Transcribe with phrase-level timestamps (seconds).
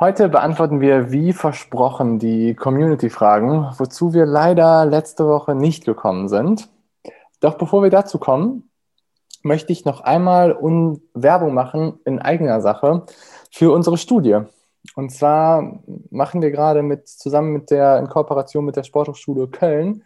[0.00, 6.68] Heute beantworten wir wie versprochen die Community-Fragen, wozu wir leider letzte Woche nicht gekommen sind.
[7.38, 8.68] Doch bevor wir dazu kommen,
[9.44, 10.58] möchte ich noch einmal
[11.14, 13.04] Werbung machen in eigener Sache
[13.52, 14.40] für unsere Studie.
[14.96, 15.78] Und zwar
[16.10, 20.02] machen wir gerade mit, zusammen mit der, in Kooperation mit der Sporthochschule Köln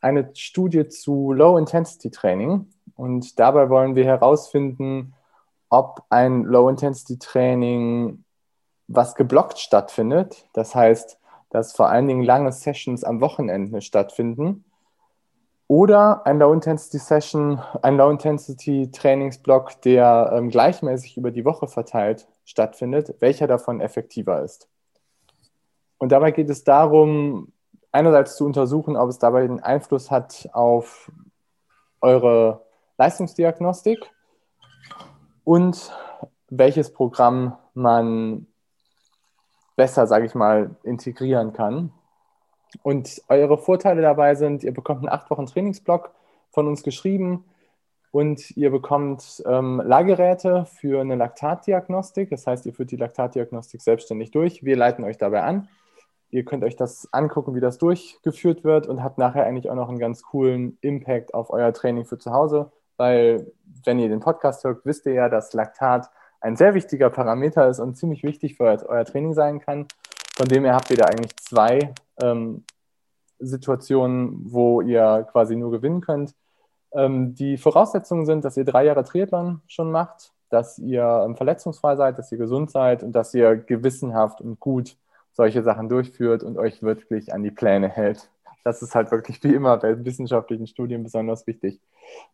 [0.00, 2.66] eine Studie zu Low-Intensity-Training.
[2.96, 5.14] Und dabei wollen wir herausfinden,
[5.68, 8.24] ob ein Low-Intensity-Training
[8.88, 10.46] was geblockt stattfindet.
[10.54, 11.18] Das heißt,
[11.50, 14.64] dass vor allen Dingen lange Sessions am Wochenende stattfinden.
[15.66, 23.82] Oder ein Low-Intensity-Session, ein Low-Intensity-Trainingsblock, der ähm, gleichmäßig über die Woche verteilt stattfindet, welcher davon
[23.82, 24.68] effektiver ist.
[25.98, 27.52] Und dabei geht es darum,
[27.92, 31.12] einerseits zu untersuchen, ob es dabei einen Einfluss hat auf
[32.00, 32.64] eure
[32.96, 34.10] Leistungsdiagnostik
[35.44, 35.92] und
[36.48, 38.46] welches Programm man
[39.78, 41.92] besser, sage ich mal, integrieren kann.
[42.82, 46.10] Und eure Vorteile dabei sind, ihr bekommt einen acht Wochen Trainingsblock
[46.50, 47.44] von uns geschrieben
[48.10, 52.28] und ihr bekommt ähm, Leihgeräte für eine Laktatdiagnostik.
[52.28, 54.64] Das heißt, ihr führt die Laktatdiagnostik selbstständig durch.
[54.64, 55.68] Wir leiten euch dabei an.
[56.30, 59.88] Ihr könnt euch das angucken, wie das durchgeführt wird und habt nachher eigentlich auch noch
[59.88, 63.52] einen ganz coolen Impact auf euer Training für zu Hause, weil
[63.84, 66.10] wenn ihr den Podcast hört, wisst ihr ja, dass Laktat
[66.40, 69.86] ein sehr wichtiger Parameter ist und ziemlich wichtig für euer Training sein kann.
[70.36, 72.64] Von dem her habt ihr da eigentlich zwei ähm,
[73.38, 76.34] Situationen, wo ihr quasi nur gewinnen könnt.
[76.92, 81.96] Ähm, die Voraussetzungen sind, dass ihr drei Jahre Triathlon schon macht, dass ihr ähm, verletzungsfrei
[81.96, 84.96] seid, dass ihr gesund seid und dass ihr gewissenhaft und gut
[85.32, 88.30] solche Sachen durchführt und euch wirklich an die Pläne hält.
[88.64, 91.80] Das ist halt wirklich wie immer bei wissenschaftlichen Studien besonders wichtig.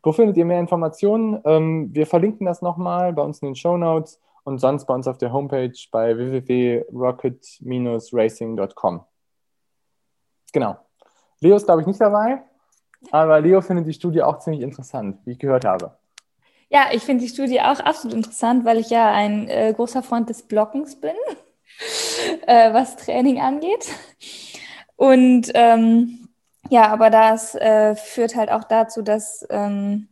[0.03, 1.41] Wo findet ihr mehr Informationen?
[1.45, 5.07] Ähm, wir verlinken das nochmal bei uns in den Show Notes und sonst bei uns
[5.07, 9.05] auf der Homepage bei www.rocket-racing.com.
[10.53, 10.77] Genau.
[11.41, 12.43] Leo ist, glaube ich, nicht dabei,
[13.11, 15.97] aber Leo findet die Studie auch ziemlich interessant, wie ich gehört habe.
[16.69, 20.31] Ja, ich finde die Studie auch absolut interessant, weil ich ja ein äh, großer Freund
[20.31, 21.17] des Blockens bin,
[22.47, 23.89] äh, was Training angeht.
[24.97, 26.29] Und ähm,
[26.71, 30.09] ja, aber das äh, führt halt auch dazu, dass ähm,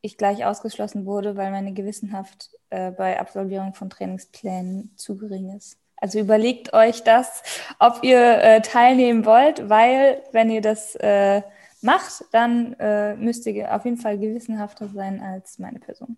[0.00, 5.78] ich gleich ausgeschlossen wurde, weil meine Gewissenhaft äh, bei Absolvierung von Trainingsplänen zu gering ist.
[5.96, 7.42] Also überlegt euch das,
[7.78, 11.42] ob ihr äh, teilnehmen wollt, weil wenn ihr das äh,
[11.80, 16.16] macht, dann äh, müsst ihr auf jeden Fall gewissenhafter sein als meine Person.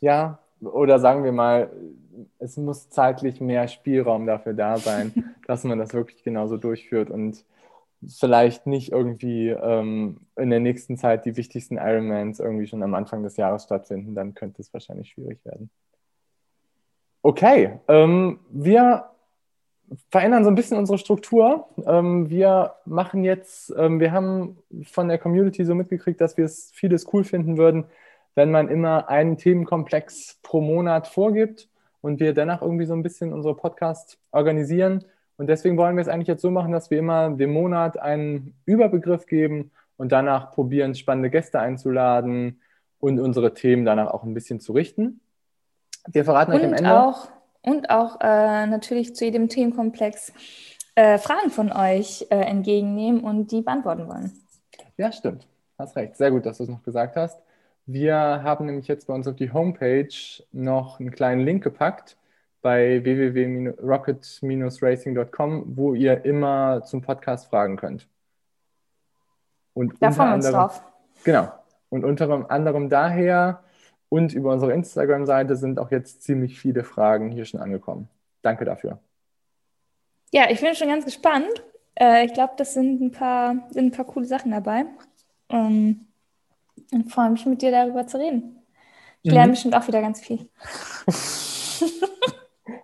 [0.00, 1.70] Ja, oder sagen wir mal,
[2.38, 5.12] es muss zeitlich mehr Spielraum dafür da sein,
[5.46, 7.44] dass man das wirklich genauso durchführt und
[8.08, 13.22] vielleicht nicht irgendwie ähm, in der nächsten Zeit die wichtigsten Ironmans irgendwie schon am Anfang
[13.22, 15.70] des Jahres stattfinden, dann könnte es wahrscheinlich schwierig werden.
[17.22, 19.12] Okay, ähm, wir
[20.10, 21.68] verändern so ein bisschen unsere Struktur.
[21.86, 26.70] Ähm, wir machen jetzt, ähm, wir haben von der Community so mitgekriegt, dass wir es
[26.74, 27.84] vieles cool finden würden,
[28.34, 31.68] wenn man immer einen Themenkomplex pro Monat vorgibt
[32.00, 35.04] und wir danach irgendwie so ein bisschen unsere Podcast organisieren.
[35.36, 38.54] Und deswegen wollen wir es eigentlich jetzt so machen, dass wir immer dem Monat einen
[38.64, 42.60] Überbegriff geben und danach probieren, spannende Gäste einzuladen
[42.98, 45.20] und unsere Themen danach auch ein bisschen zu richten.
[46.08, 47.00] Wir verraten euch am Ende.
[47.00, 47.28] Auch,
[47.62, 50.32] und auch äh, natürlich zu jedem Themenkomplex
[50.94, 54.32] äh, Fragen von euch äh, entgegennehmen und die beantworten wollen.
[54.96, 55.46] Ja, stimmt.
[55.78, 56.16] Hast recht.
[56.16, 57.41] Sehr gut, dass du es noch gesagt hast.
[57.86, 62.18] Wir haben nämlich jetzt bei uns auf die Homepage noch einen kleinen Link gepackt
[62.60, 68.06] bei www.rocket-racing.com, wo ihr immer zum Podcast fragen könnt.
[69.74, 70.82] Und da freuen wir uns drauf.
[71.24, 71.52] Genau.
[71.88, 73.64] Und unter anderem daher
[74.08, 78.08] und über unsere Instagram-Seite sind auch jetzt ziemlich viele Fragen hier schon angekommen.
[78.42, 78.98] Danke dafür.
[80.32, 81.62] Ja, ich bin schon ganz gespannt.
[81.94, 84.84] Äh, ich glaube, das sind ein, paar, sind ein paar coole Sachen dabei.
[85.48, 86.06] Ähm,
[86.92, 88.58] und freue mich, mit dir darüber zu reden.
[89.22, 89.36] Ich mhm.
[89.36, 90.48] lerne bestimmt auch wieder ganz viel.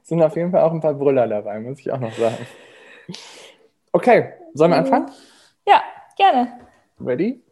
[0.02, 2.46] sind auf jeden Fall auch ein paar Brüller dabei, muss ich auch noch sagen.
[3.92, 4.84] Okay, sollen wir mhm.
[4.84, 5.10] anfangen?
[5.66, 5.82] Ja,
[6.16, 6.58] gerne.
[7.00, 7.42] Ready?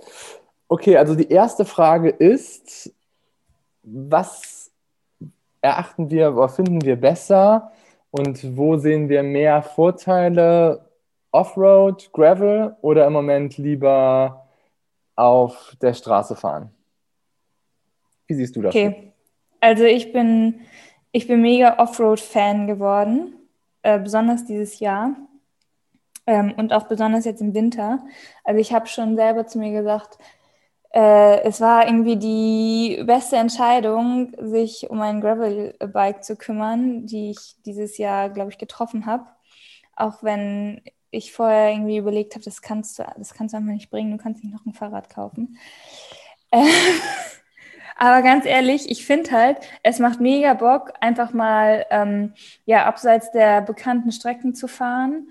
[0.69, 2.93] Okay, also die erste Frage ist,
[3.83, 4.71] was
[5.61, 7.73] erachten wir oder finden wir besser?
[8.11, 10.89] Und wo sehen wir mehr Vorteile?
[11.33, 14.46] Offroad, Gravel oder im Moment lieber
[15.17, 16.71] auf der Straße fahren?
[18.27, 18.75] Wie siehst du das?
[18.75, 19.13] Okay,
[19.61, 20.61] also ich bin,
[21.13, 23.35] ich bin mega Offroad-Fan geworden,
[23.83, 25.17] äh, besonders dieses Jahr
[26.27, 28.05] ähm, und auch besonders jetzt im Winter.
[28.45, 30.19] Also ich habe schon selber zu mir gesagt,
[30.93, 37.57] äh, es war irgendwie die beste Entscheidung, sich um ein Gravel-Bike zu kümmern, die ich
[37.65, 39.27] dieses Jahr, glaube ich, getroffen habe.
[39.95, 40.83] Auch wenn
[41.17, 44.23] ich vorher irgendwie überlegt habe, das kannst du, das kannst du einfach nicht bringen, du
[44.23, 45.59] kannst nicht noch ein Fahrrad kaufen.
[46.53, 46.63] Äh,
[47.97, 52.35] aber ganz ehrlich, ich finde halt, es macht mega Bock, einfach mal ähm,
[52.67, 55.27] ja abseits der bekannten Strecken zu fahren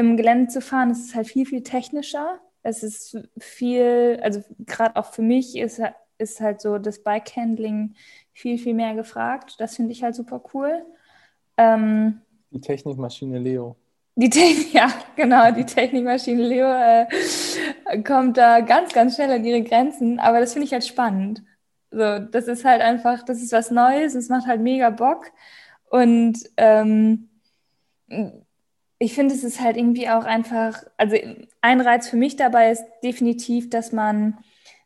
[0.00, 2.40] im Gelände zu fahren, ist es halt viel, viel technischer.
[2.62, 5.80] Es ist viel, also gerade auch für mich ist,
[6.18, 7.94] ist halt so das Bike-Handling
[8.32, 9.56] viel, viel mehr gefragt.
[9.58, 10.82] Das finde ich halt super cool.
[11.56, 13.76] Ähm, die Technikmaschine Leo.
[14.20, 19.62] Die Technik, ja, genau, die Technikmaschine Leo äh, kommt da ganz, ganz schnell an ihre
[19.62, 21.42] Grenzen, aber das finde ich halt spannend.
[21.90, 25.26] So, das ist halt einfach, das ist was Neues, es macht halt mega Bock.
[25.88, 27.30] Und ähm,
[28.98, 31.16] ich finde, es ist halt irgendwie auch einfach, also
[31.62, 34.38] ein Reiz für mich dabei ist definitiv, dass man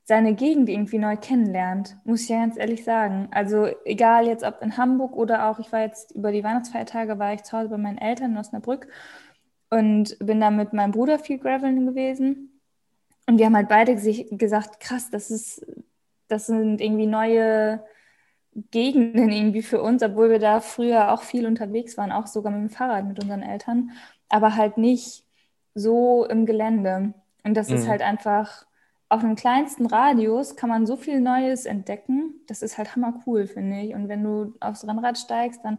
[0.04, 3.28] seine Gegend irgendwie neu kennenlernt, muss ich ja ganz ehrlich sagen.
[3.32, 7.34] Also egal jetzt ob in Hamburg oder auch, ich war jetzt über die Weihnachtsfeiertage, war
[7.34, 8.86] ich zu Hause bei meinen Eltern in Osnabrück
[9.70, 12.60] und bin da mit meinem Bruder viel graveln gewesen.
[13.26, 15.66] Und wir haben halt beide gesagt, krass, das ist,
[16.28, 17.82] das sind irgendwie neue
[18.70, 22.60] Gegenden irgendwie für uns, obwohl wir da früher auch viel unterwegs waren, auch sogar mit
[22.60, 23.90] dem Fahrrad mit unseren Eltern,
[24.28, 25.24] aber halt nicht
[25.74, 27.14] so im Gelände.
[27.42, 27.76] Und das mhm.
[27.76, 28.66] ist halt einfach,
[29.08, 32.40] auf dem kleinsten Radius kann man so viel Neues entdecken.
[32.46, 33.94] Das ist halt hammer cool, finde ich.
[33.94, 35.78] Und wenn du aufs Rennrad steigst, dann,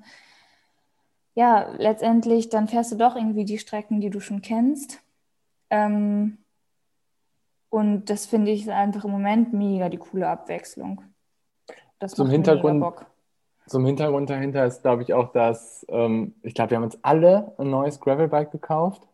[1.35, 5.01] ja, letztendlich, dann fährst du doch irgendwie die Strecken, die du schon kennst.
[5.69, 6.37] Ähm,
[7.69, 11.01] und das finde ich einfach im Moment mega die coole Abwechslung.
[11.99, 12.83] Das zum Hintergrund,
[13.67, 17.53] Zum Hintergrund dahinter ist, glaube ich, auch, dass ähm, ich glaube, wir haben uns alle
[17.57, 19.05] ein neues Gravelbike gekauft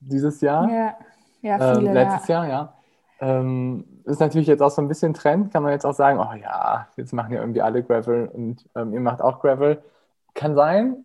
[0.00, 0.70] dieses Jahr.
[0.70, 0.96] Ja,
[1.42, 2.44] ja viele, ähm, letztes ja.
[2.44, 2.74] Jahr, ja.
[3.20, 6.34] Ähm, ist natürlich jetzt auch so ein bisschen Trend, kann man jetzt auch sagen, oh
[6.34, 9.82] ja, jetzt machen ja irgendwie alle Gravel und ähm, ihr macht auch Gravel.
[10.34, 11.04] Kann sein,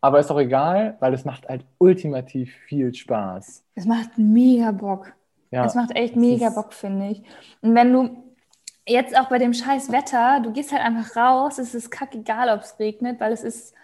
[0.00, 3.64] aber ist auch egal, weil es macht halt ultimativ viel Spaß.
[3.74, 5.12] Es macht mega Bock.
[5.50, 7.22] Ja, es macht echt mega Bock, finde ich.
[7.62, 8.22] Und wenn du
[8.86, 12.60] jetzt auch bei dem scheiß Wetter, du gehst halt einfach raus, es ist kackegal, ob
[12.60, 13.74] es regnet, weil es ist,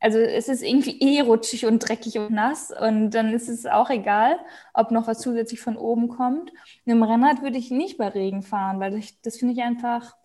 [0.00, 3.90] also es ist irgendwie eh rutschig und dreckig und nass und dann ist es auch
[3.90, 4.38] egal,
[4.74, 6.52] ob noch was zusätzlich von oben kommt.
[6.84, 10.16] Mit dem Rennrad würde ich nicht bei Regen fahren, weil ich, das finde ich einfach,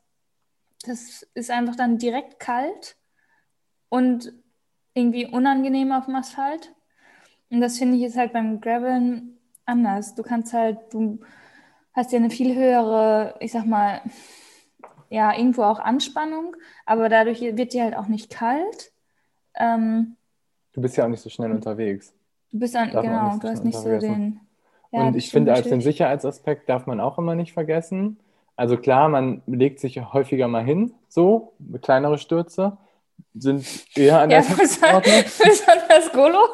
[0.85, 2.95] das ist einfach dann direkt kalt
[3.89, 4.33] und
[4.93, 6.73] irgendwie unangenehm auf dem Asphalt.
[7.49, 10.15] Und das finde ich ist halt beim Graveln anders.
[10.15, 11.19] Du kannst halt, du
[11.93, 14.01] hast ja eine viel höhere, ich sag mal,
[15.09, 16.55] ja, irgendwo auch Anspannung,
[16.85, 18.91] aber dadurch wird dir halt auch nicht kalt.
[19.55, 20.15] Ähm,
[20.73, 22.13] du bist ja auch nicht so schnell unterwegs.
[22.51, 24.39] Du bist dann, genau, du hast nicht so den.
[24.91, 28.19] Ja, und ich finde, als den Sicherheitsaspekt darf man auch immer nicht vergessen.
[28.55, 32.77] Also klar, man legt sich häufiger mal hin, so, kleinere Stürze
[33.33, 33.65] sind
[33.95, 35.23] eher an der ja, Tagesordnung.
[35.23, 36.47] Besonders Golo.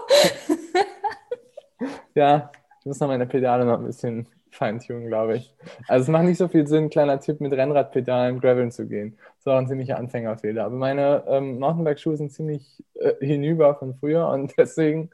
[2.16, 5.54] ja, ich muss noch meine Pedale noch ein bisschen Feintuning, glaube ich.
[5.88, 9.18] Also es macht nicht so viel Sinn, kleiner Tipp, mit Rennradpedalen graveln zu gehen.
[9.38, 10.66] Das war ein ziemlicher Anfängerfehler.
[10.66, 15.12] Aber meine ähm, Mountainbike-Schuhe sind ziemlich äh, hinüber von früher und deswegen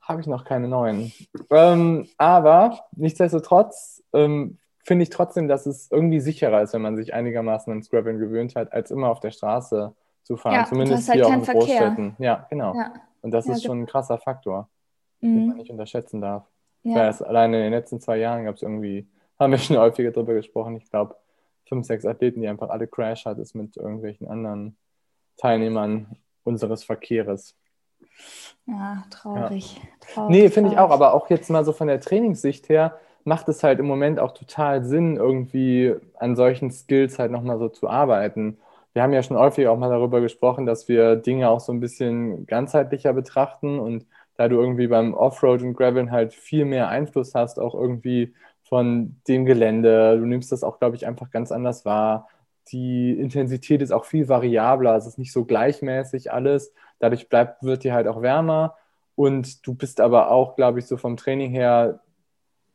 [0.00, 1.12] habe ich noch keine neuen.
[1.50, 7.12] Ähm, aber nichtsdestotrotz ähm, finde ich trotzdem, dass es irgendwie sicherer ist, wenn man sich
[7.12, 9.94] einigermaßen ans Graveln gewöhnt hat, als immer auf der Straße
[10.26, 10.54] zu fahren.
[10.54, 11.62] Ja, Zumindest halt hier auch in Verkehr.
[11.62, 12.16] Großstädten.
[12.18, 12.74] Ja, genau.
[12.74, 12.92] Ja.
[13.22, 14.68] Und das ja, ist schon ein krasser Faktor,
[15.20, 15.34] mhm.
[15.34, 16.44] den man nicht unterschätzen darf.
[16.82, 17.08] Ja.
[17.08, 20.76] Alleine in den letzten zwei Jahren gab es irgendwie, haben wir schon häufiger darüber gesprochen,
[20.76, 21.16] ich glaube,
[21.68, 24.76] fünf, sechs Athleten, die einfach alle Crash hat, ist mit irgendwelchen anderen
[25.36, 27.56] Teilnehmern unseres Verkehres.
[28.66, 29.76] Ja, traurig.
[29.76, 29.82] Ja.
[30.00, 33.48] traurig nee, finde ich auch, aber auch jetzt mal so von der Trainingssicht her macht
[33.48, 37.88] es halt im Moment auch total Sinn, irgendwie an solchen Skills halt nochmal so zu
[37.88, 38.58] arbeiten.
[38.96, 41.80] Wir haben ja schon häufig auch mal darüber gesprochen, dass wir Dinge auch so ein
[41.80, 44.06] bisschen ganzheitlicher betrachten und
[44.38, 49.20] da du irgendwie beim Offroad und Graveln halt viel mehr Einfluss hast, auch irgendwie von
[49.28, 50.16] dem Gelände.
[50.18, 52.30] Du nimmst das auch, glaube ich, einfach ganz anders wahr.
[52.72, 56.72] Die Intensität ist auch viel variabler, es ist nicht so gleichmäßig alles.
[56.98, 58.76] Dadurch bleibt, wird dir halt auch wärmer.
[59.14, 62.00] Und du bist aber auch, glaube ich, so vom Training her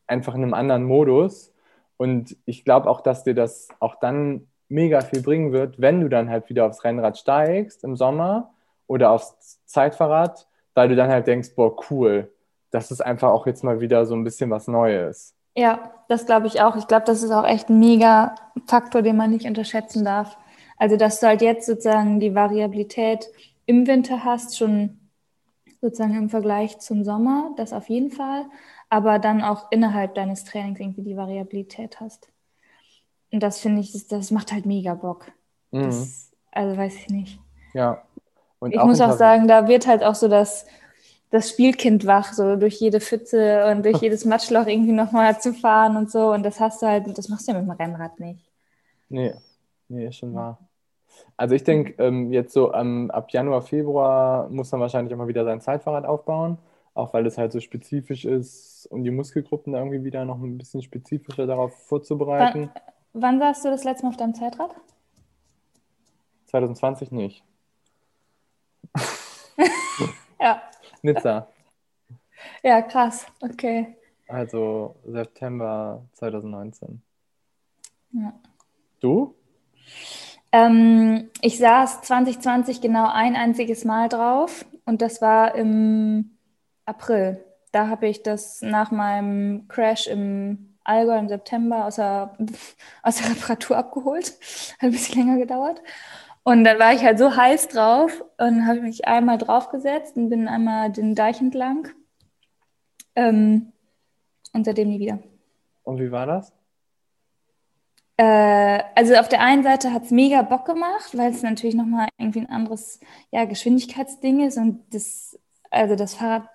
[0.05, 1.51] einfach in einem anderen Modus.
[1.97, 6.09] Und ich glaube auch, dass dir das auch dann mega viel bringen wird, wenn du
[6.09, 8.53] dann halt wieder aufs Rennrad steigst im Sommer
[8.87, 12.31] oder aufs Zeitfahrrad, weil du dann halt denkst, boah, cool,
[12.71, 15.35] das ist einfach auch jetzt mal wieder so ein bisschen was Neues.
[15.55, 16.77] Ja, das glaube ich auch.
[16.77, 18.35] Ich glaube, das ist auch echt ein mega
[18.67, 20.37] Faktor, den man nicht unterschätzen darf.
[20.77, 23.29] Also, dass du halt jetzt sozusagen die Variabilität
[23.65, 24.97] im Winter hast, schon
[25.81, 28.45] sozusagen im Vergleich zum Sommer, das auf jeden Fall,
[28.89, 32.30] aber dann auch innerhalb deines Trainings irgendwie die Variabilität hast.
[33.31, 35.31] Und das finde ich, das macht halt mega Bock.
[35.71, 35.83] Mhm.
[35.83, 37.39] Das, also weiß ich nicht.
[37.73, 38.03] Ja.
[38.59, 40.65] Und ich auch muss auch sagen, da wird halt auch so das,
[41.31, 45.95] das Spielkind wach, so durch jede Pfütze und durch jedes Matschloch irgendwie nochmal zu fahren
[45.97, 46.31] und so.
[46.31, 48.51] Und das hast du halt, das machst du ja mit dem Rennrad nicht.
[49.09, 49.33] Nee,
[49.89, 50.59] nee, ist schon wahr.
[51.37, 55.27] Also ich denke, ähm, jetzt so ähm, ab Januar, Februar muss man wahrscheinlich auch mal
[55.27, 56.57] wieder sein Zeitfahrrad aufbauen,
[56.93, 60.81] auch weil es halt so spezifisch ist, um die Muskelgruppen irgendwie wieder noch ein bisschen
[60.81, 62.69] spezifischer darauf vorzubereiten.
[62.73, 62.81] Wann,
[63.13, 64.75] wann saßt du das letzte Mal auf deinem Zeitrad?
[66.47, 67.43] 2020 nicht.
[70.39, 70.61] ja.
[71.01, 71.47] Nizza.
[72.63, 73.25] Ja, krass.
[73.39, 73.95] Okay.
[74.27, 77.01] Also September 2019.
[78.11, 78.33] Ja.
[78.99, 79.35] Du?
[80.51, 86.37] Ähm, ich saß 2020 genau ein einziges Mal drauf und das war im
[86.85, 87.43] April.
[87.71, 92.35] Da habe ich das nach meinem Crash im Allgäu im September aus der,
[93.03, 94.33] aus der Reparatur abgeholt.
[94.79, 95.81] Hat ein bisschen länger gedauert.
[96.43, 100.47] Und dann war ich halt so heiß drauf und habe mich einmal draufgesetzt und bin
[100.47, 101.89] einmal den Deich entlang.
[103.15, 103.71] Ähm,
[104.53, 105.19] und seitdem nie wieder.
[105.83, 106.51] Und wie war das?
[108.17, 112.07] Äh, also auf der einen Seite hat es mega Bock gemacht, weil es natürlich nochmal
[112.17, 112.99] irgendwie ein anderes
[113.31, 116.47] ja, Geschwindigkeitsding ist und das, also das Fahrrad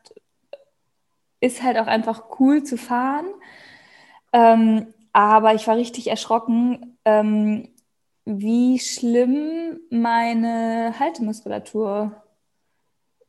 [1.41, 3.27] ist halt auch einfach cool zu fahren.
[4.33, 7.69] Ähm, aber ich war richtig erschrocken, ähm,
[8.27, 12.13] wie schlimm meine Haltemuskulatur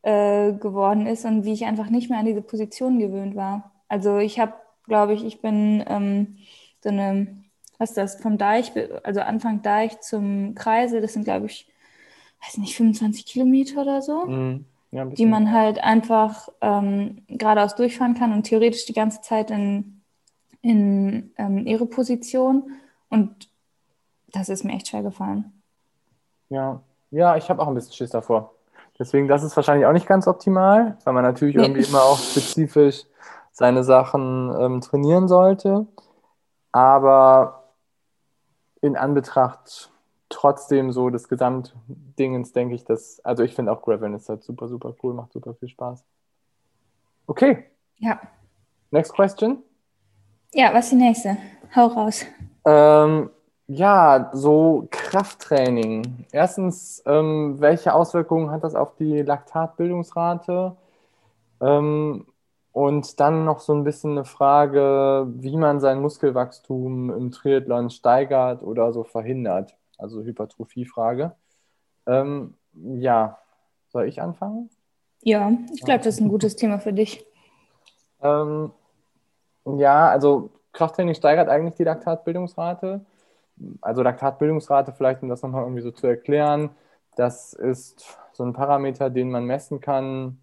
[0.01, 3.72] äh, geworden ist und wie ich einfach nicht mehr an diese Position gewöhnt war.
[3.88, 4.54] Also ich habe,
[4.86, 6.38] glaube ich, ich bin ähm,
[6.84, 7.27] so eine,
[7.77, 8.72] was ist das, vom Deich,
[9.04, 11.68] also Anfang Deich zum Kreisel, das sind, glaube ich,
[12.44, 18.13] weiß nicht, 25 Kilometer oder so, mm, ja, die man halt einfach ähm, geradeaus durchfahren
[18.13, 19.97] kann und theoretisch die ganze Zeit in,
[20.62, 22.72] in ähm, ihre Position.
[23.10, 23.50] Und
[24.32, 25.52] das ist mir echt schwer gefallen.
[26.50, 28.54] Ja, ja, ich habe auch ein bisschen Schiss davor.
[29.00, 31.64] Deswegen, das ist wahrscheinlich auch nicht ganz optimal, weil man natürlich nee.
[31.64, 33.04] irgendwie immer auch spezifisch
[33.52, 35.88] seine Sachen ähm, trainieren sollte.
[36.72, 37.74] Aber
[38.82, 39.92] in Anbetracht
[40.30, 44.68] trotzdem so des Gesamtdingens denke ich, dass, also ich finde auch Graveln ist halt super,
[44.68, 46.04] super cool, macht super viel Spaß.
[47.28, 47.66] Okay.
[47.98, 48.20] Ja.
[48.92, 49.64] Next question.
[50.54, 51.38] Ja, was ist die nächste?
[51.75, 52.25] Hau raus.
[52.66, 53.30] Ähm,
[53.68, 56.25] ja, so Krafttraining.
[56.32, 60.75] Erstens, ähm, welche Auswirkungen hat das auf die Laktatbildungsrate?
[61.62, 62.25] Ähm,
[62.72, 68.63] und dann noch so ein bisschen eine Frage, wie man sein Muskelwachstum im Triathlon steigert
[68.63, 69.75] oder so verhindert.
[69.98, 71.36] Also Hypertrophie-Frage.
[72.06, 73.39] Ähm, ja,
[73.89, 74.70] soll ich anfangen?
[75.24, 77.25] Ja, ich glaube, das ist ein gutes Thema für dich.
[78.22, 78.72] Ähm,
[79.75, 83.01] ja, also Krafttraining steigert eigentlich die Laktatbildungsrate
[83.81, 86.71] also Laktatbildungsrate vielleicht, um das nochmal irgendwie so zu erklären,
[87.15, 90.39] das ist so ein Parameter, den man messen kann.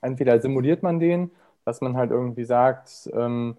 [0.00, 1.30] Entweder simuliert man den,
[1.64, 3.56] dass man halt irgendwie sagt, ähm,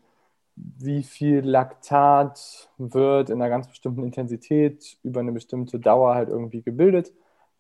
[0.56, 6.62] wie viel Laktat wird in einer ganz bestimmten Intensität über eine bestimmte Dauer halt irgendwie
[6.62, 7.12] gebildet.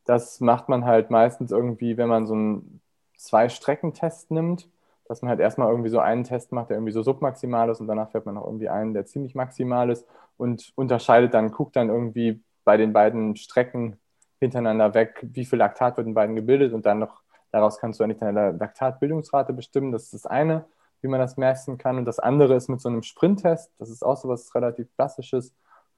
[0.05, 2.81] Das macht man halt meistens irgendwie, wenn man so einen
[3.17, 4.69] Zwei-Strecken-Test nimmt,
[5.07, 7.87] dass man halt erstmal irgendwie so einen Test macht, der irgendwie so submaximal ist und
[7.87, 10.07] danach fährt man noch irgendwie einen, der ziemlich maximal ist
[10.37, 13.97] und unterscheidet dann, guckt dann irgendwie bei den beiden Strecken
[14.39, 18.03] hintereinander weg, wie viel Laktat wird in beiden gebildet und dann noch daraus kannst du
[18.03, 19.91] eigentlich deine Laktatbildungsrate bestimmen.
[19.91, 20.65] Das ist das eine,
[21.01, 21.97] wie man das messen kann.
[21.97, 23.71] Und das andere ist mit so einem Sprinttest.
[23.77, 25.53] Das ist auch so was relativ Klassisches,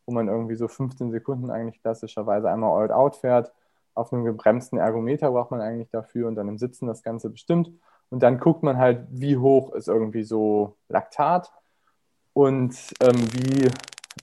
[0.06, 3.52] wo man irgendwie so 15 Sekunden eigentlich klassischerweise einmal All-Out fährt.
[3.94, 7.72] Auf einem gebremsten Ergometer braucht man eigentlich dafür und dann im Sitzen das Ganze bestimmt.
[8.16, 11.52] Und dann guckt man halt, wie hoch ist irgendwie so Laktat
[12.32, 13.70] und ähm, wie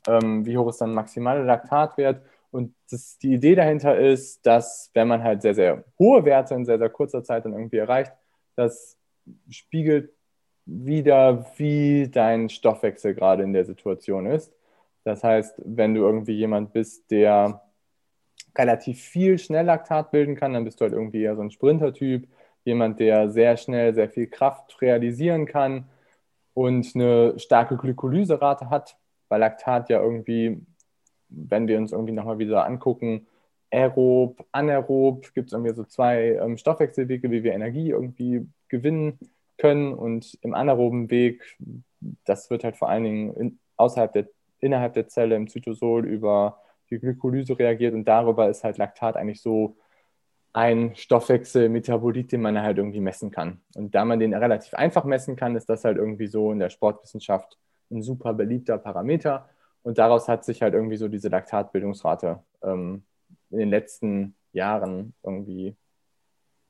[0.08, 2.22] ähm, wie hoch ist dann maximale Laktatwert.
[2.50, 6.64] Und das, die Idee dahinter ist, dass wenn man halt sehr, sehr hohe Werte in
[6.64, 8.14] sehr, sehr kurzer Zeit dann irgendwie erreicht,
[8.56, 8.96] das
[9.50, 10.14] spiegelt
[10.64, 14.54] wieder, wie dein Stoffwechsel gerade in der Situation ist.
[15.04, 17.60] Das heißt, wenn du irgendwie jemand bist, der
[18.56, 22.26] relativ viel schnell Laktat bilden kann, dann bist du halt irgendwie eher so ein Sprintertyp,
[22.64, 25.88] jemand, der sehr schnell sehr viel Kraft realisieren kann
[26.54, 28.96] und eine starke Glykolyserate hat,
[29.28, 30.64] weil Laktat ja irgendwie,
[31.28, 33.26] wenn wir uns irgendwie nochmal wieder angucken,
[33.72, 39.18] aerob, anaerob, gibt es irgendwie so zwei ähm, Stoffwechselwege, wie wir Energie irgendwie gewinnen
[39.56, 39.94] können.
[39.94, 41.56] Und im anaeroben Weg,
[42.24, 44.28] das wird halt vor allen Dingen in, außerhalb der,
[44.60, 49.40] innerhalb der Zelle im Zytosol über die Glykolyse reagiert und darüber ist halt Laktat eigentlich
[49.40, 49.76] so
[50.52, 53.60] ein Stoffwechselmetabolit, den man halt irgendwie messen kann.
[53.74, 56.68] Und da man den relativ einfach messen kann, ist das halt irgendwie so in der
[56.68, 57.58] Sportwissenschaft
[57.90, 59.48] ein super beliebter Parameter.
[59.82, 63.02] Und daraus hat sich halt irgendwie so diese Laktatbildungsrate ähm,
[63.50, 65.74] in den letzten Jahren irgendwie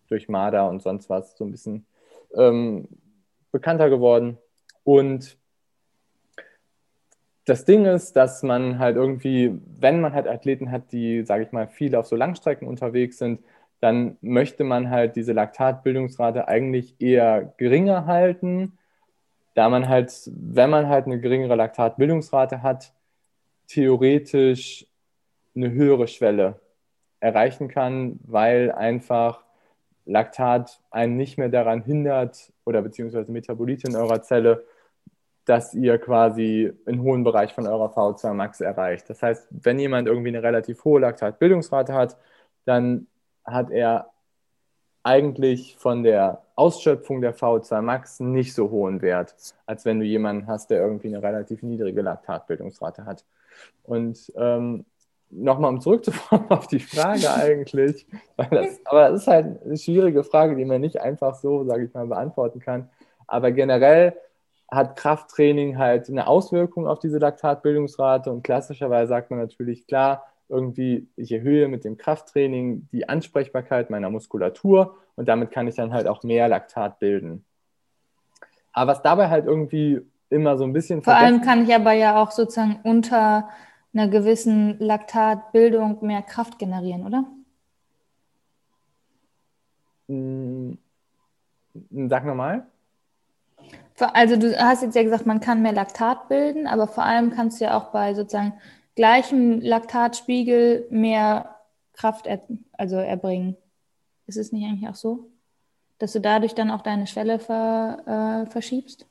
[0.09, 1.87] durch MADA und sonst was so ein bisschen
[2.35, 2.89] ähm,
[3.51, 4.39] bekannter geworden.
[4.85, 5.37] Und
[7.45, 11.53] das Ding ist, dass man halt irgendwie, wenn man halt Athleten hat, die, sage ich
[11.53, 13.41] mal, viel auf so Langstrecken unterwegs sind,
[13.83, 18.79] dann möchte man halt diese Laktatbildungsrate eigentlich eher geringer halten,
[19.55, 22.93] da man halt, wenn man halt eine geringere Laktatbildungsrate hat,
[23.67, 24.87] theoretisch
[25.57, 26.61] eine höhere Schwelle
[27.19, 29.43] erreichen kann, weil einfach
[30.05, 34.65] Laktat einen nicht mehr daran hindert oder beziehungsweise Metabolite in eurer Zelle,
[35.45, 39.11] dass ihr quasi einen hohen Bereich von eurer VO2 Max erreicht.
[39.11, 42.17] Das heißt, wenn jemand irgendwie eine relativ hohe Laktatbildungsrate hat,
[42.65, 43.09] dann
[43.45, 44.11] hat er
[45.03, 49.35] eigentlich von der Ausschöpfung der VO2 Max nicht so hohen Wert,
[49.67, 53.25] als wenn du jemanden hast, der irgendwie eine relativ niedrige Laktatbildungsrate hat.
[53.83, 54.85] Und ähm,
[55.31, 58.07] nochmal um zurückzukommen auf die Frage eigentlich,
[58.37, 61.95] das, aber das ist halt eine schwierige Frage, die man nicht einfach so, sage ich
[61.95, 62.89] mal, beantworten kann.
[63.27, 64.15] Aber generell
[64.71, 71.09] hat Krafttraining halt eine Auswirkung auf diese Laktatbildungsrate und klassischerweise sagt man natürlich, klar, irgendwie,
[71.17, 76.07] ich erhöhe mit dem Krafttraining die Ansprechbarkeit meiner Muskulatur und damit kann ich dann halt
[76.07, 77.45] auch mehr Laktat bilden.
[78.73, 81.03] Aber was dabei halt irgendwie immer so ein bisschen.
[81.03, 83.49] Vor allem kann ich aber ja auch sozusagen unter
[83.93, 87.25] einer gewissen Laktatbildung mehr Kraft generieren, oder?
[90.09, 90.79] Hm,
[92.09, 92.67] sag nochmal.
[94.15, 97.61] Also du hast jetzt ja gesagt, man kann mehr Laktat bilden, aber vor allem kannst
[97.61, 98.55] du ja auch bei sozusagen
[98.95, 101.57] gleichem Laktatspiegel mehr
[101.95, 103.57] Kraft er, also erbringen.
[104.27, 105.31] Ist es nicht eigentlich auch so?
[105.99, 109.07] Dass du dadurch dann auch deine Schwelle ver, äh, verschiebst?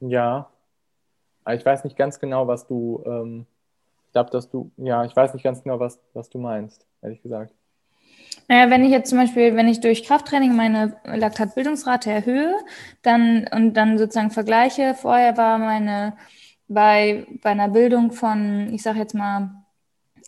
[0.00, 0.48] Ja.
[1.48, 3.46] Ich weiß nicht ganz genau, was du, ähm,
[4.06, 7.22] ich glaube, dass du, ja, ich weiß nicht ganz genau, was, was du meinst, ehrlich
[7.22, 7.52] gesagt.
[8.48, 12.54] Naja, wenn ich jetzt zum Beispiel, wenn ich durch Krafttraining meine Laktatbildungsrate erhöhe,
[13.02, 16.16] dann und dann sozusagen vergleiche, vorher war meine
[16.68, 19.50] bei, bei einer Bildung von, ich sage jetzt mal,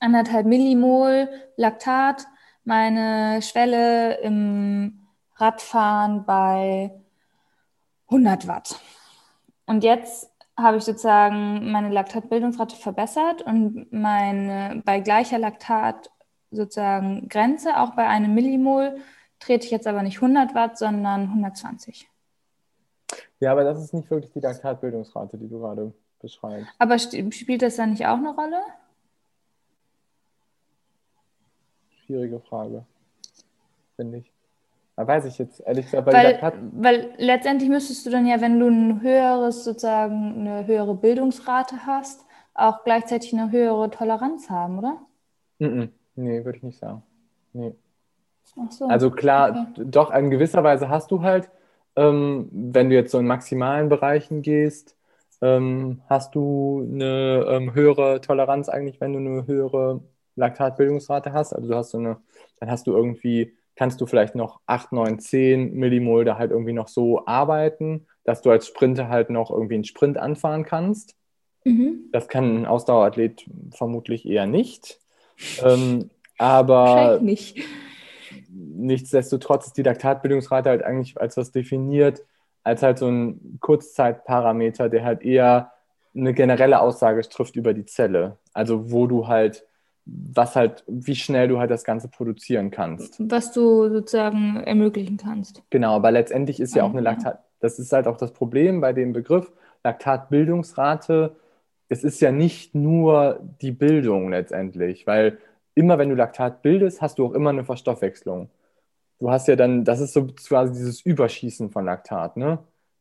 [0.00, 2.26] anderthalb Millimol Laktat
[2.64, 6.92] meine Schwelle im Radfahren bei
[8.08, 8.80] 100 Watt.
[9.66, 16.10] Und jetzt habe ich sozusagen meine Laktatbildungsrate verbessert und meine, bei gleicher Laktat
[16.50, 18.96] sozusagen Grenze, auch bei einem Millimol,
[19.38, 22.08] trete ich jetzt aber nicht 100 Watt, sondern 120.
[23.40, 26.66] Ja, aber das ist nicht wirklich die Laktatbildungsrate, die du gerade beschreibt.
[26.78, 28.60] Aber spielt das dann nicht auch eine Rolle?
[32.04, 32.84] Schwierige Frage,
[33.96, 34.32] finde ich.
[34.96, 38.58] Da weiß ich jetzt ehrlich gesagt, weil, weil, weil letztendlich müsstest du dann ja, wenn
[38.58, 45.00] du ein höheres, sozusagen eine höhere Bildungsrate hast, auch gleichzeitig eine höhere Toleranz haben, oder?
[45.60, 45.88] Mm -mm.
[46.16, 47.04] Nee, würde ich nicht sagen.
[47.52, 47.76] Nee.
[48.70, 49.84] So, also klar, okay.
[49.86, 51.48] doch in gewisser Weise hast du halt,
[51.94, 54.96] ähm, wenn du jetzt so in maximalen Bereichen gehst,
[55.40, 60.00] ähm, hast du eine ähm, höhere Toleranz eigentlich, wenn du eine höhere
[60.36, 61.52] Laktatbildungsrate hast.
[61.52, 62.18] Also du hast so eine,
[62.60, 66.72] dann hast du irgendwie, kannst du vielleicht noch 8, 9, 10 Millimol da halt irgendwie
[66.72, 71.14] noch so arbeiten, dass du als Sprinter halt noch irgendwie einen Sprint anfahren kannst.
[71.64, 72.08] Mhm.
[72.12, 74.98] Das kann ein Ausdauerathlet vermutlich eher nicht.
[75.62, 77.58] Ähm, aber nicht.
[78.48, 82.22] nichtsdestotrotz ist die Laktatbildungsrate halt eigentlich als was definiert,
[82.68, 85.72] als halt so ein Kurzzeitparameter, der halt eher
[86.14, 88.36] eine generelle Aussage trifft über die Zelle.
[88.52, 89.64] Also wo du halt,
[90.04, 93.16] was halt, wie schnell du halt das Ganze produzieren kannst.
[93.30, 95.62] Was du sozusagen ermöglichen kannst.
[95.70, 98.92] Genau, aber letztendlich ist ja auch eine Laktat, das ist halt auch das Problem bei
[98.92, 99.50] dem Begriff
[99.82, 101.36] Laktatbildungsrate.
[101.88, 105.38] Es ist ja nicht nur die Bildung letztendlich, weil
[105.74, 108.50] immer wenn du Laktat bildest, hast du auch immer eine Verstoffwechslung
[109.18, 112.58] du hast ja dann, das ist so quasi dieses Überschießen von Laktat, ne?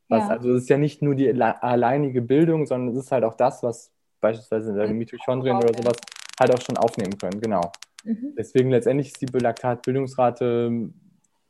[0.10, 0.30] Was, ja.
[0.30, 3.62] Also es ist ja nicht nur die alleinige Bildung, sondern es ist halt auch das,
[3.62, 5.98] was beispielsweise in Mitochondrien oder sowas
[6.40, 7.72] halt auch schon aufnehmen können, genau.
[8.04, 8.34] Mhm.
[8.38, 10.94] Deswegen letztendlich ist die Laktatbildungsrate ähm,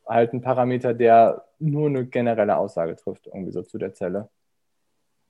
[0.07, 4.29] halt ein Parameter, der nur eine generelle Aussage trifft, irgendwie so zu der Zelle.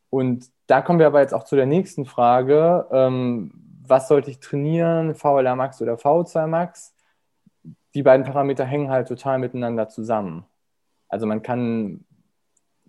[0.10, 2.88] Und da kommen wir aber jetzt auch zu der nächsten Frage.
[2.92, 3.52] Ähm,
[3.86, 6.94] was sollte ich trainieren, VLA Max oder VO2 Max,
[7.98, 10.46] die beiden Parameter hängen halt total miteinander zusammen.
[11.10, 12.06] Also man kann,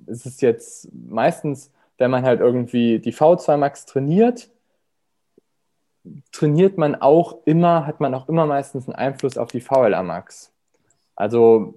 [0.07, 4.51] es ist jetzt meistens, wenn man halt irgendwie die V2 Max trainiert,
[6.31, 10.53] trainiert man auch immer, hat man auch immer meistens einen Einfluss auf die VLA Max.
[11.17, 11.73] Also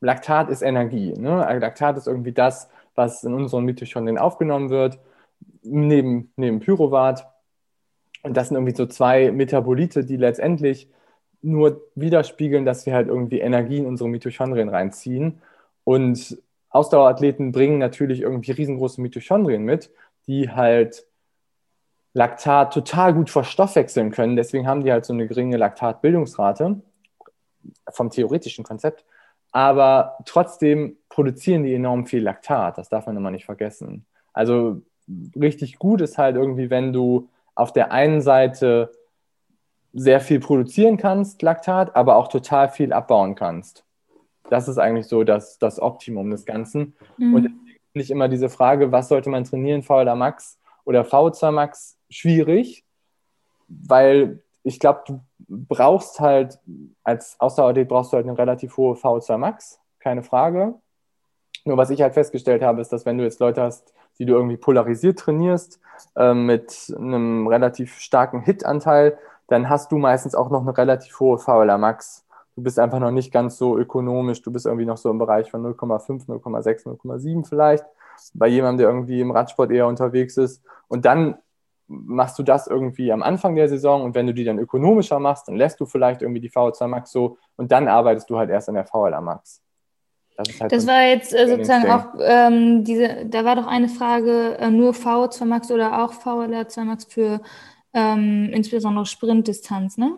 [0.00, 1.12] Laktat ist Energie.
[1.14, 1.38] Ne?
[1.60, 5.00] Laktat ist irgendwie das, was in unseren Mitochondrien aufgenommen wird,
[5.62, 7.26] neben, neben Pyruvat.
[8.22, 10.88] Und das sind irgendwie so zwei Metabolite, die letztendlich
[11.42, 15.42] nur widerspiegeln, dass wir halt irgendwie Energie in unsere Mitochondrien reinziehen.
[15.84, 19.90] Und Ausdauerathleten bringen natürlich irgendwie riesengroße Mitochondrien mit,
[20.26, 21.04] die halt
[22.14, 24.36] Laktat total gut verstoffwechseln können.
[24.36, 26.80] Deswegen haben die halt so eine geringe Laktatbildungsrate
[27.90, 29.04] vom theoretischen Konzept.
[29.50, 32.78] Aber trotzdem produzieren die enorm viel Laktat.
[32.78, 34.06] Das darf man immer nicht vergessen.
[34.32, 34.82] Also
[35.38, 38.92] richtig gut ist halt irgendwie, wenn du auf der einen Seite
[39.92, 43.84] sehr viel produzieren kannst, Laktat, aber auch total viel abbauen kannst.
[44.48, 46.94] Das ist eigentlich so das, das Optimum des Ganzen.
[47.18, 47.34] Mhm.
[47.34, 47.50] Und
[47.94, 52.84] nicht immer diese Frage, was sollte man trainieren, VLA Max oder V2 Max, schwierig,
[53.68, 56.58] weil ich glaube, du brauchst halt,
[57.04, 60.74] als Ausdauerathlet brauchst du halt eine relativ hohe V2 Max, keine Frage.
[61.64, 64.34] Nur was ich halt festgestellt habe, ist, dass wenn du jetzt Leute hast, die du
[64.34, 65.80] irgendwie polarisiert trainierst,
[66.16, 69.18] äh, mit einem relativ starken Hit-Anteil,
[69.52, 72.24] dann hast du meistens auch noch eine relativ hohe VLA Max.
[72.56, 75.50] Du bist einfach noch nicht ganz so ökonomisch, du bist irgendwie noch so im Bereich
[75.50, 77.84] von 0,5, 0,6, 0,7 vielleicht,
[78.34, 80.62] bei jemandem, der irgendwie im Radsport eher unterwegs ist.
[80.88, 81.36] Und dann
[81.86, 85.48] machst du das irgendwie am Anfang der Saison und wenn du die dann ökonomischer machst,
[85.48, 88.68] dann lässt du vielleicht irgendwie die VO2 Max so und dann arbeitest du halt erst
[88.68, 89.60] an der VLA Max.
[90.36, 94.56] Das, halt das war jetzt äh, sozusagen auch ähm, diese, da war doch eine Frage,
[94.58, 97.40] äh, nur VO2 Max oder auch VLA 2 Max für
[97.94, 100.16] ähm, insbesondere Sprintdistanz, ne?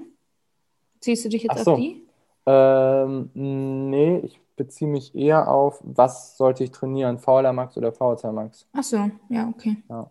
[1.01, 1.73] Ziehst du dich jetzt so.
[1.73, 2.03] auf die?
[2.47, 8.33] Ähm, nee, ich beziehe mich eher auf, was sollte ich trainieren, VLA Max oder VO2
[8.33, 8.67] Max?
[8.73, 9.77] Ach so, ja, okay.
[9.89, 10.11] Ja.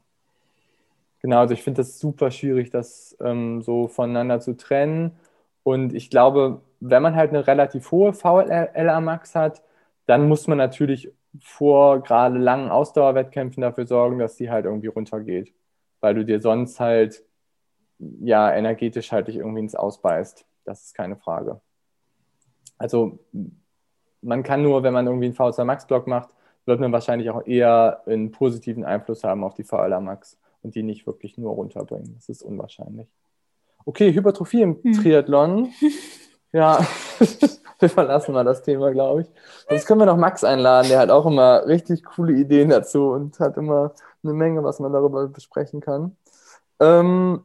[1.21, 5.12] Genau, also ich finde das super schwierig, das ähm, so voneinander zu trennen.
[5.63, 9.63] Und ich glaube, wenn man halt eine relativ hohe VLA Max hat,
[10.06, 15.54] dann muss man natürlich vor gerade langen Ausdauerwettkämpfen dafür sorgen, dass die halt irgendwie runtergeht.
[16.02, 17.23] Weil du dir sonst halt,
[18.22, 20.46] ja, energetisch halt dich irgendwie ins Ausbeißt.
[20.66, 21.62] Das ist keine Frage.
[22.78, 23.20] Also
[24.22, 26.30] man kann nur, wenn man irgendwie einen V2 Max Block macht,
[26.66, 30.84] wird man wahrscheinlich auch eher einen positiven Einfluss haben auf die VLA Max und die
[30.84, 32.13] nicht wirklich nur runterbringen.
[32.16, 33.08] Das ist unwahrscheinlich.
[33.86, 34.94] Okay, Hypertrophie im hm.
[34.94, 35.70] Triathlon.
[36.56, 36.86] Ja,
[37.80, 39.28] wir verlassen mal das Thema, glaube ich.
[39.68, 43.39] Sonst können wir noch Max einladen, der hat auch immer richtig coole Ideen dazu und
[43.39, 46.16] hat immer eine Menge, was man darüber besprechen kann.
[46.80, 47.44] Ähm,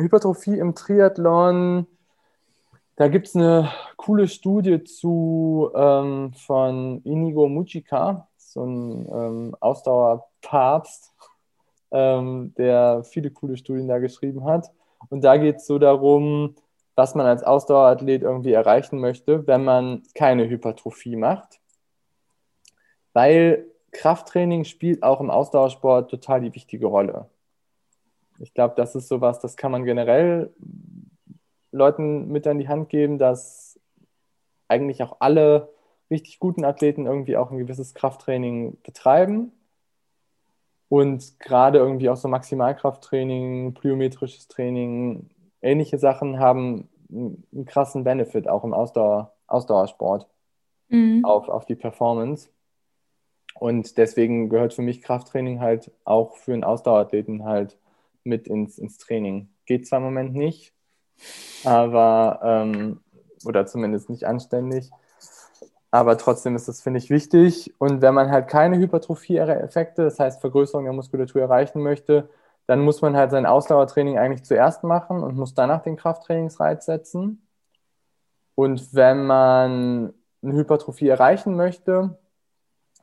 [0.00, 1.86] Hypertrophie im Triathlon,
[2.96, 11.14] da gibt es eine coole Studie zu ähm, von Inigo Mujica, so ein ähm, Ausdauerpapst,
[11.92, 14.70] ähm, der viele coole Studien da geschrieben hat.
[15.08, 16.56] Und da geht es so darum,
[16.94, 21.58] was man als Ausdauerathlet irgendwie erreichen möchte, wenn man keine Hypertrophie macht.
[23.14, 27.30] Weil Krafttraining spielt auch im Ausdauersport total die wichtige Rolle.
[28.40, 30.52] Ich glaube, das ist sowas, das kann man generell
[31.72, 33.78] Leuten mit an die Hand geben, dass
[34.68, 35.72] eigentlich auch alle
[36.10, 39.52] richtig guten Athleten irgendwie auch ein gewisses Krafttraining betreiben
[40.90, 45.30] und gerade irgendwie auch so Maximalkrafttraining, plyometrisches Training,
[45.62, 50.26] ähnliche Sachen haben einen krassen Benefit auch im Ausdauer, Ausdauersport
[50.88, 51.24] mhm.
[51.24, 52.50] auf, auf die Performance.
[53.54, 57.78] Und deswegen gehört für mich Krafttraining halt auch für einen Ausdauerathleten halt
[58.24, 59.48] mit ins, ins Training.
[59.66, 60.74] Geht zwar im Moment nicht,
[61.64, 63.00] aber, ähm,
[63.44, 64.90] oder zumindest nicht anständig,
[65.90, 67.74] aber trotzdem ist das, finde ich, wichtig.
[67.78, 72.28] Und wenn man halt keine Hypertrophie-Effekte, das heißt Vergrößerung der Muskulatur erreichen möchte,
[72.66, 77.44] dann muss man halt sein Ausdauertraining eigentlich zuerst machen und muss danach den Krafttrainingsreiz setzen.
[78.54, 82.18] Und wenn man eine Hypertrophie erreichen möchte,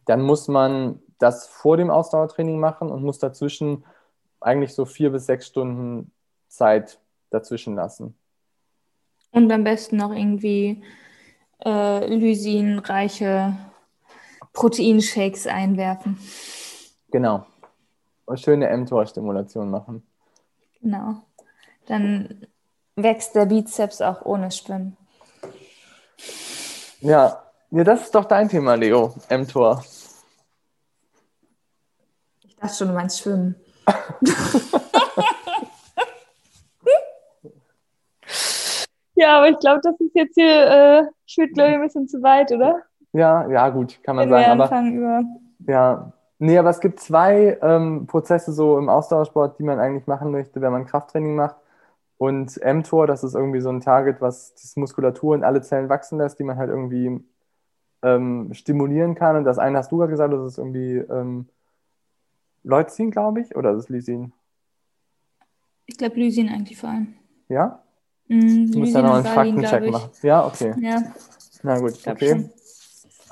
[0.05, 3.83] dann muss man das vor dem Ausdauertraining machen und muss dazwischen
[4.47, 6.11] eigentlich so vier bis sechs Stunden
[6.47, 8.17] Zeit dazwischen lassen.
[9.31, 10.81] Und am besten noch irgendwie
[11.63, 13.57] äh, lysinreiche
[14.53, 16.17] Proteinshakes einwerfen.
[17.11, 17.45] Genau.
[18.25, 20.03] Und schöne mTOR-Stimulation machen.
[20.81, 21.21] Genau.
[21.85, 22.47] Dann
[22.95, 24.97] wächst der Bizeps auch ohne Schwimmen.
[27.01, 29.83] Ja, ja das ist doch dein Thema, Leo, mTOR.
[32.47, 33.55] Ich dachte schon, du meinst Schwimmen.
[39.17, 42.21] Ja, aber ich glaube, das ist jetzt hier, äh, führt, glaube ich, ein bisschen zu
[42.21, 42.83] weit, oder?
[43.13, 44.61] Ja, ja, gut, kann man Wenn sagen.
[44.61, 45.23] Aber über.
[45.67, 50.29] ja, nee, aber es gibt zwei ähm, Prozesse so im Ausdauersport, die man eigentlich machen
[50.29, 51.55] möchte, wenn man Krafttraining macht.
[52.19, 56.19] Und mTOR, das ist irgendwie so ein Target, was die Muskulatur in alle Zellen wachsen
[56.19, 57.19] lässt, die man halt irgendwie
[58.03, 59.35] ähm, stimulieren kann.
[59.35, 61.47] Und das eine hast du gerade gesagt, das ist irgendwie ähm,
[62.67, 64.33] Leucin, glaube ich, oder das ist Lysin?
[65.85, 67.13] Ich glaube, Lysin eigentlich vor allem.
[67.47, 67.81] Ja?
[68.27, 70.09] Mm, Du musst da und einen Faktencheck machen.
[70.21, 70.73] Ja, okay.
[70.81, 71.01] Ja,
[71.63, 72.49] Na gut, okay.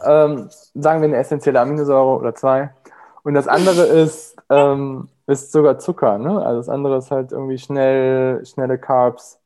[0.06, 2.74] ähm, sagen wir eine essentielle Aminosäure oder zwei.
[3.24, 6.18] Und das andere ist, ähm, ist sogar Zucker.
[6.18, 6.42] Ne?
[6.46, 9.40] Also das andere ist halt irgendwie schnell, schnelle Carbs.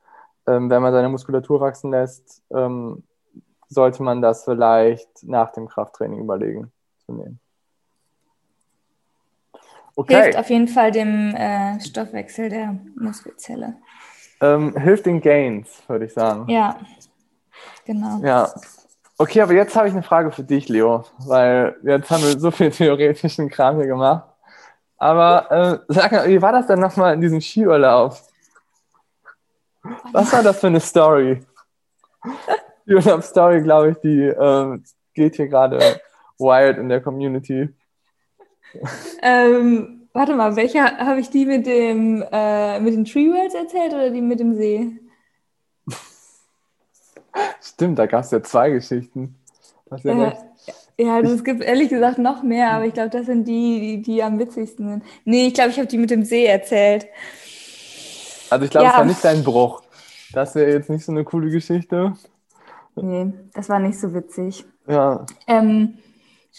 [0.46, 3.04] Ähm, wenn man seine Muskulatur wachsen lässt, ähm,
[3.70, 6.72] sollte man das vielleicht nach dem Krafttraining überlegen
[7.06, 7.40] zu nehmen.
[10.00, 13.76] Okay, Hilft auf jeden Fall dem äh, Stoffwechsel der Muskelzelle.
[14.40, 16.50] ähm, hilft den Gains, würde ich sagen.
[16.50, 16.80] Ja,
[17.84, 18.22] genau.
[18.24, 18.50] Ja.
[19.18, 22.50] Okay, aber jetzt habe ich eine Frage für dich, Leo, weil jetzt haben wir so
[22.50, 24.24] viel theoretischen Kram hier gemacht.
[24.98, 28.16] Aber äh, sag mal, wie war das denn nochmal in diesem Skiurlaub?
[30.14, 31.46] Was war das für eine Story?
[32.86, 36.00] Die Urlaubsstory, glaube ich, die ähm, geht hier gerade
[36.38, 37.68] wild in der Community.
[39.22, 43.94] Ähm, warte mal, welcher habe ich die mit dem äh, mit den Tree Worlds erzählt
[43.94, 44.92] oder die mit dem See?
[47.62, 49.36] Stimmt, da gab es ja zwei Geschichten.
[49.90, 50.34] Hast ja Äh,
[50.98, 54.02] ja, also es gibt ehrlich gesagt noch mehr, aber ich glaube, das sind die, die,
[54.02, 55.04] die am witzigsten sind.
[55.24, 57.08] Nee, ich glaube, ich habe die mit dem See erzählt.
[58.50, 58.98] Also ich glaube, es ja.
[58.98, 59.82] war nicht dein Bruch.
[60.34, 62.14] Das wäre jetzt nicht so eine coole Geschichte.
[62.96, 64.66] Nee, das war nicht so witzig.
[64.88, 65.94] Ja, Ähm,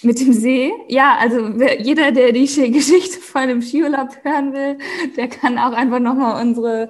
[0.03, 4.79] mit dem See, ja, also wer, jeder, der die Geschichte von dem Skiurlaub hören will,
[5.17, 6.89] der kann auch einfach nochmal unsere,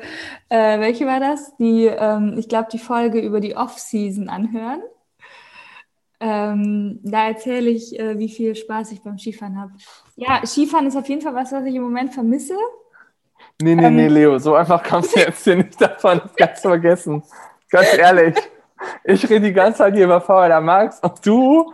[0.48, 1.56] äh, welche war das?
[1.56, 4.82] Die, ähm, ich glaube, die Folge über die Off-Season anhören.
[6.20, 9.72] Ähm, da erzähle ich, äh, wie viel Spaß ich beim Skifahren habe.
[10.16, 12.54] Ja, Skifahren ist auf jeden Fall was, was ich im Moment vermisse.
[13.62, 13.96] Nee, nee, Ähm.
[13.96, 17.22] nee, Leo, so einfach kommst du jetzt hier nicht davon, das kannst du vergessen.
[17.70, 18.36] Ganz ehrlich,
[19.04, 21.72] ich rede die ganze Zeit hier über Vorher Max und du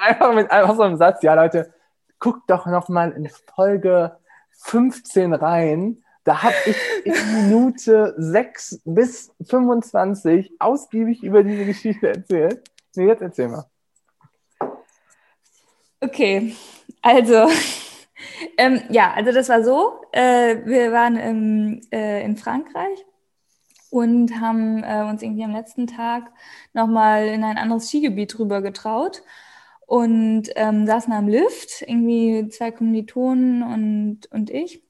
[0.00, 1.72] einfach mit einfach so einem Satz, ja Leute,
[2.18, 4.16] guckt doch noch mal in Folge
[4.52, 12.62] 15 rein, da habe ich in Minute 6 bis 25 ausgiebig über diese Geschichte erzählt.
[12.94, 13.64] Nee, jetzt erzähl mal.
[16.00, 16.54] Okay,
[17.02, 17.48] also,
[18.58, 23.04] ähm, ja, also das war so, äh, wir waren im, äh, in Frankreich
[23.90, 26.30] und haben äh, uns irgendwie am letzten Tag
[26.72, 29.22] nochmal in ein anderes Skigebiet rüber getraut
[29.86, 34.82] und ähm, saßen am Lift, irgendwie zwei Kommilitonen und, und ich.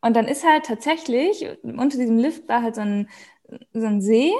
[0.00, 3.08] Und dann ist halt tatsächlich, unter diesem Lift war halt so ein,
[3.72, 4.32] so ein See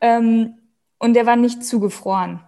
[0.00, 0.58] ähm,
[0.98, 2.40] und der war nicht zugefroren.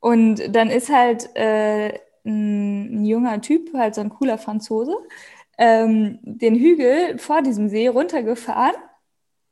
[0.00, 4.96] Und dann ist halt äh, ein, ein junger Typ, halt so ein cooler Franzose,
[5.58, 8.74] ähm, den Hügel vor diesem See runtergefahren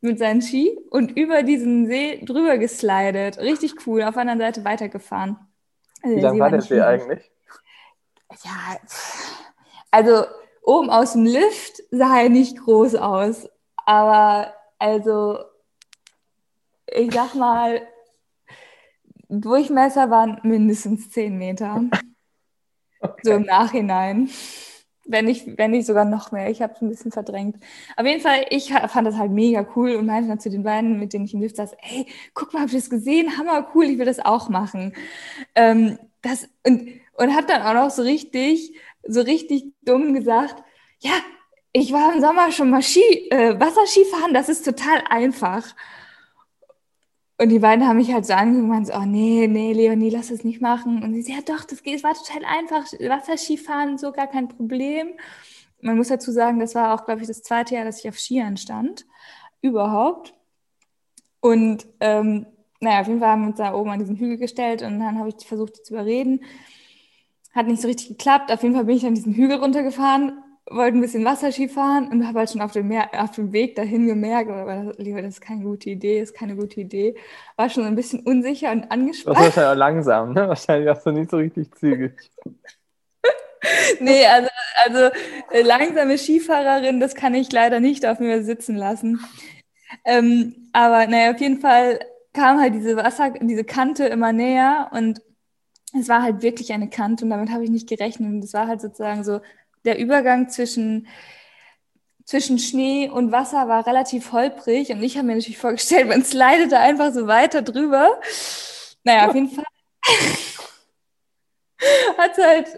[0.05, 3.39] mit seinen Ski und über diesen See drüber geslidet.
[3.39, 5.37] Richtig cool, auf der anderen Seite weitergefahren.
[6.03, 7.31] Also Wie lang war der See eigentlich?
[8.45, 8.77] Ja,
[9.91, 10.25] also
[10.63, 15.39] oben aus dem Lift sah er nicht groß aus, aber also
[16.87, 17.83] ich sag mal,
[19.29, 21.83] Durchmesser waren mindestens 10 Meter.
[23.23, 24.31] So im Nachhinein.
[25.07, 26.51] Wenn nicht, wenn nicht sogar noch mehr.
[26.51, 27.57] Ich habe es ein bisschen verdrängt.
[27.97, 30.99] Auf jeden Fall, ich fand das halt mega cool und meinte dann zu den beiden,
[30.99, 33.37] mit denen ich im Lift saß, ey, guck mal, habt ihr das gesehen?
[33.37, 34.95] Hammer cool, ich will das auch machen.
[35.55, 38.75] Ähm, das, und, und hat dann auch noch so richtig,
[39.07, 40.63] so richtig dumm gesagt,
[41.01, 41.13] ja,
[41.73, 45.75] ich war im Sommer schon mal Ski, äh, Wasserskifahren, das ist total einfach.
[47.37, 50.11] Und die beiden haben mich halt so angeguckt und meinten so, oh nee, nee, Leonie,
[50.11, 51.03] lass das nicht machen.
[51.03, 54.49] Und sie so, ja doch, das geht, es war total einfach, Wasserskifahren, so gar kein
[54.49, 55.15] Problem.
[55.81, 58.19] Man muss dazu sagen, das war auch, glaube ich, das zweite Jahr, dass ich auf
[58.19, 59.05] Skiern stand,
[59.63, 60.35] überhaupt.
[61.41, 62.47] Und ähm,
[62.81, 65.19] naja, auf jeden Fall haben wir uns da oben an diesen Hügel gestellt und dann
[65.19, 66.41] habe ich versucht, die zu überreden.
[67.53, 68.53] Hat nicht so richtig geklappt.
[68.53, 72.27] Auf jeden Fall bin ich dann diesen Hügel runtergefahren, wollte ein bisschen Wasserski fahren und
[72.27, 75.41] habe halt schon auf dem, Meer, auf dem Weg dahin gemerkt, aber lieber, das ist
[75.41, 77.17] keine gute Idee, ist keine gute Idee.
[77.57, 79.37] War schon ein bisschen unsicher und Das angespannt.
[79.37, 80.49] war wahrscheinlich auch langsam, ne?
[80.49, 82.13] Wahrscheinlich hast du nicht so richtig zügig.
[84.01, 84.49] Nee, also,
[84.85, 85.17] also
[85.51, 89.21] äh, langsame Skifahrerin, das kann ich leider nicht auf mir sitzen lassen.
[90.05, 92.01] Ähm, aber naja, auf jeden Fall
[92.35, 95.23] kam halt diese Wasser, diese Kante immer näher und
[95.99, 98.29] es war halt wirklich eine Kante und damit habe ich nicht gerechnet.
[98.29, 99.41] Und es war halt sozusagen so
[99.85, 101.07] der Übergang zwischen
[102.25, 106.73] zwischen Schnee und Wasser war relativ holprig und ich habe mir natürlich vorgestellt, man slidet
[106.73, 108.21] da einfach so weiter drüber.
[109.05, 109.65] Naja, auf jeden Fall
[112.19, 112.69] hat es halt,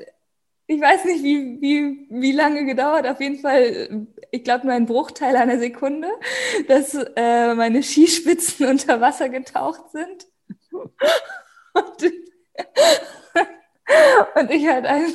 [0.67, 4.87] ich weiß nicht, wie, wie, wie lange gedauert, auf jeden Fall, ich glaube nur ein
[4.87, 6.09] Bruchteil einer Sekunde,
[6.67, 10.27] dass äh, meine Skispitzen unter Wasser getaucht sind.
[11.75, 12.13] Und,
[14.35, 15.15] und ich halt ein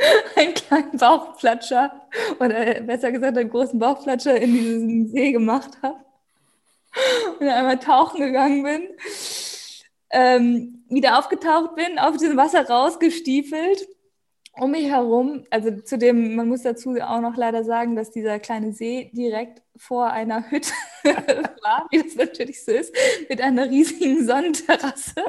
[0.36, 1.92] einen kleinen Bauchplatscher
[2.38, 5.98] oder besser gesagt einen großen Bauchplatscher in diesen See gemacht habe
[7.38, 8.88] und einmal tauchen gegangen bin,
[10.10, 13.86] ähm, wieder aufgetaucht bin, auf diesem Wasser rausgestiefelt.
[14.58, 18.40] Um mich herum, also zu dem, man muss dazu auch noch leider sagen, dass dieser
[18.40, 20.72] kleine See direkt vor einer Hütte
[21.04, 22.92] war, wie das natürlich so ist,
[23.28, 25.22] mit einer riesigen Sonnenterrasse.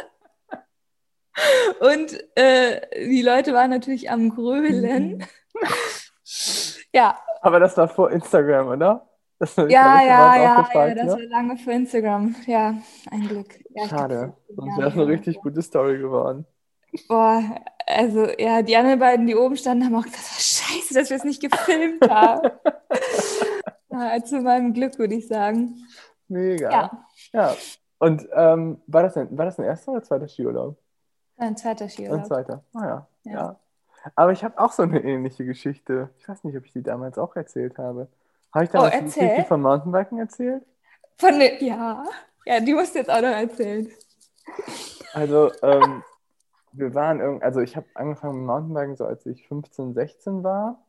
[1.80, 5.24] Und äh, die Leute waren natürlich am Grölen.
[6.94, 7.18] ja.
[7.42, 9.08] Aber das war vor Instagram, oder?
[9.40, 11.24] Das ja, ja, ja, gefragt, ja, das ne?
[11.24, 12.36] war lange für Instagram.
[12.46, 12.76] Ja,
[13.10, 13.60] ein Glück.
[13.72, 14.34] Ja, Schade.
[14.56, 16.46] Sonst wäre es eine richtig gute Story geworden.
[17.08, 17.42] Boah,
[17.88, 21.18] also ja, die anderen beiden, die oben standen, haben auch gesagt, oh, scheiße, dass wir
[21.18, 22.52] es nicht gefilmt haben.
[23.90, 25.88] ja, zu meinem Glück, würde ich sagen.
[26.28, 26.70] Mega.
[26.70, 27.06] Ja.
[27.34, 27.56] ja.
[27.98, 30.78] Und ähm, war, das ein, war das ein erster oder zweiter Skiurlaub?
[31.42, 32.20] Ein zweiter Skiurlaub.
[32.20, 33.08] Ein zweiter, ah ja.
[33.24, 33.32] ja.
[33.34, 33.60] ja.
[34.16, 36.10] Aber ich habe auch so eine ähnliche Geschichte.
[36.20, 38.08] Ich weiß nicht, ob ich die damals auch erzählt habe.
[38.54, 40.64] Habe ich damals oh, die Geschichte von Mountainbiken erzählt?
[41.18, 42.04] Von ne, ja.
[42.46, 43.90] Ja, die musst du jetzt auch noch erzählen.
[45.14, 46.04] Also, ähm,
[46.74, 50.80] wir waren irgendwie, also ich habe angefangen mit Mountainbiken so als ich 15, 16 war.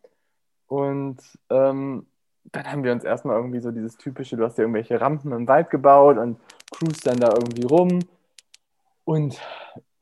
[0.67, 2.07] Und ähm,
[2.45, 5.49] dann haben wir uns erstmal irgendwie so dieses typische, du hast ja irgendwelche Rampen im
[5.49, 6.39] Wald gebaut und
[6.71, 8.01] cruist dann da irgendwie rum.
[9.05, 9.41] Und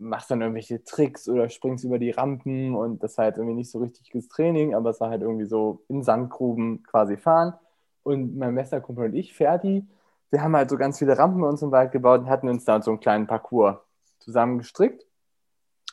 [0.01, 3.71] machst dann irgendwelche Tricks oder springst über die Rampen und das war halt irgendwie nicht
[3.71, 7.55] so richtiges Training, aber es war halt irgendwie so in Sandgruben quasi fahren.
[8.03, 9.87] Und mein bester Kumpel und ich, Ferdi,
[10.31, 12.65] wir haben halt so ganz viele Rampen bei uns im Wald gebaut und hatten uns
[12.65, 13.77] da so einen kleinen Parcours
[14.19, 15.07] zusammen gestrickt.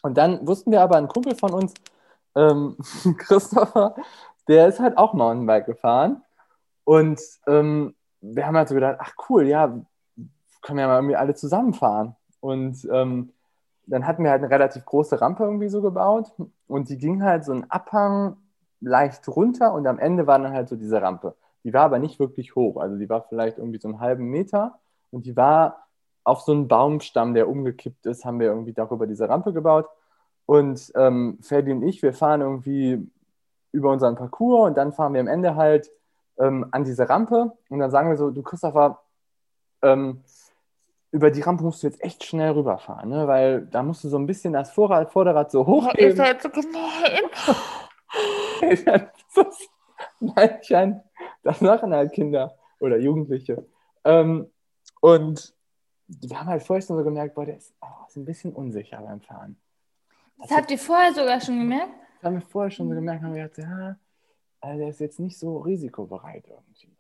[0.02, 1.74] Und dann wussten wir aber, ein Kumpel von uns,
[2.36, 2.78] ähm,
[3.18, 3.96] Christopher,
[4.48, 6.24] der ist halt auch Mountainbike gefahren.
[6.86, 9.68] Und ähm, wir haben halt so gedacht, ach cool, ja,
[10.62, 12.16] können wir ja mal irgendwie alle zusammenfahren.
[12.40, 13.34] Und ähm,
[13.88, 16.32] dann hatten wir halt eine relativ große Rampe irgendwie so gebaut
[16.68, 18.38] und die ging halt so einen Abhang
[18.80, 21.36] leicht runter und am Ende war dann halt so diese Rampe.
[21.64, 24.80] Die war aber nicht wirklich hoch, also die war vielleicht irgendwie so einen halben Meter
[25.12, 25.88] und die war
[26.24, 29.88] auf so einen Baumstamm, der umgekippt ist, haben wir irgendwie darüber diese Rampe gebaut.
[30.46, 33.10] Und ähm, Ferdi und ich, wir fahren irgendwie
[33.72, 35.90] über unseren Parcours und dann fahren wir am Ende halt
[36.38, 39.00] ähm, an diese Rampe und dann sagen wir so, du Christopher,
[39.82, 40.22] ähm,
[41.12, 43.28] über die Rampe musst du jetzt echt schnell rüberfahren, ne?
[43.28, 46.12] weil da musst du so ein bisschen das Vorrad, Vorderrad so hochheben.
[46.12, 47.24] Ist halt so gemein.
[50.20, 51.02] Nein,
[51.44, 53.66] das machen halt Kinder oder Jugendliche.
[54.04, 54.52] Ähm,
[55.02, 55.54] und
[56.08, 59.02] wir haben halt vorher schon so gemerkt, boah, der ist, oh, ist ein bisschen unsicher
[59.02, 59.58] beim Fahren.
[60.38, 61.94] Das, das habt ihr vorher sogar schon gemerkt?
[62.16, 63.98] Das haben wir vorher schon so gemerkt, haben wir gedacht, ja,
[64.62, 66.96] also der ist jetzt nicht so risikobereit irgendwie.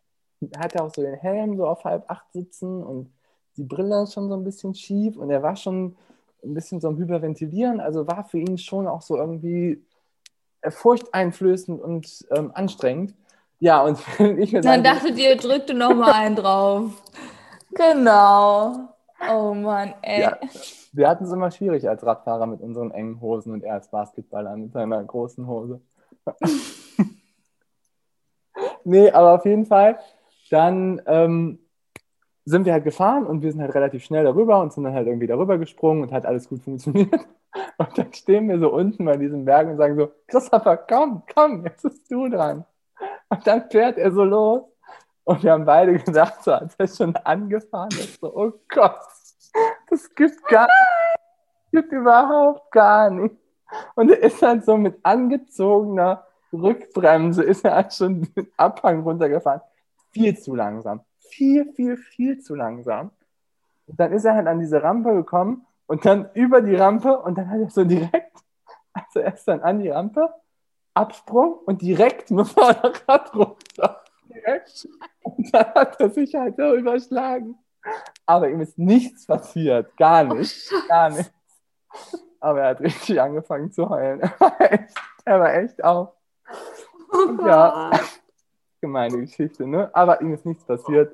[0.51, 3.11] Er hatte auch so den Helm so auf halb acht sitzen und
[3.57, 5.95] die Brille ist schon so ein bisschen schief und er war schon
[6.43, 7.79] ein bisschen so am Hyperventilieren.
[7.79, 9.83] Also war für ihn schon auch so irgendwie
[10.67, 13.15] furchteinflößend und ähm, anstrengend.
[13.59, 13.99] Ja, und
[14.37, 16.91] ich mir Dann dachtet ihr, drückte noch mal einen drauf.
[17.71, 18.89] Genau.
[19.31, 20.21] Oh Mann, ey.
[20.21, 20.37] Ja,
[20.93, 24.55] wir hatten es immer schwierig als Radfahrer mit unseren engen Hosen und er als Basketballer
[24.55, 25.81] mit seiner großen Hose.
[28.83, 29.97] nee, aber auf jeden Fall.
[30.51, 31.59] Dann ähm,
[32.47, 35.05] sind wir halt gefahren und wir sind halt relativ schnell darüber und sind dann halt
[35.05, 37.13] irgendwie darüber gesprungen und hat alles gut funktioniert.
[37.77, 41.63] Und dann stehen wir so unten bei diesem Berg und sagen so, Christopher, komm, komm,
[41.65, 42.65] jetzt bist du dran.
[43.29, 44.63] Und dann fährt er so los.
[45.23, 48.99] Und wir haben beide gedacht, so als er schon angefahren ist, so, oh Gott,
[49.89, 53.35] das gibt gar nicht, gibt überhaupt gar nicht.
[53.95, 59.61] Und er ist halt so mit angezogener Rückbremse, ist er halt schon den Abhang runtergefahren.
[60.11, 63.11] Viel zu langsam viel, viel, viel zu langsam.
[63.87, 67.37] Und dann ist er halt an diese Rampe gekommen und dann über die Rampe und
[67.37, 68.37] dann hat er so direkt,
[68.93, 70.33] also erst dann an die Rampe,
[70.93, 74.03] Absprung und direkt mit Vorderrad runter.
[74.29, 74.87] Direkt.
[75.21, 77.55] Und dann hat er sich halt so überschlagen.
[78.25, 79.95] Aber ihm ist nichts passiert.
[79.95, 80.69] Gar nicht.
[80.73, 81.31] Oh, gar nichts.
[82.39, 84.21] Aber er hat richtig angefangen zu heulen.
[84.39, 86.13] Er war echt, er war echt auf.
[87.11, 87.91] Oh ja
[88.81, 89.93] gemeine Geschichte, ne?
[89.93, 91.13] Aber ihm ist nichts passiert.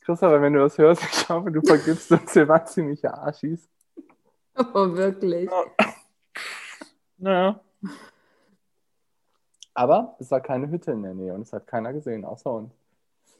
[0.00, 3.68] Christopher, wenn du das hörst, ich hoffe, du vergibst uns, wir waren ziemliche Arschis.
[4.56, 5.50] Oh, wirklich?
[5.50, 5.64] Ja.
[7.18, 7.60] Naja.
[9.74, 12.72] Aber es war keine Hütte in der Nähe und es hat keiner gesehen, außer uns.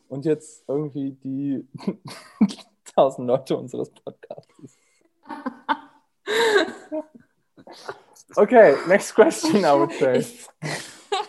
[0.09, 1.69] Und jetzt irgendwie die
[2.95, 4.79] tausend Leute unseres Podcasts.
[8.37, 10.25] Okay, next question, I would say.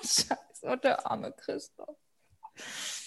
[0.04, 2.01] Scheiße, der arme Christoph.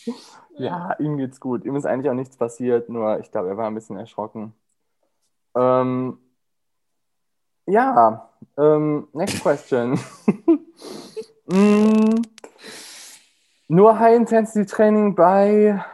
[0.57, 1.65] Ja, ihm geht's gut.
[1.65, 4.55] Ihm ist eigentlich auch nichts passiert, nur ich glaube, er war ein bisschen erschrocken.
[5.57, 6.19] Ähm,
[7.67, 9.99] ja, ähm, next question.
[11.47, 12.23] mm,
[13.69, 15.85] nur High-Intensity-Training bei,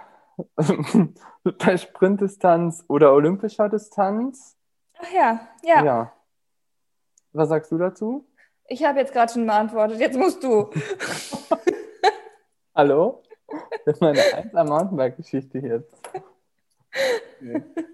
[1.45, 4.57] bei Sprintdistanz oder olympischer Distanz?
[4.99, 5.85] Ach ja, ja.
[5.85, 6.13] Ja.
[7.33, 8.27] Was sagst du dazu?
[8.67, 10.71] Ich habe jetzt gerade schon beantwortet, jetzt musst du.
[12.75, 13.23] Hallo?
[13.85, 15.95] Das ist meine 1 Mountainbike-Geschichte jetzt.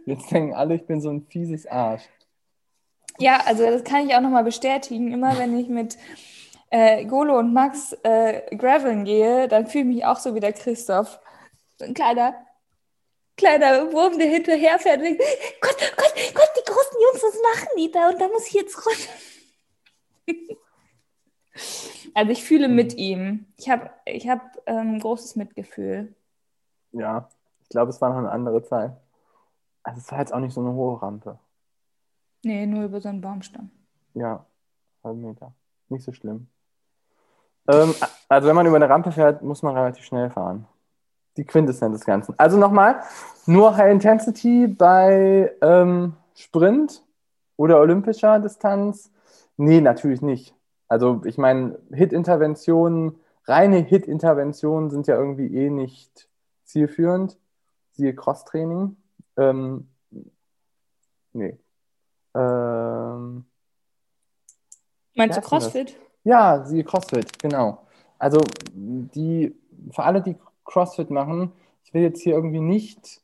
[0.05, 2.03] Jetzt denken alle, ich bin so ein fieses Arsch.
[3.19, 5.13] Ja, also das kann ich auch nochmal bestätigen.
[5.13, 5.97] Immer wenn ich mit
[6.71, 10.53] äh, Golo und Max äh, graveln gehe, dann fühle ich mich auch so wie der
[10.53, 11.19] Christoph.
[11.79, 12.35] So ein kleiner,
[13.37, 15.23] kleiner Wurm, der hinterherfährt und denkt,
[15.61, 18.09] Gott, Gott, Gott, die großen Jungs, was machen die da?
[18.11, 19.13] Und da muss ich jetzt runter.
[22.17, 23.45] Also ich fühle mit ihm.
[23.59, 26.15] Ich habe ich hab, ähm, großes Mitgefühl.
[26.93, 27.29] Ja,
[27.63, 28.93] ich glaube, es war noch eine andere Zeit.
[29.83, 31.39] Also es war jetzt auch nicht so eine hohe Rampe.
[32.43, 33.71] Nee, nur über so einen Baumstamm.
[34.15, 34.47] Ja,
[35.05, 35.53] halben Meter.
[35.91, 36.49] Nicht so schlimm.
[37.69, 37.95] Ähm,
[38.31, 40.67] also wenn man über eine Rampe fährt, muss man relativ schnell fahren.
[41.37, 42.35] Die Quintessenz des Ganzen.
[42.39, 43.03] Also nochmal,
[43.45, 47.05] nur High Intensity bei ähm, Sprint
[47.59, 49.13] oder olympischer Distanz?
[49.59, 50.56] Nee, natürlich nicht.
[50.89, 56.29] Also ich meine, Hit-Interventionen, reine Hit-Interventionen sind ja irgendwie eh nicht
[56.65, 57.39] zielführend.
[57.93, 58.97] Siehe Cross-Training.
[59.37, 59.89] Ähm,
[61.33, 61.59] nee.
[62.35, 63.47] Ähm,
[65.15, 65.89] Meinst du CrossFit?
[65.89, 65.97] Das?
[66.25, 67.87] Ja, siehe CrossFit, genau.
[68.19, 68.41] Also
[68.73, 69.55] die,
[69.91, 71.53] für alle, die CrossFit machen,
[71.85, 73.23] ich will jetzt hier irgendwie nicht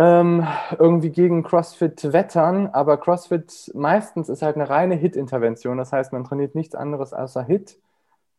[0.00, 0.46] ähm,
[0.78, 5.76] irgendwie gegen CrossFit wettern, aber CrossFit meistens ist halt eine reine Hit-Intervention.
[5.76, 7.78] Das heißt, man trainiert nichts anderes außer Hit.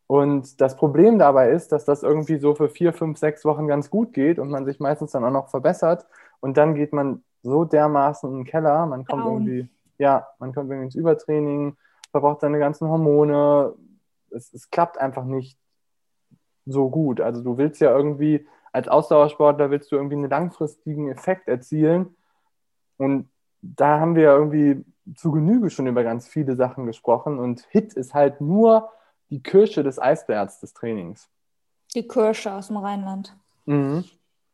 [0.07, 3.91] Und das Problem dabei ist, dass das irgendwie so für vier, fünf, sechs Wochen ganz
[3.91, 6.07] gut geht und man sich meistens dann auch noch verbessert.
[6.39, 9.45] Und dann geht man so dermaßen in den Keller, man kommt Down.
[9.45, 11.77] irgendwie, ja, man kommt irgendwie ins Übertraining,
[12.09, 13.75] verbraucht seine ganzen Hormone.
[14.31, 15.59] Es, es klappt einfach nicht
[16.65, 17.21] so gut.
[17.21, 22.15] Also du willst ja irgendwie als Ausdauersportler willst du irgendwie einen langfristigen Effekt erzielen.
[22.97, 23.29] Und
[23.61, 27.39] da haben wir irgendwie zu Genüge schon über ganz viele Sachen gesprochen.
[27.39, 28.89] Und HIT ist halt nur
[29.29, 31.29] die Kirsche des Eisbergs des Trainings.
[31.93, 33.35] Die Kirsche aus dem Rheinland.
[33.65, 34.05] Mhm.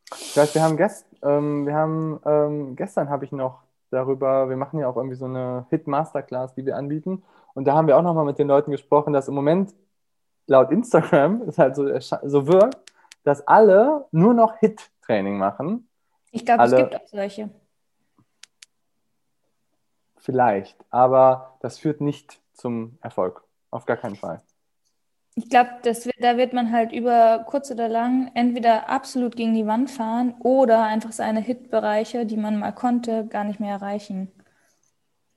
[0.10, 3.60] Das heißt, wir haben, gest, ähm, wir haben ähm, gestern habe ich noch
[3.90, 7.24] darüber, wir machen ja auch irgendwie so eine Hit-Masterclass, die wir anbieten.
[7.54, 9.74] Und da haben wir auch nochmal mit den Leuten gesprochen, dass im Moment
[10.48, 11.88] laut Instagram es halt so,
[12.24, 12.87] so wirkt,
[13.24, 15.90] dass alle nur noch Hit-Training machen.
[16.32, 17.50] Ich glaube, es gibt auch solche.
[20.18, 23.44] Vielleicht, aber das führt nicht zum Erfolg.
[23.72, 24.42] Auf gar keinen Fall.
[25.36, 29.92] Ich glaube, da wird man halt über kurz oder lang entweder absolut gegen die Wand
[29.92, 34.32] fahren oder einfach seine Hit-Bereiche, die man mal konnte, gar nicht mehr erreichen.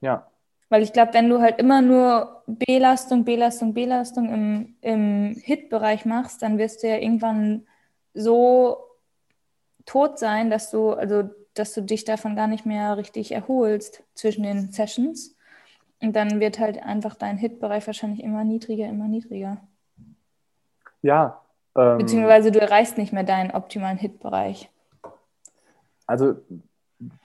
[0.01, 0.27] Ja.
[0.71, 6.41] Weil ich glaube, wenn du halt immer nur Belastung, Belastung, Belastung im, im Hit-Bereich machst,
[6.43, 7.67] dann wirst du ja irgendwann
[8.15, 8.79] so
[9.87, 14.43] tot sein, dass du, also, dass du dich davon gar nicht mehr richtig erholst zwischen
[14.43, 15.37] den Sessions.
[16.03, 19.59] Und dann wird halt einfach dein Hitbereich wahrscheinlich immer niedriger, immer niedriger.
[21.03, 21.41] Ja.
[21.77, 24.71] Ähm, Beziehungsweise du erreichst nicht mehr deinen optimalen Hitbereich.
[26.07, 26.37] Also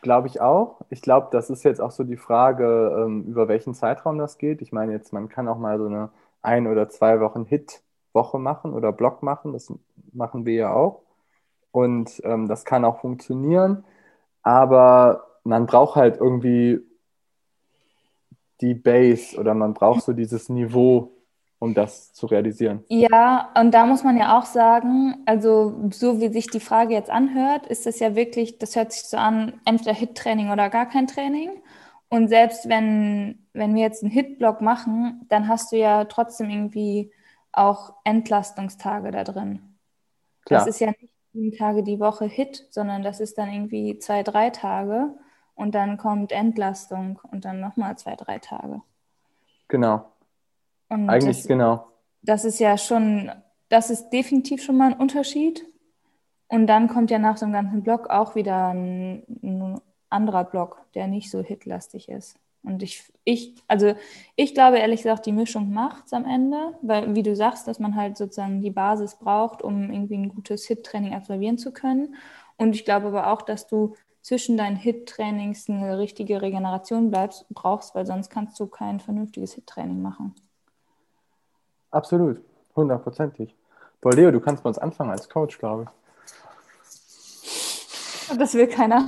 [0.01, 0.81] glaube ich auch.
[0.89, 4.61] Ich glaube, das ist jetzt auch so die Frage, ähm, über welchen Zeitraum das geht.
[4.61, 6.09] Ich meine jetzt, man kann auch mal so eine
[6.41, 7.81] ein oder zwei Wochen Hit
[8.13, 9.53] Woche machen oder Block machen.
[9.53, 9.71] Das
[10.15, 11.01] machen wir ja auch.
[11.71, 13.83] Und ähm, das kann auch funktionieren.
[14.41, 16.79] Aber man braucht halt irgendwie
[18.61, 21.11] die Base oder man braucht so dieses Niveau,
[21.59, 22.83] um das zu realisieren.
[22.87, 27.09] Ja, und da muss man ja auch sagen, also so wie sich die Frage jetzt
[27.09, 31.07] anhört, ist es ja wirklich, das hört sich so an, entweder Hit-Training oder gar kein
[31.07, 31.49] Training.
[32.09, 37.11] Und selbst wenn, wenn wir jetzt einen Hit-Block machen, dann hast du ja trotzdem irgendwie
[37.51, 39.74] auch Entlastungstage da drin.
[40.45, 40.59] Klar.
[40.59, 44.23] Das ist ja nicht sieben Tage die Woche Hit, sondern das ist dann irgendwie zwei,
[44.23, 45.13] drei Tage
[45.55, 48.81] und dann kommt Entlastung und dann nochmal zwei, drei Tage.
[49.67, 50.11] Genau.
[50.89, 51.87] Und Eigentlich das, genau.
[52.21, 53.31] Das ist ja schon,
[53.69, 55.65] das ist definitiv schon mal ein Unterschied.
[56.47, 60.85] Und dann kommt ja nach so einem ganzen Block auch wieder ein, ein anderer Block,
[60.93, 62.37] der nicht so hitlastig ist.
[62.65, 63.95] Und ich, ich, also
[64.35, 67.79] ich glaube ehrlich gesagt, die Mischung macht es am Ende, weil, wie du sagst, dass
[67.79, 72.15] man halt sozusagen die Basis braucht, um irgendwie ein gutes Hit-Training absolvieren zu können.
[72.57, 77.93] Und ich glaube aber auch, dass du zwischen deinen Hit-Trainings eine richtige Regeneration bleibst, brauchst,
[77.93, 80.33] weil sonst kannst du kein vernünftiges Hit-Training machen.
[81.91, 82.41] Absolut,
[82.75, 83.55] hundertprozentig.
[84.01, 85.83] Boah, Leo, du kannst bei uns anfangen als Coach, glaube
[88.29, 88.37] ich.
[88.37, 89.05] Das will keiner.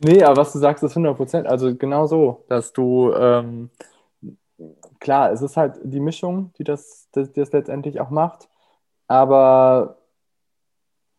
[0.00, 1.46] Nee, aber was du sagst, ist 100 Prozent.
[1.48, 3.70] Also genau so, dass du, ähm,
[5.00, 8.48] klar, es ist halt die Mischung, die das, das, das letztendlich auch macht.
[9.08, 9.98] Aber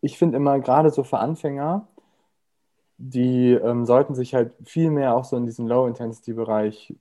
[0.01, 1.88] ich finde immer gerade so für Anfänger,
[2.97, 6.95] die ähm, sollten sich halt viel mehr auch so in diesen Low-Intensity-Bereich,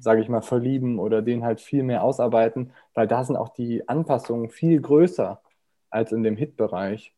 [0.00, 3.88] sage ich mal, verlieben oder den halt viel mehr ausarbeiten, weil da sind auch die
[3.88, 5.40] Anpassungen viel größer
[5.90, 7.14] als in dem Hit-Bereich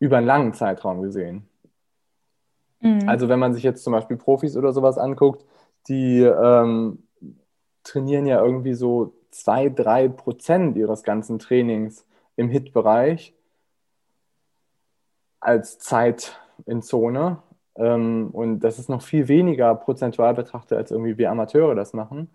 [0.00, 1.48] über einen langen Zeitraum gesehen.
[2.82, 3.08] Mhm.
[3.08, 5.44] Also wenn man sich jetzt zum Beispiel Profis oder sowas anguckt,
[5.88, 7.04] die ähm,
[7.84, 12.06] trainieren ja irgendwie so zwei, drei Prozent ihres ganzen Trainings
[12.36, 13.34] im Hit-Bereich
[15.40, 17.38] als Zeit in Zone.
[17.76, 22.30] Ähm, und das ist noch viel weniger prozentual betrachtet, als irgendwie wir Amateure das machen.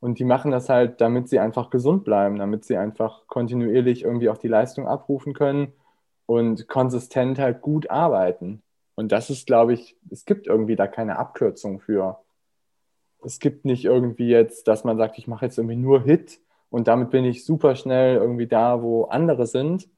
[0.00, 4.28] Und die machen das halt, damit sie einfach gesund bleiben, damit sie einfach kontinuierlich irgendwie
[4.28, 5.72] auch die Leistung abrufen können
[6.26, 8.62] und konsistent halt gut arbeiten.
[8.94, 12.18] Und das ist, glaube ich, es gibt irgendwie da keine Abkürzung für.
[13.24, 16.40] Es gibt nicht irgendwie jetzt, dass man sagt, ich mache jetzt irgendwie nur Hit
[16.70, 19.88] und damit bin ich super schnell irgendwie da, wo andere sind.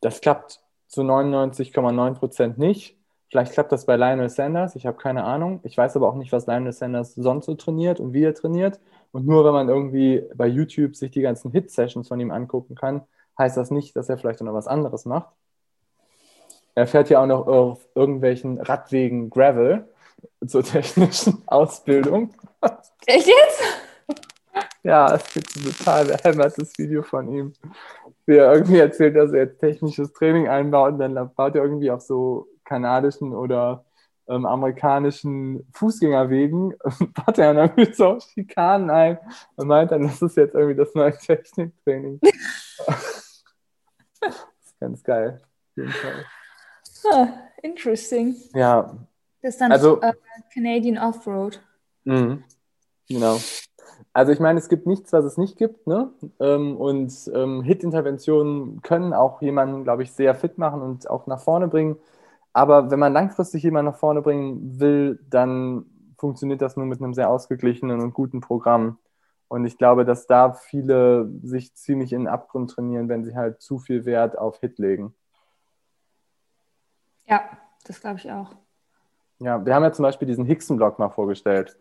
[0.00, 2.96] Das klappt zu 99,9 Prozent nicht.
[3.28, 5.60] Vielleicht klappt das bei Lionel Sanders, ich habe keine Ahnung.
[5.62, 8.78] Ich weiß aber auch nicht, was Lionel Sanders sonst so trainiert und wie er trainiert.
[9.10, 13.02] Und nur wenn man irgendwie bei YouTube sich die ganzen Hit-Sessions von ihm angucken kann,
[13.38, 15.34] heißt das nicht, dass er vielleicht noch was anderes macht.
[16.74, 19.88] Er fährt ja auch noch auf irgendwelchen Radwegen Gravel
[20.46, 22.34] zur technischen Ausbildung.
[23.06, 23.62] Echt jetzt?
[24.82, 27.52] Ja, es gibt ein total behämmertes Video von ihm,
[28.26, 31.90] wie er irgendwie erzählt, dass er jetzt technisches Training einbaut und dann baut er irgendwie
[31.90, 33.84] auf so kanadischen oder
[34.28, 36.74] ähm, amerikanischen Fußgängerwegen,
[37.14, 39.18] baut er dann irgendwie so Schikanen ein
[39.56, 42.18] und meint dann, das ist jetzt irgendwie das neue Techniktraining.
[42.86, 43.44] das
[44.20, 46.24] ist ganz geil, auf jeden Fall.
[47.10, 47.28] Ah,
[47.62, 48.36] interesting.
[48.54, 48.96] Ja.
[49.40, 50.12] Das ist dann also, uh,
[50.52, 51.60] Canadian Offroad.
[52.04, 52.44] Mhm.
[53.08, 53.38] Genau.
[54.12, 55.86] Also ich meine, es gibt nichts, was es nicht gibt.
[55.86, 56.12] Ne?
[56.38, 61.40] Ähm, und ähm, Hit-Interventionen können auch jemanden, glaube ich, sehr fit machen und auch nach
[61.40, 61.96] vorne bringen.
[62.52, 65.86] Aber wenn man langfristig jemanden nach vorne bringen will, dann
[66.18, 68.98] funktioniert das nur mit einem sehr ausgeglichenen und guten Programm.
[69.48, 73.60] Und ich glaube, dass da viele sich ziemlich in den Abgrund trainieren, wenn sie halt
[73.60, 75.14] zu viel Wert auf Hit legen.
[77.32, 77.44] Ja,
[77.86, 78.50] das glaube ich auch.
[79.38, 81.78] Ja, wir haben ja zum Beispiel diesen Hickson-Block mal vorgestellt.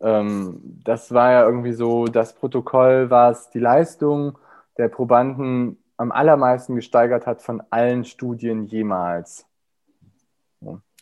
[0.00, 4.36] Ähm, das war ja irgendwie so das Protokoll, was die Leistung
[4.76, 9.46] der Probanden am allermeisten gesteigert hat von allen Studien jemals.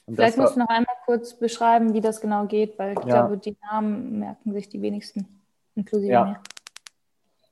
[0.07, 3.23] Vielleicht musst du noch einmal kurz beschreiben, wie das genau geht, weil ich ja.
[3.23, 5.27] glaube, die Namen merken sich die wenigsten,
[5.75, 6.25] inklusive ja.
[6.25, 6.41] mir.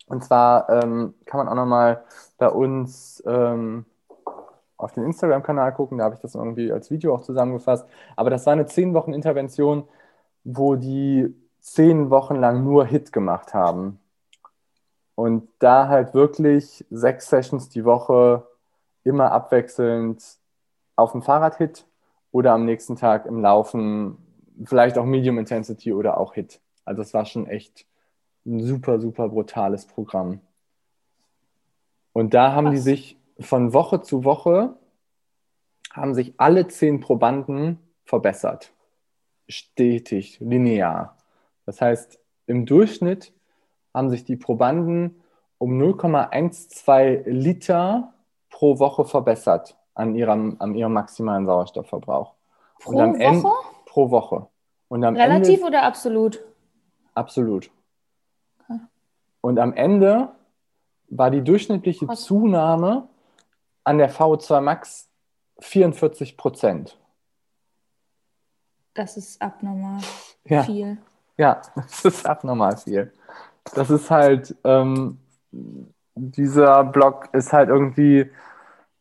[0.07, 2.05] Und zwar ähm, kann man auch nochmal
[2.39, 3.85] bei uns ähm,
[4.79, 7.87] auf den Instagram-Kanal gucken, da habe ich das irgendwie als Video auch zusammengefasst.
[8.17, 9.87] Aber das war eine zehn Wochen Intervention,
[10.45, 14.01] wo die zehn Wochen lang nur Hit gemacht haben.
[15.15, 18.47] Und da halt wirklich sechs Sessions die Woche
[19.03, 20.23] immer abwechselnd
[20.95, 21.85] auf dem Fahrrad Hit
[22.31, 24.17] oder am nächsten Tag im Laufen,
[24.65, 26.61] vielleicht auch Medium Intensity oder auch Hit.
[26.85, 27.85] Also es war schon echt
[28.47, 30.41] ein super, super brutales Programm.
[32.13, 34.77] Und da haben die sich von Woche zu Woche
[35.93, 38.73] haben sich alle zehn Probanden verbessert.
[39.49, 41.17] Stetig, linear.
[41.67, 43.33] Das heißt, im Durchschnitt
[43.95, 45.23] haben sich die Probanden
[45.59, 48.15] um 0,12 Liter
[48.51, 52.35] pro Woche verbessert an ihrem, an ihrem maximalen Sauerstoffverbrauch.
[52.81, 53.19] Pro Woche?
[53.19, 53.49] Ende,
[53.87, 54.47] pro Woche.
[54.89, 56.45] Und am Relativ Ende, oder absolut?
[57.15, 57.71] Absolut.
[58.61, 58.79] Okay.
[59.41, 60.29] Und am Ende
[61.11, 62.23] war die durchschnittliche Was?
[62.23, 63.09] Zunahme
[63.89, 65.09] an der VO2 Max
[65.61, 66.99] 44 Prozent.
[68.93, 70.01] Das ist abnormal
[70.45, 70.63] ja.
[70.63, 70.99] viel.
[71.39, 73.13] Ja, das ist abnormal viel.
[73.75, 75.19] Das ist halt, ähm,
[76.15, 78.31] dieser Blog ist halt irgendwie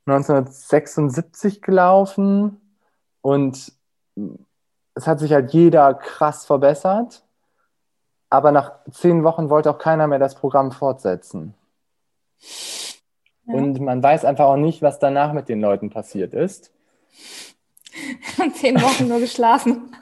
[0.05, 2.61] 1976 gelaufen
[3.21, 3.73] und
[4.93, 7.25] es hat sich halt jeder krass verbessert,
[8.29, 11.55] aber nach zehn Wochen wollte auch keiner mehr das Programm fortsetzen.
[13.47, 16.71] Und man weiß einfach auch nicht, was danach mit den Leuten passiert ist.
[18.53, 19.95] Zehn Wochen nur geschlafen.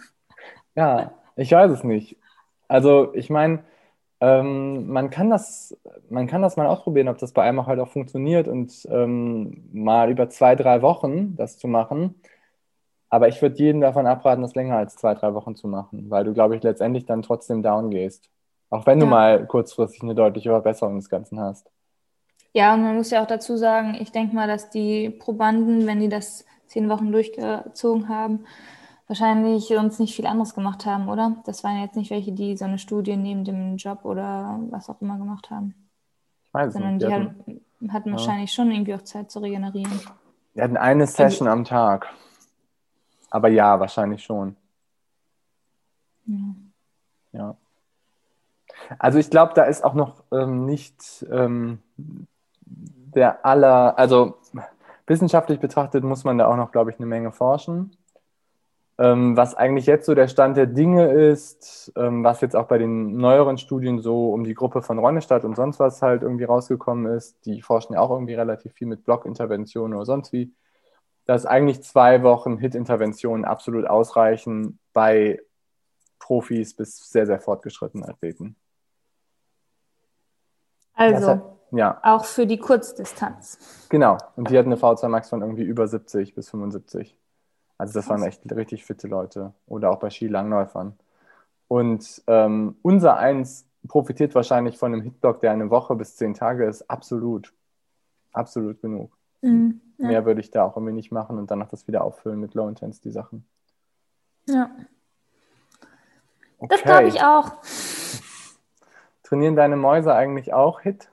[0.77, 2.17] Ja, ich weiß es nicht.
[2.67, 3.63] Also ich meine,
[4.19, 5.77] ähm, man, kann das,
[6.09, 9.69] man kann das mal ausprobieren, ob das bei einem auch halt auch funktioniert und ähm,
[9.71, 12.15] mal über zwei, drei Wochen das zu machen.
[13.09, 16.25] Aber ich würde jedem davon abraten, das länger als zwei, drei Wochen zu machen, weil
[16.25, 18.29] du, glaube ich, letztendlich dann trotzdem down gehst.
[18.69, 21.71] Auch wenn du mal kurzfristig eine deutliche Verbesserung des Ganzen hast.
[22.55, 25.99] Ja, und man muss ja auch dazu sagen, ich denke mal, dass die Probanden, wenn
[25.99, 28.45] die das zehn Wochen durchgezogen haben,
[29.07, 31.35] wahrscheinlich sonst nicht viel anderes gemacht haben, oder?
[31.43, 35.01] Das waren jetzt nicht welche, die so eine Studie neben dem Job oder was auch
[35.01, 35.75] immer gemacht haben.
[36.45, 37.05] Ich weiß Sondern nicht.
[37.05, 38.15] die hatten, hatten, hatten ja.
[38.15, 39.99] wahrscheinlich schon irgendwie auch Zeit zu regenerieren.
[40.55, 42.07] Die hatten eine Session am Tag.
[43.31, 44.55] Aber ja, wahrscheinlich schon.
[46.25, 46.37] Ja.
[47.33, 47.57] ja.
[48.97, 51.79] Also ich glaube, da ist auch noch ähm, nicht ähm,
[52.65, 54.37] der aller, also
[55.07, 57.95] wissenschaftlich betrachtet muss man da auch noch, glaube ich, eine Menge forschen.
[58.97, 62.77] Ähm, was eigentlich jetzt so der Stand der Dinge ist, ähm, was jetzt auch bei
[62.77, 67.13] den neueren Studien so um die Gruppe von Ronnestadt und sonst was halt irgendwie rausgekommen
[67.13, 70.53] ist, die forschen ja auch irgendwie relativ viel mit Blockinterventionen oder sonst wie,
[71.25, 75.41] dass eigentlich zwei Wochen HIT-Interventionen absolut ausreichen bei
[76.19, 78.55] Profis bis sehr, sehr fortgeschrittenen Athleten.
[80.93, 81.99] Also, ja.
[82.03, 83.87] auch für die Kurzdistanz.
[83.89, 87.17] Genau, und die hatten eine V2 Max von irgendwie über 70 bis 75.
[87.77, 89.53] Also das waren echt richtig fitte Leute.
[89.67, 90.97] Oder auch bei Skilangläufern.
[91.67, 96.65] Und ähm, unser Eins profitiert wahrscheinlich von einem Hitblock, der eine Woche bis zehn Tage
[96.65, 96.89] ist.
[96.89, 97.53] Absolut.
[98.31, 99.11] Absolut genug.
[99.41, 100.07] Mhm, ja.
[100.07, 102.67] Mehr würde ich da auch irgendwie nicht machen und danach das wieder auffüllen mit Low
[102.67, 103.45] Intensity Sachen.
[104.47, 104.71] Ja.
[106.57, 106.67] Okay.
[106.69, 107.51] Das glaube ich auch.
[109.23, 111.09] Trainieren deine Mäuse eigentlich auch Hit?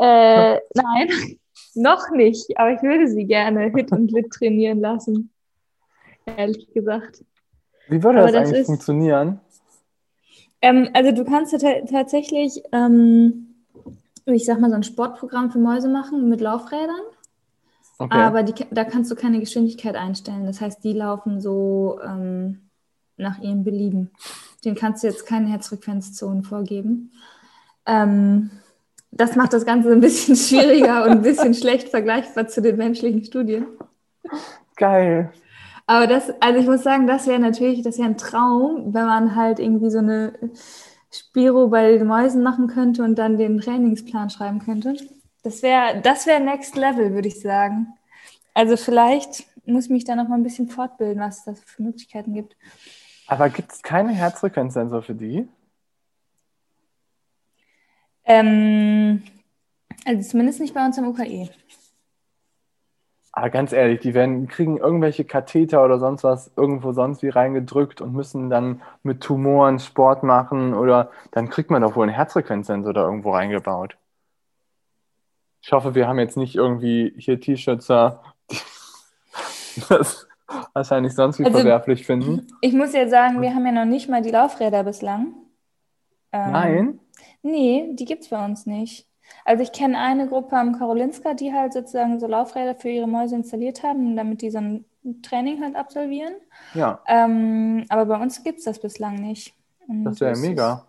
[0.00, 1.08] Äh, nein.
[1.74, 5.30] Noch nicht, aber ich würde sie gerne Hit und Lit trainieren lassen.
[6.24, 7.24] Ehrlich gesagt.
[7.88, 9.40] Wie würde das, das, eigentlich ist, funktionieren?
[10.62, 11.56] Ähm, also du kannst
[11.90, 13.54] tatsächlich, ähm,
[14.26, 17.00] ich sag mal, so ein Sportprogramm für Mäuse machen mit Laufrädern.
[17.98, 18.16] Okay.
[18.16, 20.46] Aber die, da kannst du keine Geschwindigkeit einstellen.
[20.46, 22.70] Das heißt, die laufen so ähm,
[23.16, 24.10] nach ihrem Belieben.
[24.64, 27.12] Den kannst du jetzt keine Herzfrequenzzonen vorgeben.
[27.86, 28.50] Ähm,
[29.10, 33.24] das macht das Ganze ein bisschen schwieriger und ein bisschen schlecht vergleichbar zu den menschlichen
[33.24, 33.66] Studien.
[34.76, 35.32] Geil.
[35.86, 39.34] Aber das, also ich muss sagen, das wäre natürlich, das wäre ein Traum, wenn man
[39.34, 40.32] halt irgendwie so eine
[41.10, 44.96] Spiro bei den Mäusen machen könnte und dann den Trainingsplan schreiben könnte.
[45.42, 47.88] Das wäre, das wäre Next Level, würde ich sagen.
[48.54, 51.82] Also vielleicht muss ich mich da noch mal ein bisschen fortbilden, was es da für
[51.82, 52.56] Möglichkeiten gibt.
[53.26, 55.48] Aber gibt es keine Herzfrequenzsensor für die?
[58.30, 59.22] Ähm,
[60.06, 61.48] also zumindest nicht bei uns im UKE.
[63.32, 68.00] Aber ganz ehrlich, die werden, kriegen irgendwelche Katheter oder sonst was irgendwo sonst wie reingedrückt
[68.00, 72.92] und müssen dann mit Tumoren Sport machen oder dann kriegt man doch wohl einen Herzfrequenzsensor
[72.92, 73.96] da irgendwo reingebaut.
[75.62, 80.28] Ich hoffe, wir haben jetzt nicht irgendwie hier T-Shirtser, die das
[80.72, 82.46] wahrscheinlich sonst wie also, verwerflich finden.
[82.60, 85.34] Ich muss ja sagen, wir haben ja noch nicht mal die Laufräder bislang.
[86.32, 87.00] Ähm, Nein.
[87.42, 89.06] Nee, die gibt es bei uns nicht.
[89.44, 93.36] Also ich kenne eine Gruppe am Karolinska, die halt sozusagen so Laufräder für ihre Mäuse
[93.36, 94.84] installiert haben, damit die so ein
[95.22, 96.34] Training halt absolvieren.
[96.74, 97.00] Ja.
[97.06, 99.54] Ähm, aber bei uns gibt es das bislang nicht.
[99.86, 100.86] Und das wäre mega.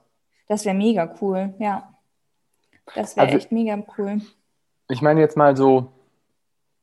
[0.47, 1.93] das wäre mega cool, ja.
[2.95, 4.21] Das wäre also, echt mega cool.
[4.89, 5.91] Ich meine jetzt mal so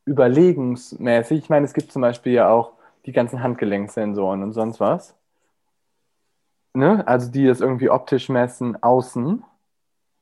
[0.06, 1.38] überlegensmäßig.
[1.38, 2.72] Ich meine, es gibt zum Beispiel ja auch
[3.04, 5.18] die ganzen Handgelenksensoren und sonst was
[6.78, 7.06] ne?
[7.06, 9.44] also die das irgendwie optisch messen, außen.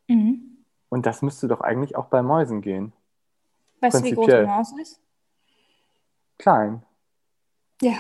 [0.09, 0.65] Mhm.
[0.89, 2.93] Und das müsste doch eigentlich auch bei Mäusen gehen.
[3.81, 5.01] Weißt du, wie groß eine Maus ist?
[6.39, 6.83] Klein.
[7.83, 7.95] Ja.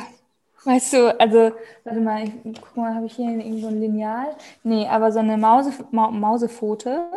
[0.64, 1.52] Weißt du, also,
[1.84, 4.36] warte mal, ich, guck mal, habe ich hier irgendwo ein Lineal?
[4.64, 7.08] Nee, aber so eine Mause, Ma Mausepfote,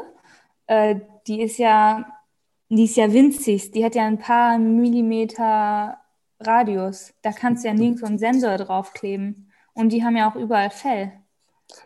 [0.68, 2.06] äh, die ist ja,
[2.70, 3.72] die ist ja winzig.
[3.72, 5.98] Die hat ja ein paar Millimeter
[6.40, 7.14] Radius.
[7.24, 9.52] Da kannst du ja nirgendwo einen Sensor draufkleben.
[9.74, 11.12] Und die haben ja auch überall Fell.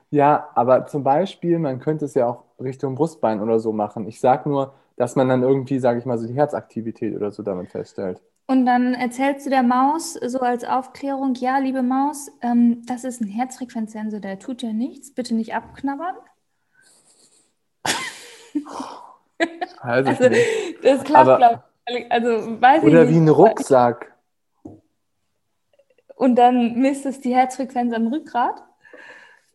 [0.10, 4.08] Ja, aber zum Beispiel, man könnte es ja auch Richtung Brustbein oder so machen.
[4.08, 7.44] Ich sage nur, dass man dann irgendwie, sage ich mal, so die Herzaktivität oder so
[7.44, 8.22] damit feststellt.
[8.46, 13.22] Und dann erzählst du der Maus so als Aufklärung, ja, liebe Maus, ähm, das ist
[13.22, 16.16] ein Herzfrequenzsensor, der tut ja nichts, bitte nicht abknabbern.
[19.82, 20.30] Also, also
[20.82, 22.10] das klappt, glaube ich.
[22.10, 24.14] Also, weiß oder ich wie ein Rucksack.
[26.16, 28.64] Und dann misst es die Herzfrequenz am Rückgrat?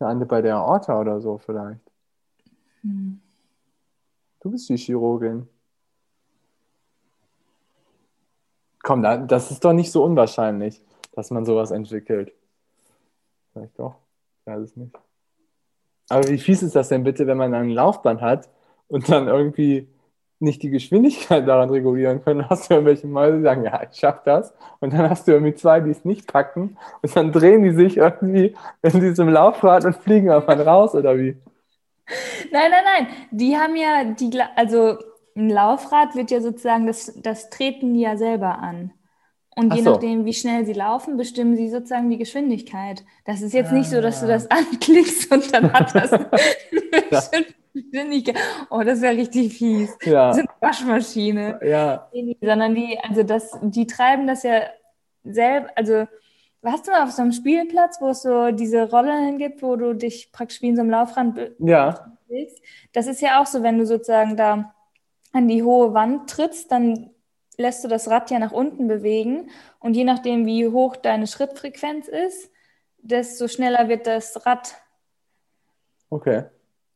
[0.01, 1.80] Eine bei der Aorta oder so vielleicht.
[4.41, 5.49] Du bist die Chirurgin.
[8.83, 10.81] Komm, das ist doch nicht so unwahrscheinlich.
[11.18, 12.33] dass man sowas entwickelt.
[13.53, 13.97] Vielleicht doch,
[14.41, 14.97] ich weiß es nicht.
[16.09, 18.49] Aber wie fies ist das denn bitte, wenn man ein Laufband hat
[18.87, 19.89] und dann irgendwie
[20.39, 24.22] nicht die Geschwindigkeit daran regulieren können, hast du irgendwelche Mäuse, die sagen, ja, ich schaff
[24.22, 24.55] das.
[24.79, 26.76] Und dann hast du irgendwie zwei, die es nicht packen.
[27.03, 31.37] Und dann drehen die sich irgendwie in diesem Laufrad und fliegen einfach raus, oder wie?
[32.51, 33.07] Nein, nein, nein.
[33.31, 34.99] Die haben ja die, also
[35.37, 38.93] ein Laufrad wird ja sozusagen, das, das treten die ja selber an.
[39.55, 39.91] Und je so.
[39.91, 43.05] nachdem, wie schnell sie laufen, bestimmen sie sozusagen die Geschwindigkeit.
[43.25, 43.75] Das ist jetzt ah.
[43.75, 44.57] nicht so, dass du das ah.
[44.59, 45.95] anklickst und dann hat
[47.11, 47.45] das eine
[47.75, 48.37] Geschwindigkeit.
[48.71, 49.97] Oh, das ist ja richtig fies.
[50.05, 50.29] Ja.
[50.29, 51.61] Das ist eine Waschmaschine.
[51.65, 52.09] Ja.
[52.41, 54.63] Sondern die, also das, die treiben das ja
[55.25, 56.07] selbst, also
[56.65, 59.95] hast du mal auf so einem Spielplatz, wo es so diese Rolle gibt, wo du
[59.95, 62.17] dich praktisch wie in so einem Laufrand ja.
[62.27, 62.61] bewegst?
[62.93, 64.75] Das ist ja auch so, wenn du sozusagen da
[65.33, 67.11] an die hohe Wand trittst, dann
[67.57, 69.51] lässt du das Rad ja nach unten bewegen
[69.81, 72.51] und je nachdem, wie hoch deine Schrittfrequenz ist,
[72.99, 74.75] desto schneller wird das Rad.
[76.11, 76.45] Okay,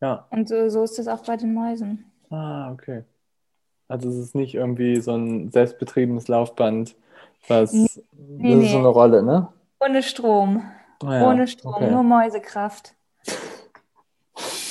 [0.01, 0.27] ja.
[0.31, 2.11] Und so, so ist das auch bei den Mäusen.
[2.31, 3.05] Ah, okay.
[3.89, 6.97] Also es ist nicht irgendwie so ein selbstbetriebenes Laufband,
[7.49, 8.03] was nee, das
[8.39, 9.49] nee, ist so eine Rolle, ne?
[9.81, 10.63] Ohne Strom.
[11.05, 11.29] Ah, ja.
[11.29, 11.91] Ohne Strom, okay.
[11.91, 12.95] nur Mäusekraft.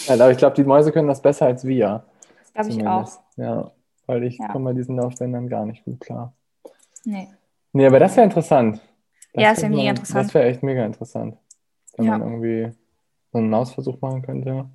[0.08, 2.04] Ja, aber ich glaube, die Mäuse können das besser als wir.
[2.54, 3.20] Das glaube ich auch.
[3.38, 3.72] Ja,
[4.08, 4.48] weil ich ja.
[4.48, 6.34] komme bei diesen Laufbändern gar nicht gut klar.
[7.04, 7.30] Nee.
[7.74, 8.82] Nee, aber das wäre interessant.
[9.34, 10.26] Das ja, das wäre mega interessant.
[10.26, 11.38] Das wäre echt mega interessant.
[11.96, 12.18] Wenn ja.
[12.18, 12.76] man irgendwie
[13.32, 14.66] so einen Mausversuch machen könnte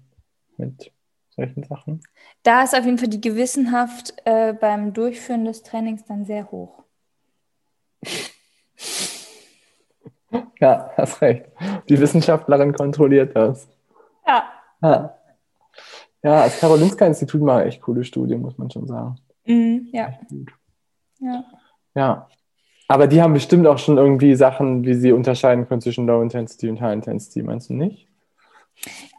[0.57, 0.93] mit
[1.31, 2.01] solchen Sachen.
[2.43, 6.83] Da ist auf jeden Fall die Gewissenhaft äh, beim Durchführen des Trainings dann sehr hoch.
[10.61, 11.47] Ja, hast recht.
[11.89, 13.69] Die Wissenschaftlerin kontrolliert das.
[14.27, 14.45] Ja.
[14.83, 15.15] ja.
[16.23, 19.17] Ja, das Karolinska-Institut macht echt coole Studien, muss man schon sagen.
[19.45, 20.13] Mm, ja.
[21.21, 21.45] Ja.
[21.95, 22.29] Ja.
[22.89, 26.69] Aber die haben bestimmt auch schon irgendwie Sachen, wie sie unterscheiden können zwischen Low Intensity
[26.69, 28.09] und High Intensity, meinst du nicht?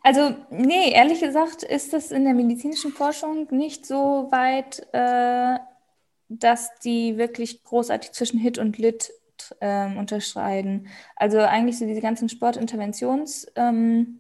[0.04, 5.58] Also, nee, ehrlich gesagt ist das in der medizinischen Forschung nicht so weit, äh,
[6.30, 9.12] dass die wirklich großartig zwischen Hit und Lit
[9.60, 10.88] äh, unterscheiden.
[11.16, 14.20] Also eigentlich so diese ganzen Sportinterventionsstudien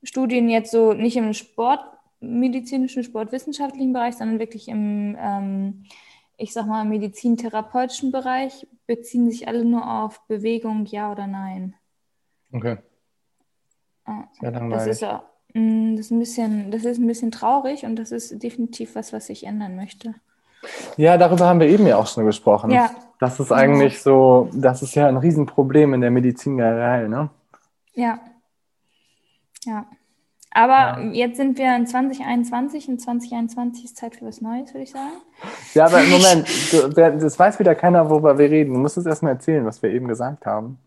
[0.00, 1.80] ähm, jetzt so nicht im Sport
[2.20, 5.84] medizinischen, sportwissenschaftlichen Bereich, sondern wirklich im, ähm,
[6.36, 11.74] ich sag mal, medizintherapeutischen Bereich, beziehen sich alle nur auf Bewegung, ja oder nein.
[12.52, 12.78] Okay.
[14.40, 15.00] Sehr langweilig.
[15.00, 18.42] Das ist, mm, das, ist ein bisschen, das ist ein bisschen traurig und das ist
[18.42, 20.14] definitiv was, was ich ändern möchte.
[20.96, 22.70] Ja, darüber haben wir eben ja auch schon gesprochen.
[22.70, 22.90] Ja.
[23.18, 27.30] Das ist eigentlich so, das ist ja ein Riesenproblem in der Medizin generell, ne?
[27.94, 28.18] Ja.
[29.64, 29.86] Ja.
[30.54, 31.10] Aber ja.
[31.12, 35.12] jetzt sind wir in 2021 und 2021 ist Zeit für was Neues, würde ich sagen.
[35.74, 36.46] Ja, aber Moment,
[36.96, 38.74] das weiß wieder keiner, worüber wir reden.
[38.74, 40.78] Du musst es erstmal erzählen, was wir eben gesagt haben.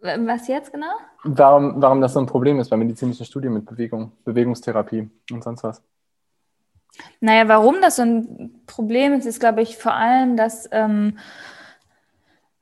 [0.00, 0.92] Was jetzt genau?
[1.24, 5.62] Warum, warum das so ein Problem ist bei medizinischen Studien mit Bewegung, Bewegungstherapie und sonst
[5.62, 5.82] was.
[7.20, 11.18] Naja, warum das so ein Problem ist, ist, glaube ich, vor allem, dass ähm,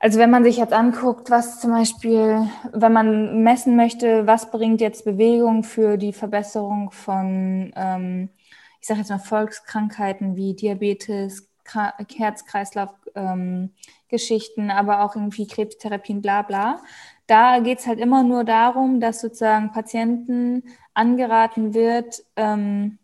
[0.01, 4.81] also wenn man sich jetzt anguckt, was zum Beispiel, wenn man messen möchte, was bringt
[4.81, 8.29] jetzt Bewegung für die Verbesserung von, ähm,
[8.81, 16.81] ich sage jetzt mal, Volkskrankheiten wie Diabetes, Herz-Kreislauf-Geschichten, ähm, aber auch irgendwie Krebstherapien, bla bla.
[17.27, 20.63] Da geht es halt immer nur darum, dass sozusagen Patienten
[20.95, 22.98] angeraten wird, ähm,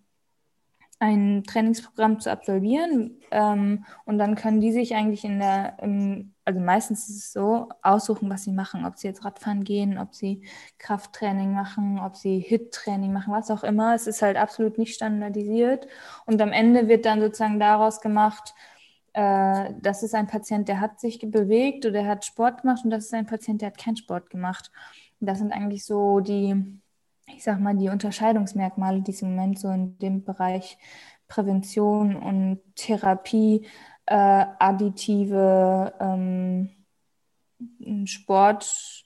[1.00, 3.20] ein Trainingsprogramm zu absolvieren.
[3.30, 7.68] Ähm, und dann können die sich eigentlich in der, im, also meistens ist es so,
[7.82, 8.84] aussuchen, was sie machen.
[8.84, 10.42] Ob sie jetzt Radfahren gehen, ob sie
[10.78, 13.94] Krafttraining machen, ob sie HIT-Training machen, was auch immer.
[13.94, 15.86] Es ist halt absolut nicht standardisiert.
[16.26, 18.54] Und am Ende wird dann sozusagen daraus gemacht,
[19.14, 22.90] äh, das ist ein Patient, der hat sich bewegt oder der hat Sport gemacht und
[22.90, 24.70] das ist ein Patient, der hat keinen Sport gemacht.
[25.20, 26.80] das sind eigentlich so die,
[27.26, 30.78] ich sag mal, die Unterscheidungsmerkmale, die es im Moment so in dem Bereich
[31.28, 33.66] Prävention und Therapie,
[34.06, 36.70] äh, additive ähm,
[38.06, 39.04] Sport,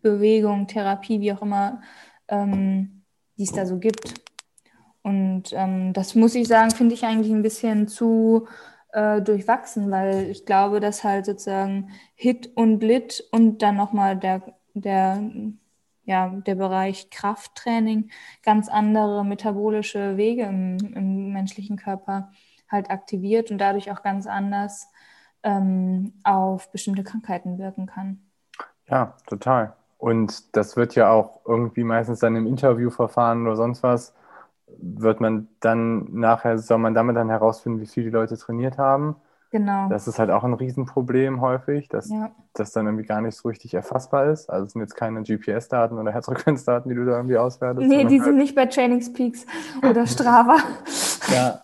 [0.00, 1.82] Bewegung, Therapie, wie auch immer,
[2.28, 3.02] ähm,
[3.36, 4.14] die es da so gibt.
[5.02, 8.46] Und ähm, das muss ich sagen, finde ich eigentlich ein bisschen zu
[8.92, 14.42] äh, durchwachsen, weil ich glaube, dass halt sozusagen Hit und Lit und dann nochmal der,
[14.74, 15.22] der
[16.08, 18.10] ja, der Bereich Krafttraining
[18.42, 22.32] ganz andere metabolische Wege im, im menschlichen Körper
[22.70, 24.88] halt aktiviert und dadurch auch ganz anders
[25.42, 28.22] ähm, auf bestimmte Krankheiten wirken kann.
[28.88, 29.74] Ja, total.
[29.98, 34.14] Und das wird ja auch irgendwie meistens dann im Interviewverfahren oder sonst was,
[34.68, 39.16] wird man dann nachher, soll man damit dann herausfinden, wie viel die Leute trainiert haben.
[39.50, 39.88] Genau.
[39.88, 42.30] Das ist halt auch ein Riesenproblem häufig, dass ja.
[42.52, 44.50] das dann irgendwie gar nicht so richtig erfassbar ist.
[44.50, 47.88] Also es sind jetzt keine GPS-Daten oder Herzfrequenzdaten, die du da irgendwie auswertest.
[47.88, 49.46] Nee, die halt sind nicht bei Trainingspeaks
[49.88, 50.58] oder Strava.
[51.32, 51.62] ja.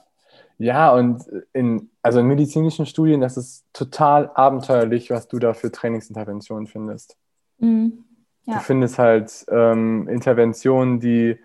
[0.56, 5.72] Ja, und in, also in medizinischen Studien, das ist total abenteuerlich, was du da für
[5.72, 7.16] Trainingsinterventionen findest.
[7.58, 8.04] Mhm.
[8.44, 8.54] Ja.
[8.54, 11.38] Du findest halt ähm, Interventionen, die,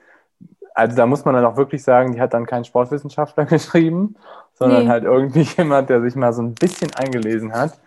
[0.75, 4.15] also da muss man dann auch wirklich sagen, die hat dann kein Sportwissenschaftler geschrieben,
[4.59, 4.89] sondern nee.
[4.89, 7.79] halt irgendwie jemand, der sich mal so ein bisschen eingelesen hat.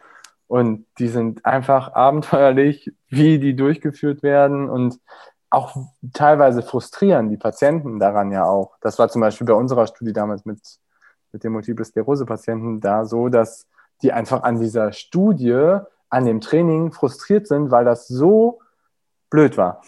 [0.48, 4.98] Und die sind einfach abenteuerlich, wie die durchgeführt werden und
[5.48, 5.76] auch
[6.12, 8.76] teilweise frustrieren die Patienten daran ja auch.
[8.80, 10.60] Das war zum Beispiel bei unserer Studie damals mit,
[11.30, 13.66] mit den Multiple Sklerose-Patienten da so, dass
[14.02, 18.60] die einfach an dieser Studie, an dem Training frustriert sind, weil das so
[19.30, 19.82] blöd war.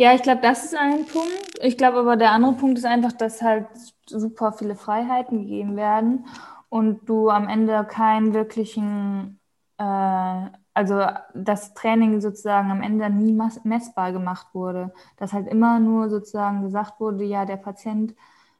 [0.00, 1.58] Ja, ich glaube, das ist ein Punkt.
[1.60, 3.66] Ich glaube aber, der andere Punkt ist einfach, dass halt
[4.06, 6.26] super viele Freiheiten gegeben werden
[6.68, 9.40] und du am Ende keinen wirklichen,
[9.78, 14.92] äh, also das Training sozusagen am Ende nie messbar gemacht wurde.
[15.16, 18.14] Dass halt immer nur sozusagen gesagt wurde, ja, der Patient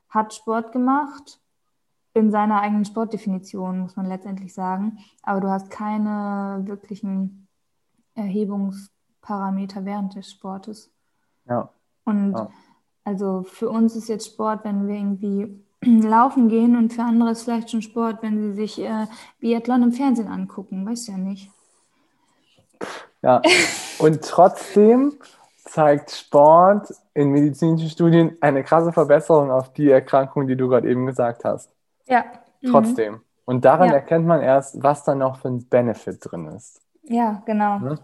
[0.08, 1.40] hat Sport gemacht
[2.14, 4.98] in seiner eigenen Sportdefinition, muss man letztendlich sagen.
[5.22, 7.48] Aber du hast keine wirklichen
[8.16, 10.92] Erhebungsparameter während des Sportes.
[11.48, 11.70] Ja.
[12.04, 12.50] Und ja.
[13.04, 15.64] also für uns ist jetzt Sport, wenn wir irgendwie
[16.06, 19.06] laufen gehen und für andere ist vielleicht schon Sport, wenn sie sich äh,
[19.40, 21.50] Biathlon im Fernsehen angucken, weißt du ja nicht.
[23.22, 23.42] Ja,
[23.98, 25.14] und trotzdem
[25.64, 31.06] zeigt Sport in medizinischen Studien eine krasse Verbesserung auf die Erkrankung, die du gerade eben
[31.06, 31.70] gesagt hast.
[32.06, 32.24] Ja.
[32.64, 33.14] Trotzdem.
[33.14, 33.20] Mhm.
[33.44, 33.94] Und daran ja.
[33.94, 36.80] erkennt man erst, was da noch für ein Benefit drin ist.
[37.02, 37.78] Ja, genau.
[37.78, 37.98] Mhm.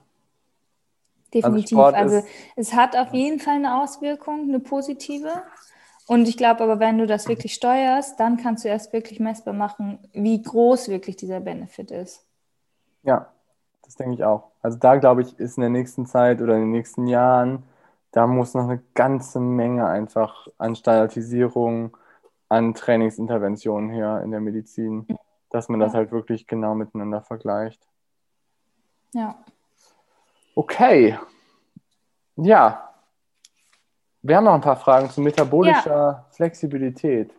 [1.35, 1.77] Definitiv.
[1.79, 2.27] Also, also
[2.57, 5.43] es hat auf jeden Fall eine Auswirkung, eine positive.
[6.07, 9.55] Und ich glaube aber, wenn du das wirklich steuerst, dann kannst du erst wirklich messbar
[9.55, 12.25] machen, wie groß wirklich dieser Benefit ist.
[13.03, 13.33] Ja,
[13.83, 14.51] das denke ich auch.
[14.63, 17.65] Also da glaube ich, ist in der nächsten Zeit oder in den nächsten Jahren,
[18.13, 21.97] da muss noch eine ganze Menge einfach an Standardisierung,
[22.49, 25.07] an Trainingsinterventionen her in der Medizin,
[25.51, 27.81] dass man das halt wirklich genau miteinander vergleicht.
[29.13, 29.37] Ja.
[30.55, 31.19] Okay.
[32.37, 32.95] Ja.
[34.23, 36.27] Wir haben noch ein paar Fragen zu metabolischer ja.
[36.31, 37.31] Flexibilität.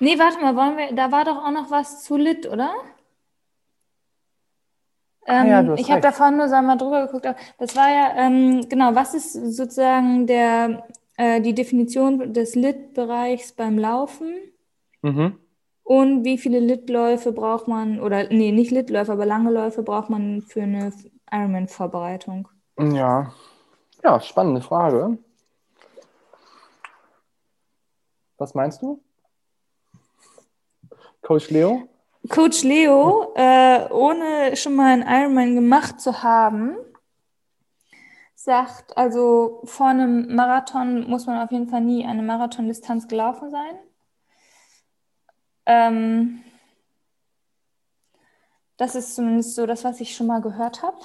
[0.00, 2.74] Nee, warte mal, wollen wir, da war doch auch noch was zu Lit, oder?
[5.26, 7.28] Ähm, ah ja, ich habe da vorhin nur mal drüber geguckt.
[7.58, 10.84] Das war ja, ähm, genau, was ist sozusagen der,
[11.16, 14.34] äh, die Definition des Lit-Bereichs beim Laufen?
[15.02, 15.38] Mhm.
[15.84, 20.42] Und wie viele Litläufe braucht man, oder nee, nicht Litläufe, aber lange Läufe braucht man
[20.42, 20.92] für eine
[21.30, 22.48] Ironman-Vorbereitung?
[22.78, 23.32] Ja,
[24.02, 25.18] ja, spannende Frage.
[28.38, 29.02] Was meinst du?
[31.20, 31.88] Coach Leo?
[32.28, 36.76] Coach Leo, äh, ohne schon mal einen Ironman gemacht zu haben,
[38.34, 43.78] sagt, also vor einem Marathon muss man auf jeden Fall nie eine Marathondistanz gelaufen sein.
[45.66, 46.42] Ähm,
[48.76, 50.98] das ist zumindest so das, was ich schon mal gehört habe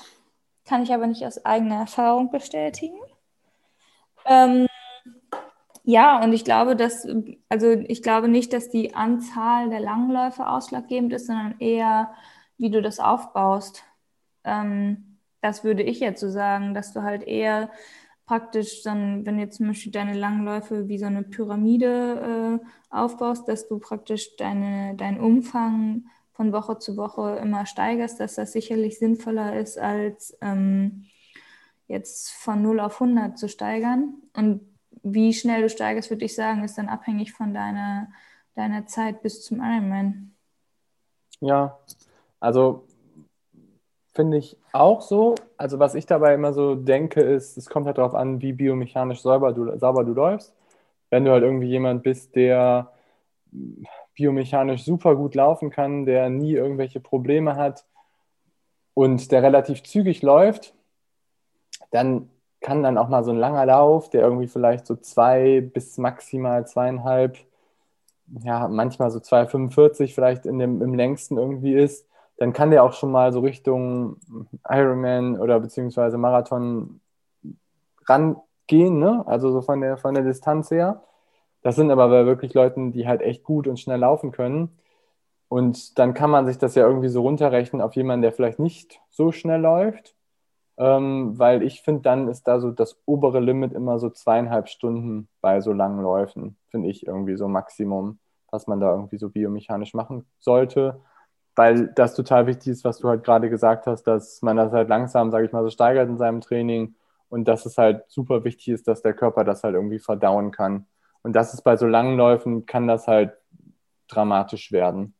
[0.67, 2.97] kann ich aber nicht aus eigener Erfahrung bestätigen.
[4.25, 4.67] Ähm,
[5.83, 7.07] ja, und ich glaube, dass,
[7.47, 12.11] also ich glaube nicht, dass die Anzahl der Langläufe ausschlaggebend ist, sondern eher,
[12.57, 13.83] wie du das aufbaust.
[14.43, 17.69] Ähm, das würde ich jetzt so sagen, dass du halt eher
[18.25, 23.69] praktisch dann, wenn jetzt zum Beispiel deine Langläufe wie so eine Pyramide äh, aufbaust, dass
[23.69, 29.59] du praktisch deine, deinen Umfang von Woche zu Woche immer steigerst, dass das sicherlich sinnvoller
[29.59, 31.07] ist, als ähm,
[31.87, 34.13] jetzt von 0 auf 100 zu steigern.
[34.35, 34.61] Und
[35.01, 38.09] wie schnell du steigerst, würde ich sagen, ist dann abhängig von deiner,
[38.53, 40.35] deiner Zeit bis zum Ironman.
[41.39, 41.79] Ja,
[42.39, 42.85] also
[44.13, 45.33] finde ich auch so.
[45.57, 49.21] Also was ich dabei immer so denke, ist, es kommt halt darauf an, wie biomechanisch
[49.21, 50.53] sauber du, sauber du läufst.
[51.09, 52.91] Wenn du halt irgendwie jemand bist, der
[54.17, 57.85] biomechanisch super gut laufen kann, der nie irgendwelche Probleme hat
[58.93, 60.73] und der relativ zügig läuft,
[61.91, 65.97] dann kann dann auch mal so ein langer Lauf, der irgendwie vielleicht so zwei bis
[65.97, 67.37] maximal zweieinhalb,
[68.43, 72.07] ja, manchmal so 2,45 vielleicht in dem, im längsten irgendwie ist,
[72.37, 74.17] dann kann der auch schon mal so Richtung
[74.67, 76.99] Ironman oder beziehungsweise Marathon
[78.05, 79.23] rangehen, ne?
[79.27, 81.03] also so von der, von der Distanz her.
[81.61, 84.77] Das sind aber wirklich Leute, die halt echt gut und schnell laufen können.
[85.49, 89.01] Und dann kann man sich das ja irgendwie so runterrechnen auf jemanden, der vielleicht nicht
[89.09, 90.15] so schnell läuft.
[90.77, 95.29] Ähm, weil ich finde, dann ist da so das obere Limit immer so zweieinhalb Stunden
[95.41, 98.19] bei so langen Läufen, finde ich irgendwie so Maximum,
[98.51, 101.01] was man da irgendwie so biomechanisch machen sollte.
[101.55, 104.89] weil das total wichtig ist, was du halt gerade gesagt hast, dass man das halt
[104.89, 106.95] langsam, sage ich mal, so steigert in seinem Training
[107.29, 110.85] und dass es halt super wichtig ist, dass der Körper das halt irgendwie verdauen kann.
[111.27, 113.33] Und das ist bei so langen Läufen, kann das halt
[114.07, 115.13] dramatisch werden.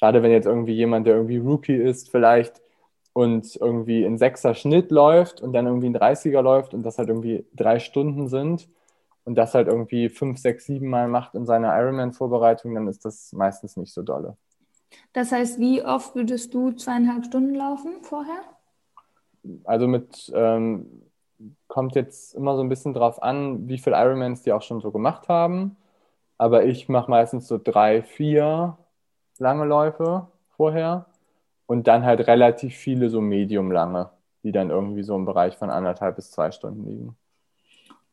[0.00, 2.60] Gerade wenn jetzt irgendwie jemand, der irgendwie Rookie ist, vielleicht
[3.12, 7.10] und irgendwie in sechser Schnitt läuft und dann irgendwie ein 30er läuft und das halt
[7.10, 8.68] irgendwie drei Stunden sind
[9.22, 13.32] und das halt irgendwie fünf, sechs, sieben Mal macht in seiner Ironman-Vorbereitung, dann ist das
[13.32, 14.36] meistens nicht so dolle.
[15.12, 18.40] Das heißt, wie oft würdest du zweieinhalb Stunden laufen vorher?
[19.62, 21.05] Also mit, ähm,
[21.68, 24.90] kommt jetzt immer so ein bisschen drauf an, wie viele Ironmans die auch schon so
[24.90, 25.76] gemacht haben.
[26.38, 28.76] Aber ich mache meistens so drei, vier
[29.38, 31.06] lange Läufe vorher
[31.66, 34.10] und dann halt relativ viele so medium lange,
[34.42, 37.16] die dann irgendwie so im Bereich von anderthalb bis zwei Stunden liegen.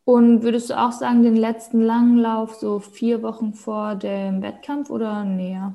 [0.05, 4.89] Und würdest du auch sagen, den letzten langen Lauf so vier Wochen vor dem Wettkampf
[4.89, 5.73] oder näher?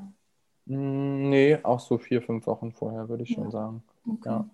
[0.66, 3.36] Mm, nee, auch so vier, fünf Wochen vorher, würde ich ja.
[3.36, 3.82] schon sagen.
[4.06, 4.28] Okay.
[4.28, 4.50] Ja.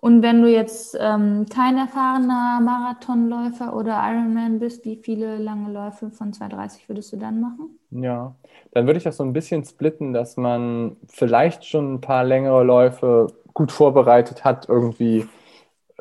[0.00, 6.10] Und wenn du jetzt ähm, kein erfahrener Marathonläufer oder Ironman bist, wie viele lange Läufe
[6.10, 7.78] von 2,30 würdest du dann machen?
[7.90, 8.34] Ja,
[8.72, 12.64] dann würde ich das so ein bisschen splitten, dass man vielleicht schon ein paar längere
[12.64, 15.26] Läufe gut vorbereitet hat, irgendwie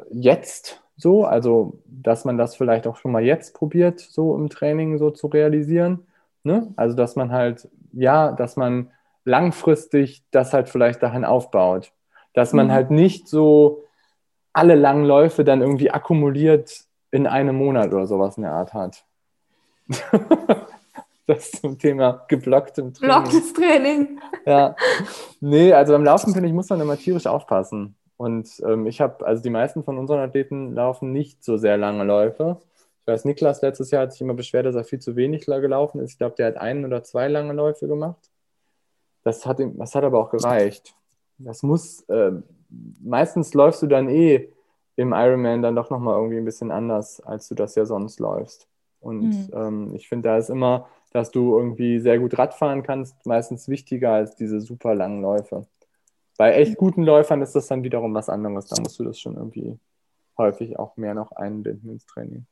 [0.09, 4.97] jetzt so, also dass man das vielleicht auch schon mal jetzt probiert, so im Training
[4.97, 6.05] so zu realisieren.
[6.43, 6.73] Ne?
[6.77, 8.91] Also dass man halt, ja, dass man
[9.25, 11.91] langfristig das halt vielleicht dahin aufbaut.
[12.33, 12.71] Dass man mhm.
[12.71, 13.83] halt nicht so
[14.59, 19.05] alle langen Läufe dann irgendwie akkumuliert in einem Monat oder sowas in der Art hat.
[21.27, 23.21] das zum Thema geblocktem Training.
[23.21, 24.19] Blocktes Training.
[24.45, 24.75] Ja.
[25.39, 27.95] Nee, also beim Laufen, finde ich, muss man immer tierisch aufpassen.
[28.17, 32.03] Und ähm, ich habe, also die meisten von unseren Athleten laufen nicht so sehr lange
[32.03, 32.57] Läufe.
[33.01, 36.01] Ich weiß, Niklas letztes Jahr hat sich immer beschwert, dass er viel zu wenig gelaufen
[36.01, 36.11] ist.
[36.11, 38.29] Ich glaube, der hat einen oder zwei lange Läufe gemacht.
[39.23, 40.93] Das hat, ihm, das hat aber auch gereicht.
[41.37, 42.33] Das muss, äh,
[42.69, 44.49] meistens läufst du dann eh
[44.95, 48.67] im Ironman dann doch nochmal irgendwie ein bisschen anders, als du das ja sonst läufst.
[48.99, 49.49] Und mhm.
[49.53, 54.11] ähm, ich finde, da ist immer, dass du irgendwie sehr gut Radfahren kannst, meistens wichtiger
[54.11, 55.65] als diese super langen Läufe.
[56.37, 58.67] Bei echt guten Läufern ist das dann wiederum was anderes.
[58.67, 59.77] Da musst du das schon irgendwie
[60.37, 62.45] häufig auch mehr noch einbinden ins Training.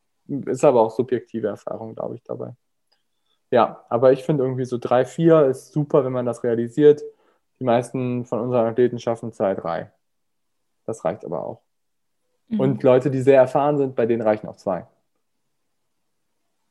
[0.45, 2.53] Ist aber auch subjektive Erfahrung, glaube ich, dabei.
[3.49, 7.01] Ja, aber ich finde irgendwie so drei, vier ist super, wenn man das realisiert.
[7.59, 9.89] Die meisten von unseren Athleten schaffen zwei, drei.
[10.88, 11.61] Das reicht aber auch.
[12.47, 12.59] Mhm.
[12.59, 14.88] Und Leute, die sehr erfahren sind, bei denen reichen auch zwei.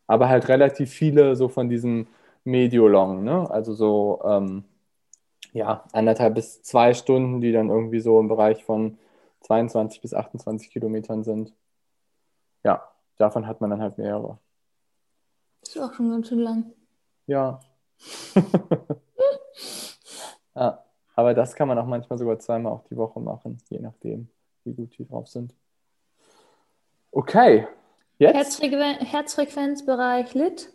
[0.08, 2.08] Aber halt relativ viele so von diesem
[2.44, 3.48] Mediolong, ne?
[3.50, 4.64] Also so, ähm,
[5.52, 8.98] ja, anderthalb bis zwei Stunden, die dann irgendwie so im Bereich von
[9.42, 11.52] 22 bis 28 Kilometern sind.
[12.64, 12.88] Ja,
[13.18, 14.38] davon hat man dann halt mehrere.
[15.60, 16.72] Das ist auch schon ganz schön lang.
[17.26, 17.60] Ja.
[20.54, 20.85] ja.
[21.16, 24.28] Aber das kann man auch manchmal sogar zweimal auf die Woche machen, je nachdem,
[24.64, 25.54] wie gut die drauf sind.
[27.10, 27.66] Okay.
[28.18, 28.34] Jetzt?
[28.34, 30.72] Herzfrequen Herzfrequenzbereich Lit?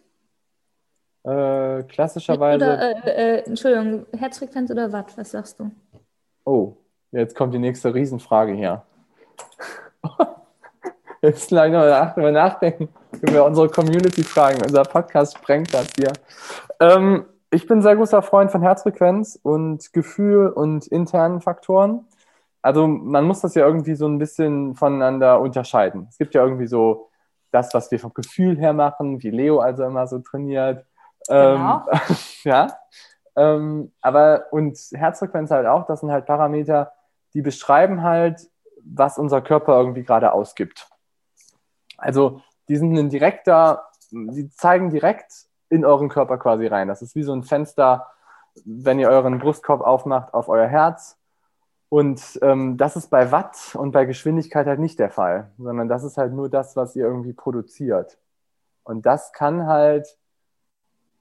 [1.23, 2.65] Äh, klassischerweise.
[2.65, 5.15] Oder, äh, äh, Entschuldigung, Herzfrequenz oder Watt?
[5.15, 5.69] Was sagst du?
[6.43, 6.73] Oh,
[7.11, 8.83] jetzt kommt die nächste Riesenfrage hier.
[11.21, 14.59] Jetzt gleich noch darüber nachdenken, wenn wir unsere Community fragen.
[14.63, 16.11] Unser Podcast sprengt das hier.
[16.79, 22.07] Ähm, ich bin sehr großer Freund von Herzfrequenz und Gefühl und internen Faktoren.
[22.61, 26.07] Also man muss das ja irgendwie so ein bisschen voneinander unterscheiden.
[26.09, 27.09] Es gibt ja irgendwie so
[27.51, 30.85] das, was wir vom Gefühl her machen, wie Leo also immer so trainiert.
[31.27, 31.83] Genau.
[31.91, 32.67] Ähm, ja.
[33.35, 36.93] Ähm, aber und Herzfrequenz halt auch, das sind halt Parameter,
[37.33, 38.47] die beschreiben halt,
[38.83, 40.89] was unser Körper irgendwie gerade ausgibt.
[41.97, 46.89] Also die sind ein direkter, die zeigen direkt in euren Körper quasi rein.
[46.89, 48.07] Das ist wie so ein Fenster,
[48.65, 51.17] wenn ihr euren Brustkorb aufmacht, auf euer Herz.
[51.89, 56.03] Und ähm, das ist bei Watt und bei Geschwindigkeit halt nicht der Fall, sondern das
[56.03, 58.17] ist halt nur das, was ihr irgendwie produziert.
[58.83, 60.17] Und das kann halt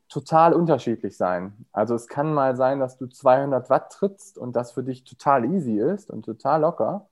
[0.09, 1.66] total unterschiedlich sein.
[1.72, 5.44] Also es kann mal sein, dass du 200 Watt trittst und das für dich total
[5.44, 7.09] easy ist und total locker.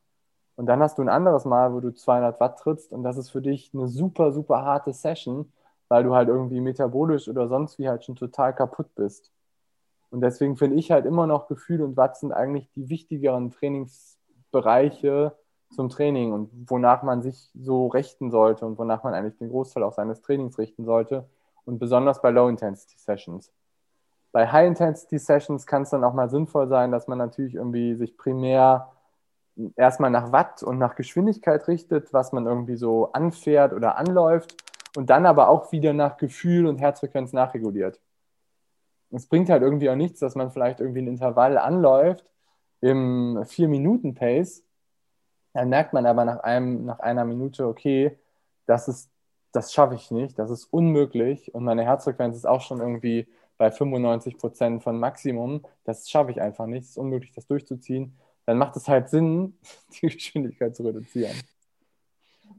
[0.56, 3.30] Und dann hast du ein anderes Mal, wo du 200 Watt trittst und das ist
[3.30, 5.52] für dich eine super, super harte Session
[5.88, 9.32] weil du halt irgendwie metabolisch oder sonst wie halt schon total kaputt bist.
[10.10, 15.36] Und deswegen finde ich halt immer noch Gefühl und Watt sind eigentlich die wichtigeren Trainingsbereiche
[15.70, 19.82] zum Training und wonach man sich so richten sollte und wonach man eigentlich den Großteil
[19.82, 21.28] auch seines Trainings richten sollte
[21.66, 23.52] und besonders bei Low-Intensity-Sessions.
[24.32, 28.92] Bei High-Intensity-Sessions kann es dann auch mal sinnvoll sein, dass man natürlich irgendwie sich primär
[29.76, 35.10] erstmal nach Watt und nach Geschwindigkeit richtet, was man irgendwie so anfährt oder anläuft und
[35.10, 38.00] dann aber auch wieder nach Gefühl und Herzfrequenz nachreguliert.
[39.10, 42.24] es bringt halt irgendwie auch nichts, dass man vielleicht irgendwie ein Intervall anläuft
[42.80, 44.64] im 4-Minuten-Pace.
[45.54, 48.18] Dann merkt man aber nach, einem, nach einer Minute, okay,
[48.66, 49.10] das, ist,
[49.52, 53.26] das schaffe ich nicht, das ist unmöglich und meine Herzfrequenz ist auch schon irgendwie
[53.56, 55.62] bei 95 Prozent von Maximum.
[55.84, 58.16] Das schaffe ich einfach nicht, es ist unmöglich, das durchzuziehen.
[58.46, 59.58] Dann macht es halt Sinn,
[60.00, 61.36] die Geschwindigkeit zu reduzieren.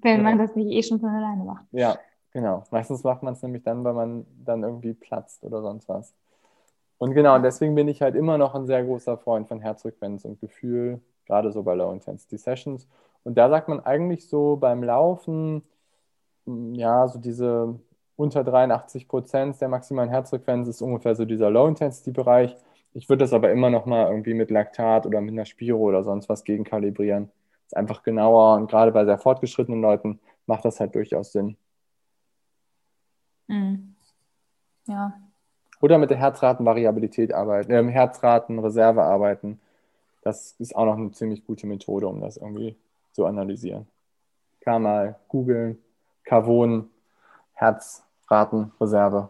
[0.02, 1.66] Wenn man das nicht eh schon von alleine macht.
[1.72, 1.98] Ja,
[2.32, 2.64] genau.
[2.72, 6.14] Meistens macht man es nämlich dann, weil man dann irgendwie platzt oder sonst was.
[6.98, 10.42] Und genau, deswegen bin ich halt immer noch ein sehr großer Freund von Herzfrequenz und
[10.42, 12.88] Gefühl, gerade so bei Low Intensity Sessions.
[13.24, 15.64] Und da sagt man eigentlich so beim Laufen,
[16.46, 17.80] hm, ja, so diese
[18.18, 22.56] unter 83 Prozent der maximalen Herzfrequenz ist ungefähr so dieser Low Intensity Bereich.
[22.94, 26.04] Ich würde das aber immer noch mal irgendwie mit Laktat oder mit einer Spiro oder
[26.04, 27.32] sonst was gegenkalibrieren
[27.70, 31.56] ist einfach genauer und gerade bei sehr fortgeschrittenen Leuten macht das halt durchaus Sinn.
[33.50, 33.96] Mhm.
[34.88, 35.14] Ja.
[35.82, 39.60] Oder mit der Herzratenvariabilität arbeiten, äh, Herzratenreserve arbeiten.
[40.22, 42.76] Das ist auch noch eine ziemlich gute Methode, um das irgendwie
[43.14, 43.88] zu analysieren.
[44.62, 45.78] Kann mal googeln,
[46.24, 46.90] Cavon,
[47.54, 49.30] Herzratenreserve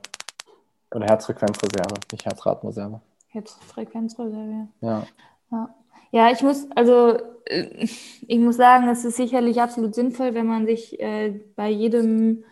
[0.92, 3.02] oder Herzfrequenzreserve, nicht Herzratenreserve.
[3.28, 4.68] Herzfrequenzreserve.
[4.82, 5.08] Ja.
[5.52, 5.70] ja.
[6.12, 7.86] Ja, ich muss, also äh,
[8.28, 12.44] ich muss sagen, es ist sicherlich absolut sinnvoll, wenn man sich äh, bei jedem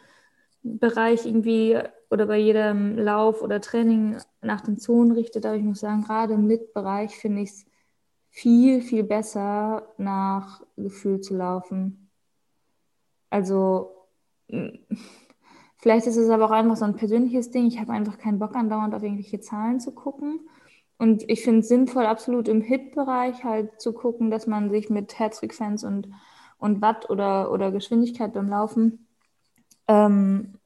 [0.80, 1.78] Bereich irgendwie
[2.10, 5.46] oder bei jedem Lauf oder Training nach den Zonen richtet.
[5.46, 7.66] Aber ich muss sagen, gerade im Lit-Bereich finde ich es
[8.30, 12.10] viel, viel besser, nach Gefühl zu laufen.
[13.30, 13.92] Also
[15.78, 17.68] vielleicht ist es aber auch einfach so ein persönliches Ding.
[17.68, 20.48] Ich habe einfach keinen Bock andauernd auf irgendwelche Zahlen zu gucken.
[20.98, 25.20] Und ich finde es sinnvoll, absolut im Hit-Bereich halt zu gucken, dass man sich mit
[25.20, 26.10] Herzfrequenz und,
[26.58, 29.08] und Watt oder, oder Geschwindigkeit beim Laufen
[29.88, 30.57] ähm,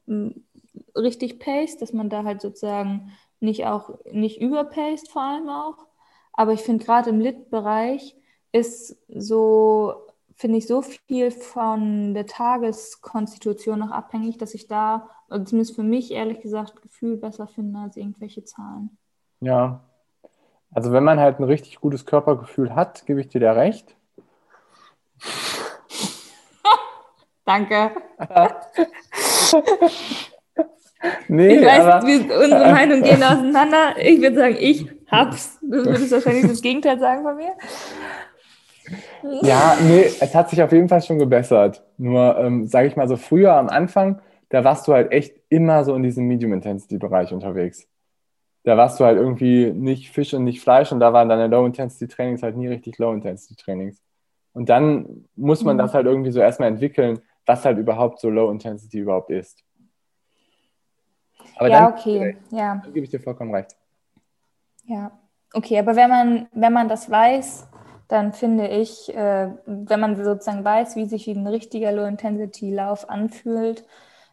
[0.96, 5.86] richtig paced, dass man da halt sozusagen nicht auch nicht überpaced vor allem auch.
[6.32, 8.16] Aber ich finde gerade im Lit-Bereich
[8.52, 9.94] ist so,
[10.34, 16.10] finde ich, so viel von der Tageskonstitution noch abhängig, dass ich da, zumindest für mich
[16.10, 18.96] ehrlich gesagt, Gefühl besser finde als irgendwelche Zahlen.
[19.40, 19.84] Ja,
[20.70, 23.94] also wenn man halt ein richtig gutes Körpergefühl hat, gebe ich dir da recht.
[27.44, 27.90] Danke.
[31.28, 33.94] nee, ich weiß, aber, wir, unsere Meinungen gehen auseinander.
[33.98, 35.58] Ich würde sagen, ich hab's.
[35.60, 37.52] Du würdest wahrscheinlich das Gegenteil sagen von mir.
[39.42, 41.82] Ja, nee, es hat sich auf jeden Fall schon gebessert.
[41.96, 45.84] Nur, ähm, sage ich mal so, früher am Anfang, da warst du halt echt immer
[45.84, 47.86] so in diesem Medium-Intensity-Bereich unterwegs
[48.64, 52.42] da warst du halt irgendwie nicht Fisch und nicht Fleisch und da waren deine Low-Intensity-Trainings
[52.42, 54.00] halt nie richtig Low-Intensity-Trainings.
[54.52, 55.80] Und dann muss man mhm.
[55.80, 59.64] das halt irgendwie so erstmal entwickeln, was halt überhaupt so Low-Intensity überhaupt ist.
[61.56, 62.76] Aber ja, dann, okay, ja.
[62.76, 63.76] Dann gebe ich dir vollkommen recht.
[64.84, 65.12] Ja,
[65.52, 67.68] okay, aber wenn man, wenn man das weiß,
[68.08, 73.86] dann finde ich, äh, wenn man sozusagen weiß, wie sich ein richtiger Low-Intensity-Lauf anfühlt,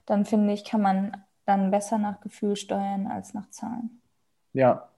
[0.05, 4.01] dann finde ich, kann man dann besser nach Gefühl steuern als nach Zahlen.
[4.53, 4.89] Ja.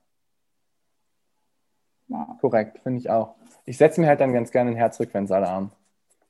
[2.08, 2.38] ja.
[2.40, 3.36] Korrekt, finde ich auch.
[3.66, 5.72] Ich setze mir halt dann ganz gerne einen Herzfrequenzalarm,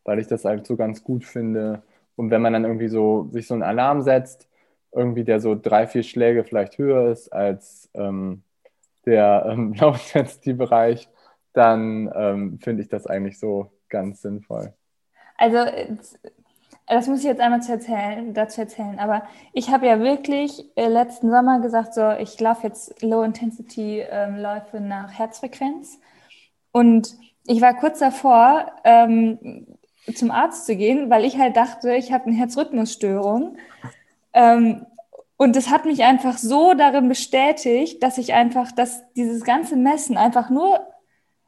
[0.03, 1.83] weil ich das halt so ganz gut finde.
[2.15, 4.47] Und wenn man dann irgendwie so sich so einen Alarm setzt,
[4.91, 8.43] irgendwie der so drei, vier Schläge vielleicht höher ist als ähm,
[9.05, 11.09] der ähm, Low-Intensity-Bereich,
[11.53, 14.73] dann ähm, finde ich das eigentlich so ganz sinnvoll.
[15.37, 15.57] Also
[16.87, 19.23] das muss ich jetzt einmal zu erzählen, dazu erzählen, aber
[19.53, 25.11] ich habe ja wirklich äh, letzten Sommer gesagt, so ich laufe jetzt Low-Intensity-Läufe ähm, nach
[25.11, 25.99] Herzfrequenz
[26.71, 27.15] und
[27.47, 29.65] ich war kurz davor, ähm,
[30.13, 33.57] zum Arzt zu gehen, weil ich halt dachte, ich habe eine Herzrhythmusstörung.
[34.33, 34.85] Ähm,
[35.37, 40.15] und das hat mich einfach so darin bestätigt, dass ich einfach, dass dieses ganze Messen
[40.15, 40.79] einfach nur,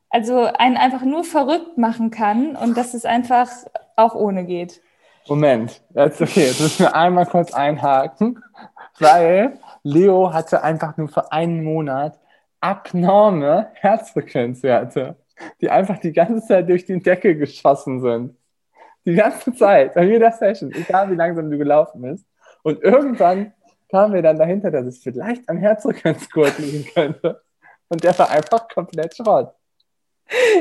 [0.09, 3.49] also einen einfach nur verrückt machen kann und dass es einfach
[3.95, 4.81] auch ohne geht.
[5.27, 8.43] Moment, jetzt, okay, jetzt müssen wir einmal kurz einhaken,
[8.99, 12.19] weil Leo hatte einfach nur für einen Monat
[12.59, 15.15] abnorme Herzfrequenzwerte,
[15.61, 18.35] die einfach die ganze Zeit durch die Decke geschossen sind.
[19.05, 22.25] Die ganze Zeit, bei jeder Session, egal wie langsam du gelaufen bist.
[22.63, 23.53] Und irgendwann
[23.89, 27.41] kamen wir dann dahinter, dass es vielleicht am Herzfrequenzgurt liegen könnte.
[27.89, 29.53] Und der war einfach komplett Schrott.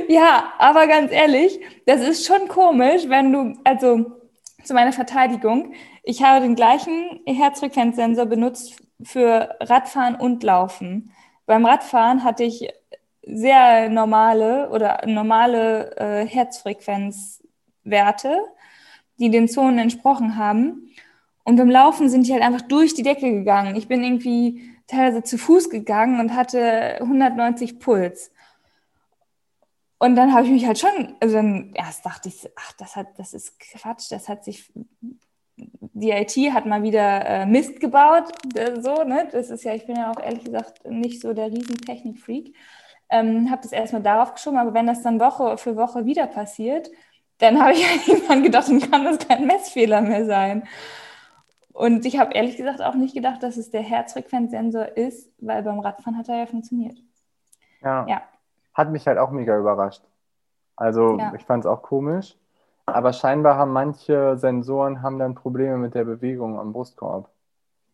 [0.09, 4.19] Ja, aber ganz ehrlich, das ist schon komisch, wenn du, also
[4.65, 5.75] zu meiner Verteidigung.
[6.03, 11.13] Ich habe den gleichen Herzfrequenzsensor benutzt für Radfahren und Laufen.
[11.47, 12.69] Beim Radfahren hatte ich
[13.25, 16.27] sehr normale oder normale äh,
[17.85, 18.39] Herzfrequenzwerte,
[19.19, 20.91] die den Zonen entsprochen haben.
[21.45, 23.77] Und beim Laufen sind die halt einfach durch die Decke gegangen.
[23.77, 28.31] Ich bin irgendwie teilweise zu Fuß gegangen und hatte 190 Puls.
[29.99, 33.19] Und dann habe ich mich halt schon, also dann erst dachte ich, ach, das hat,
[33.19, 34.73] das ist Quatsch, das hat sich,
[35.57, 39.29] die IT hat mal wieder äh, Mist gebaut, äh, so, ne?
[39.31, 42.53] Das ist ja, ich bin ja auch ehrlich gesagt nicht so der Riesentechnik-Freak.
[43.11, 46.91] Ähm, habe das erstmal darauf geschoben, aber wenn das dann Woche für Woche wieder passiert,
[47.43, 50.63] dann habe ich halt irgendwann gedacht, dann kann das kein Messfehler mehr sein.
[51.73, 55.81] Und ich habe ehrlich gesagt auch nicht gedacht, dass es der Herzfrequenzsensor ist, weil beim
[55.81, 56.97] Radfahren hat er ja funktioniert.
[57.83, 58.07] Ja.
[58.07, 58.23] ja.
[58.75, 60.03] Hat mich halt auch mega überrascht.
[60.77, 61.35] Also ja.
[61.35, 62.37] ich fand es auch komisch.
[62.87, 67.31] Aber scheinbar haben manche Sensoren haben dann Probleme mit der Bewegung am Brustkorb.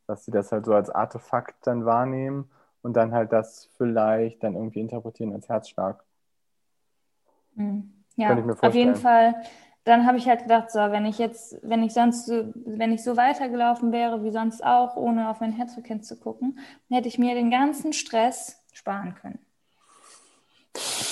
[0.07, 2.51] Dass sie das halt so als Artefakt dann wahrnehmen
[2.83, 6.03] und dann halt das vielleicht dann irgendwie interpretieren als Herzschlag.
[7.57, 7.98] Hm.
[8.19, 9.35] Ja, auf jeden Fall.
[9.85, 13.03] Dann habe ich halt gedacht, so, wenn ich jetzt, wenn ich sonst, so, wenn ich
[13.03, 16.59] so weitergelaufen wäre wie sonst auch, ohne auf mein Herzfrequenz zu gucken,
[16.91, 19.39] hätte ich mir den ganzen Stress sparen können.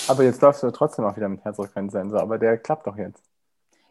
[0.08, 3.22] Aber jetzt läufst du trotzdem auch wieder mit Herzfrequenzsensor, aber der klappt doch jetzt.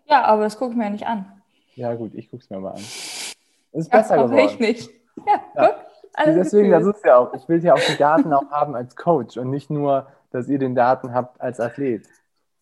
[0.06, 1.42] Ja, aber das gucke ich mir ja nicht an.
[1.76, 2.78] Ja, gut, ich gucke es mir mal an.
[2.78, 3.36] Es
[3.72, 4.40] ist ja, besser geworden.
[4.40, 4.90] ich nicht.
[5.26, 5.68] Ja, ja.
[5.70, 5.76] guck.
[6.14, 6.86] Alles Deswegen, Gefühl.
[6.86, 9.50] das ist ja auch, ich will ja auch die Daten auch haben als Coach und
[9.50, 12.08] nicht nur, dass ihr den Daten habt als Athlet.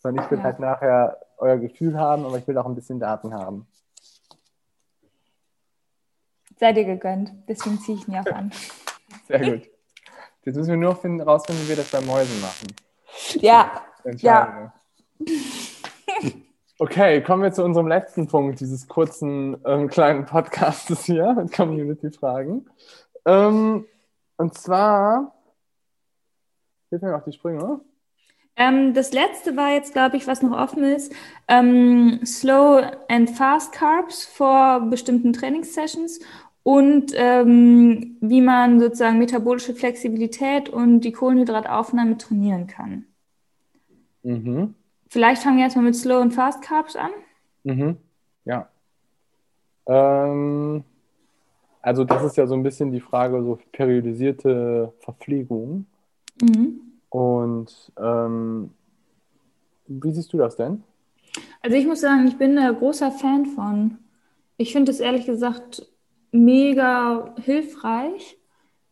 [0.03, 0.43] Sondern ich will ja.
[0.43, 3.65] halt nachher euer Gefühl haben, aber ich will auch ein bisschen Daten haben.
[6.59, 8.51] Sei dir gegönnt, deswegen ziehe ich ihn auch an.
[9.27, 9.69] Sehr gut.
[10.43, 12.67] Jetzt müssen wir nur finden, rausfinden, wie wir das bei Mäusen machen.
[13.41, 13.81] Ja.
[14.17, 14.73] Ja.
[16.79, 22.67] Okay, kommen wir zu unserem letzten Punkt dieses kurzen ähm, kleinen Podcastes hier mit Community-Fragen.
[23.25, 23.85] Ähm,
[24.37, 25.33] und zwar,
[26.89, 27.79] hilf mir noch die Sprünge.
[28.55, 31.13] Ähm, das letzte war jetzt, glaube ich, was noch offen ist,
[31.47, 36.19] ähm, Slow and Fast Carbs vor bestimmten Trainingssessions
[36.61, 43.05] und ähm, wie man sozusagen metabolische Flexibilität und die Kohlenhydrataufnahme trainieren kann.
[44.21, 44.75] Mhm.
[45.09, 47.11] Vielleicht fangen wir erstmal mit Slow und Fast Carbs an.
[47.63, 47.97] Mhm.
[48.45, 48.69] Ja.
[49.87, 50.83] Ähm,
[51.81, 55.85] also das ist ja so ein bisschen die Frage, so periodisierte Verpflegung.
[56.41, 56.92] Mhm.
[57.13, 58.71] Und ähm,
[59.85, 60.81] wie siehst du das denn?
[61.61, 63.99] Also ich muss sagen, ich bin ein großer Fan von.
[64.57, 65.87] Ich finde es ehrlich gesagt
[66.31, 68.39] mega hilfreich,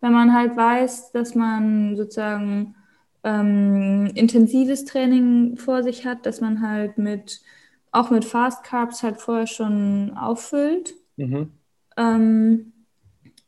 [0.01, 2.75] wenn man halt weiß, dass man sozusagen
[3.23, 7.41] ähm, intensives Training vor sich hat, dass man halt mit
[7.91, 10.93] auch mit Fast Carbs halt vorher schon auffüllt.
[11.17, 11.53] Mhm.
[11.97, 12.73] Ähm,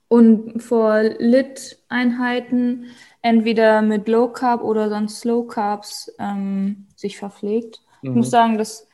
[0.08, 2.86] und vor Lit-Einheiten
[3.24, 7.82] entweder mit Low Carb oder sonst Slow Carbs ähm, sich verpflegt.
[8.02, 8.10] Mhm.
[8.10, 8.88] Ich muss sagen, das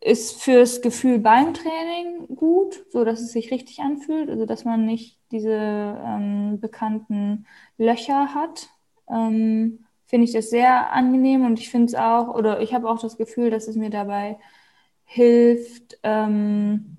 [0.00, 4.86] ist fürs Gefühl beim Training gut, so dass es sich richtig anfühlt, also dass man
[4.86, 7.46] nicht diese ähm, bekannten
[7.76, 8.68] Löcher hat.
[9.08, 13.00] Ähm, finde ich das sehr angenehm und ich finde es auch, oder ich habe auch
[13.00, 14.38] das Gefühl, dass es mir dabei
[15.04, 16.96] hilft, ähm,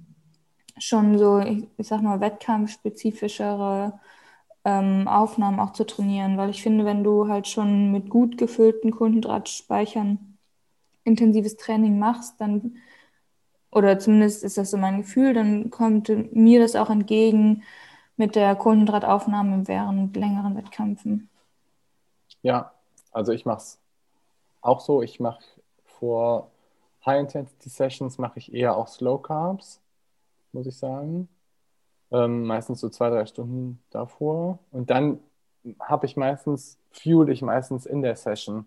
[0.77, 3.99] schon so, ich, ich sag mal, wettkampfspezifischere
[4.67, 8.91] ähm, Aufnahmen auch zu trainieren, weil ich finde, wenn du halt schon mit gut gefüllten
[8.91, 10.37] Kohlenhydratspeichern
[11.05, 12.75] intensives Training machst, dann,
[13.71, 17.63] oder zumindest ist das so mein Gefühl, dann kommt mir das auch entgegen
[18.17, 21.29] mit der Kohlenhydrataufnahme während längeren Wettkämpfen.
[22.41, 22.73] Ja,
[23.13, 23.79] also ich mache es
[24.61, 25.01] auch so.
[25.01, 25.39] Ich mache
[25.85, 26.51] vor
[27.05, 29.79] High-Intensity-Sessions mache ich eher auch Slow Carbs
[30.51, 31.29] muss ich sagen.
[32.11, 34.59] Ähm, meistens so zwei, drei Stunden davor.
[34.71, 35.19] Und dann
[35.79, 38.65] habe ich meistens, fuel ich meistens in der Session.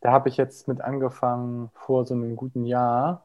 [0.00, 3.24] Da habe ich jetzt mit angefangen vor so einem guten Jahr.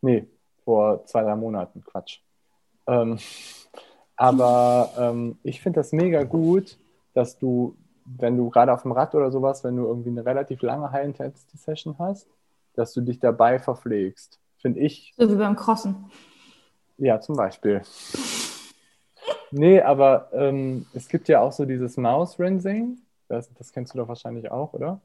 [0.00, 0.26] Nee,
[0.64, 2.20] vor zwei, drei Monaten, Quatsch.
[2.86, 3.18] Ähm,
[4.16, 6.78] aber ähm, ich finde das mega gut,
[7.14, 10.62] dass du, wenn du gerade auf dem Rad oder sowas, wenn du irgendwie eine relativ
[10.62, 12.26] lange High-Intensity-Session hast,
[12.74, 14.38] dass du dich dabei verpflegst.
[14.56, 15.12] Finde ich.
[15.16, 16.10] So wie beim Crossen.
[16.96, 17.82] Ja, zum Beispiel.
[19.54, 22.96] Nee, aber ähm, es gibt ja auch so dieses Mouse-Rinsing.
[23.28, 25.02] Das, das kennst du doch wahrscheinlich auch, oder?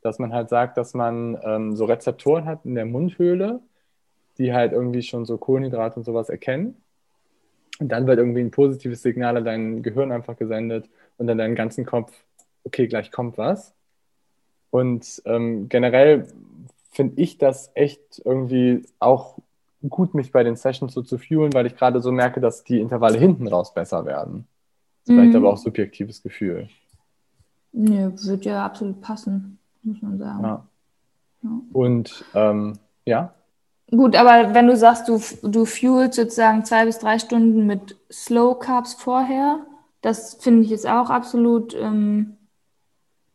[0.00, 3.60] Dass man halt sagt, dass man ähm, so Rezeptoren hat in der Mundhöhle,
[4.38, 6.76] die halt irgendwie schon so Kohlenhydrate und sowas erkennen.
[7.78, 10.88] Und dann wird irgendwie ein positives Signal an dein Gehirn einfach gesendet
[11.18, 12.12] und dann deinen ganzen Kopf,
[12.64, 13.74] okay, gleich kommt was.
[14.70, 16.26] Und ähm, generell
[16.90, 19.38] finde ich das echt irgendwie auch
[19.88, 22.80] gut, mich bei den Sessions so zu fühlen, weil ich gerade so merke, dass die
[22.80, 24.46] Intervalle hinten raus besser werden.
[25.04, 25.20] Das ist mhm.
[25.20, 26.68] vielleicht aber auch subjektives Gefühl.
[27.72, 30.42] Nö, wird ja absolut passen, muss man sagen.
[30.42, 30.66] Ja.
[31.42, 31.50] ja.
[31.72, 33.34] Und ähm, ja?
[33.90, 38.58] Gut, aber wenn du sagst, du, du fuelst sozusagen zwei bis drei Stunden mit Slow
[38.58, 39.60] Carbs vorher,
[40.02, 42.36] das finde ich ist auch absolut ähm,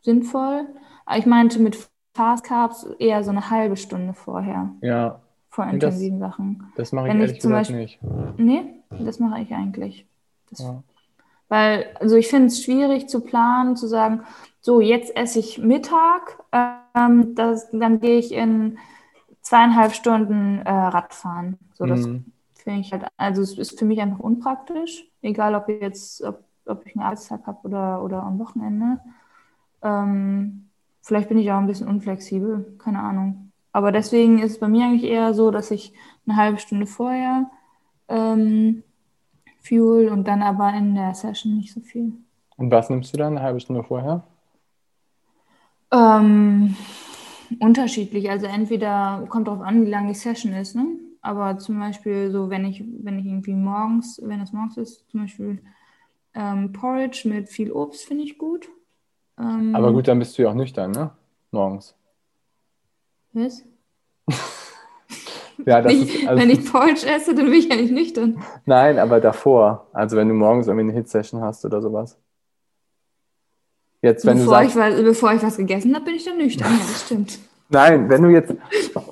[0.02, 0.68] sinnvoll.
[1.06, 4.70] Aber ich meinte mit Fast Carbs eher so eine halbe Stunde vorher.
[4.82, 5.23] Ja.
[5.54, 6.74] Vor intensiven das, Sachen.
[6.76, 8.00] Das mache ich wenn ehrlich ich gesagt Beispiel, nicht.
[8.38, 10.08] Nee, das mache ich eigentlich.
[10.50, 10.82] Das, ja.
[11.48, 14.22] Weil, also ich finde es schwierig zu planen, zu sagen,
[14.62, 18.80] so, jetzt esse ich Mittag, ähm, das, dann gehe ich in
[19.42, 21.60] zweieinhalb Stunden äh, Radfahren.
[21.76, 22.26] So, das mhm.
[22.56, 26.44] finde ich halt, also es ist für mich einfach unpraktisch, egal ob ich jetzt, ob,
[26.66, 29.00] ob ich einen Arbeitstag habe oder, oder am Wochenende.
[29.84, 30.70] Ähm,
[31.04, 33.52] vielleicht bin ich auch ein bisschen unflexibel, keine Ahnung.
[33.74, 35.94] Aber deswegen ist es bei mir eigentlich eher so, dass ich
[36.26, 37.50] eine halbe Stunde vorher
[38.08, 38.84] ähm,
[39.60, 42.14] fuel und dann aber in der Session nicht so viel.
[42.56, 44.24] Und was nimmst du dann eine halbe Stunde vorher?
[45.92, 46.76] Ähm,
[47.60, 48.30] unterschiedlich.
[48.30, 50.86] Also entweder kommt darauf an, wie lang die Session ist, ne?
[51.22, 55.22] Aber zum Beispiel so, wenn ich, wenn ich irgendwie morgens, wenn es morgens ist, zum
[55.22, 55.62] Beispiel
[56.34, 58.68] ähm, Porridge mit viel Obst finde ich gut.
[59.40, 61.12] Ähm, aber gut, dann bist du ja auch nüchtern, ne?
[61.52, 61.96] Morgens.
[63.34, 63.64] Was?
[65.66, 68.44] ja, das nicht, ist, also, wenn ich Porridge esse, dann bin ich ja nicht nüchtern.
[68.66, 69.88] Nein, aber davor.
[69.94, 72.18] Also wenn du morgens irgendwie eine Hit-Session hast oder sowas.
[74.02, 76.72] Jetzt, wenn bevor, du sagst, ich, bevor ich was gegessen habe, bin ich dann nüchtern.
[76.72, 77.40] Ja, das stimmt.
[77.70, 78.54] Nein, wenn du jetzt,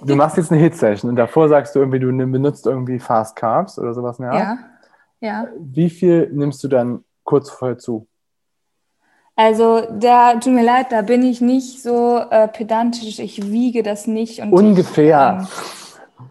[0.06, 3.80] du machst jetzt eine Hit-Session und davor sagst du irgendwie, du benutzt irgendwie Fast Carbs
[3.80, 4.18] oder sowas.
[4.20, 4.38] Ja.
[4.38, 4.58] ja.
[5.20, 5.48] ja.
[5.58, 8.08] Wie viel nimmst du dann kurz vorher zu?
[9.36, 13.20] Also, da tut mir leid, da bin ich nicht so äh, pedantisch.
[13.20, 14.40] Ich wiege das nicht.
[14.40, 15.42] Ungefähr.
[15.42, 16.30] Ich, ähm,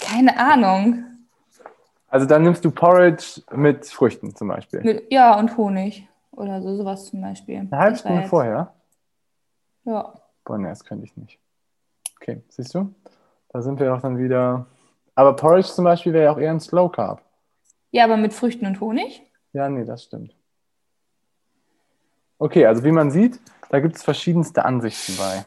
[0.00, 1.04] keine Ahnung.
[2.08, 4.82] Also, dann nimmst du Porridge mit Früchten zum Beispiel.
[4.82, 6.06] Mit, ja, und Honig.
[6.30, 7.58] Oder so, sowas zum Beispiel.
[7.58, 8.74] Eine halbe Stunde vorher?
[9.84, 10.14] Ja.
[10.44, 11.38] Boah, ne, das könnte ich nicht.
[12.20, 12.94] Okay, siehst du?
[13.48, 14.66] Da sind wir auch dann wieder.
[15.14, 17.22] Aber Porridge zum Beispiel wäre ja auch eher ein Slow Carb.
[17.90, 19.22] Ja, aber mit Früchten und Honig?
[19.52, 20.34] Ja, nee, das stimmt.
[22.42, 23.38] Okay, also wie man sieht,
[23.68, 25.44] da gibt es verschiedenste Ansichten bei.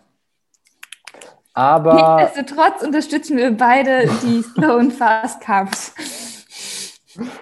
[1.54, 2.22] Aber.
[2.22, 5.94] Nichtsdestotrotz unterstützen wir beide die Slow und Fast Carbs.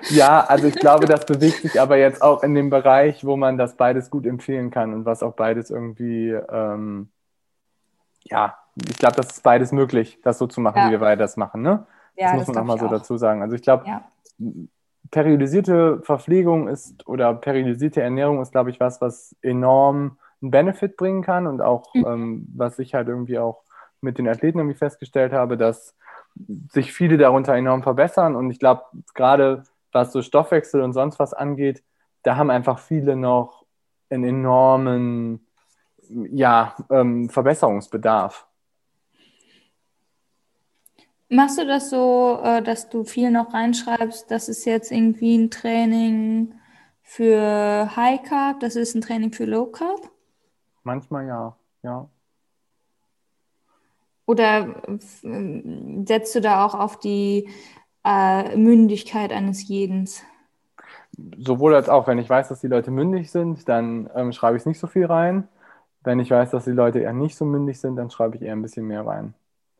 [0.09, 3.59] Ja, also ich glaube, das bewegt sich aber jetzt auch in dem Bereich, wo man
[3.59, 7.11] das beides gut empfehlen kann und was auch beides irgendwie, ähm,
[8.23, 8.57] ja,
[8.89, 10.87] ich glaube, das ist beides möglich, das so zu machen, ja.
[10.87, 11.61] wie wir beide das machen.
[11.61, 11.85] Ne?
[12.15, 13.43] Ja, das muss das man auch mal so dazu sagen.
[13.43, 14.03] Also ich glaube, ja.
[15.13, 21.21] Periodisierte Verpflegung ist oder periodisierte Ernährung ist, glaube ich, was, was enorm einen Benefit bringen
[21.21, 22.05] kann und auch, mhm.
[22.07, 23.61] ähm, was ich halt irgendwie auch
[24.01, 25.95] mit den Athleten irgendwie festgestellt habe, dass
[26.71, 28.35] sich viele darunter enorm verbessern.
[28.35, 31.83] Und ich glaube, gerade was so Stoffwechsel und sonst was angeht,
[32.23, 33.65] da haben einfach viele noch
[34.09, 35.45] einen enormen
[36.09, 38.47] ja, ähm, Verbesserungsbedarf.
[41.33, 45.49] Machst du das so, äh, dass du viel noch reinschreibst, das ist jetzt irgendwie ein
[45.49, 46.53] Training
[47.01, 50.11] für High Carb, das ist ein Training für Low Carb?
[50.83, 52.07] Manchmal ja, ja.
[54.27, 57.49] Oder äh, setzt du da auch auf die
[58.05, 60.07] äh, Mündigkeit eines jeden?
[61.39, 62.05] Sowohl als auch.
[62.05, 65.07] Wenn ich weiß, dass die Leute mündig sind, dann ähm, schreibe ich nicht so viel
[65.07, 65.47] rein.
[66.03, 68.53] Wenn ich weiß, dass die Leute eher nicht so mündig sind, dann schreibe ich eher
[68.53, 69.33] ein bisschen mehr rein.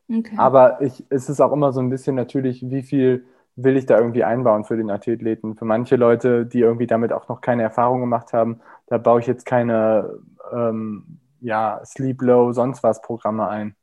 [0.09, 0.35] Okay.
[0.37, 3.25] Aber ich, es ist auch immer so ein bisschen natürlich, wie viel
[3.55, 5.55] will ich da irgendwie einbauen für den Athleten.
[5.55, 9.27] Für manche Leute, die irgendwie damit auch noch keine Erfahrung gemacht haben, da baue ich
[9.27, 10.19] jetzt keine
[10.51, 13.75] ähm, ja, Sleep Low, sonst was Programme ein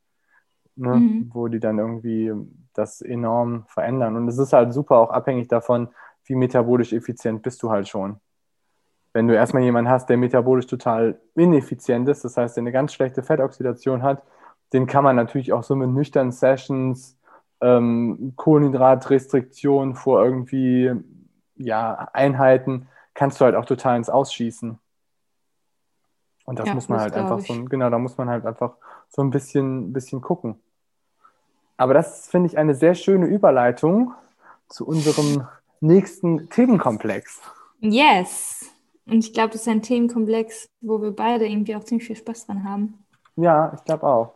[0.75, 0.95] ne?
[0.95, 1.31] mhm.
[1.33, 2.31] wo die dann irgendwie
[2.73, 4.15] das enorm verändern.
[4.15, 5.89] Und es ist halt super auch abhängig davon,
[6.25, 8.19] wie metabolisch effizient bist du halt schon.
[9.13, 12.93] Wenn du erstmal jemanden hast, der metabolisch total ineffizient ist, das heißt, der eine ganz
[12.93, 14.23] schlechte Fettoxidation hat,
[14.73, 17.17] den kann man natürlich auch so mit nüchternen Sessions,
[17.61, 20.91] ähm, Kohlenhydratrestriktion vor irgendwie
[21.55, 24.79] ja, Einheiten, kannst du halt auch total ins Ausschießen.
[26.45, 27.47] Und das ja, muss man halt einfach ich.
[27.47, 28.75] so, genau, da muss man halt einfach
[29.09, 30.59] so ein bisschen, bisschen gucken.
[31.77, 34.13] Aber das finde ich eine sehr schöne Überleitung
[34.67, 35.47] zu unserem
[35.79, 37.41] nächsten Themenkomplex.
[37.79, 38.69] Yes.
[39.05, 42.47] Und ich glaube, das ist ein Themenkomplex, wo wir beide irgendwie auch ziemlich viel Spaß
[42.47, 43.03] dran haben.
[43.35, 44.33] Ja, ich glaube auch.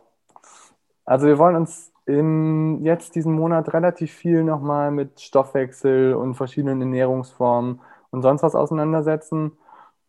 [1.06, 6.80] Also wir wollen uns im, jetzt diesen Monat relativ viel nochmal mit Stoffwechsel und verschiedenen
[6.82, 7.80] Ernährungsformen
[8.10, 9.52] und sonst was auseinandersetzen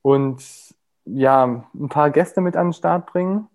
[0.02, 0.44] und
[1.06, 3.48] ja, ein paar Gäste mit an den Start bringen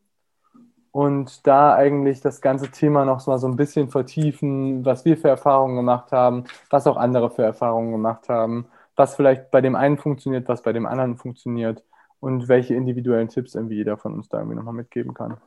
[0.92, 5.28] und da eigentlich das ganze Thema noch mal so ein bisschen vertiefen, was wir für
[5.28, 8.66] Erfahrungen gemacht haben, was auch andere für Erfahrungen gemacht haben,
[8.96, 11.84] was vielleicht bei dem einen funktioniert, was bei dem anderen funktioniert
[12.20, 15.38] und welche individuellen Tipps irgendwie jeder von uns da irgendwie nochmal mitgeben kann.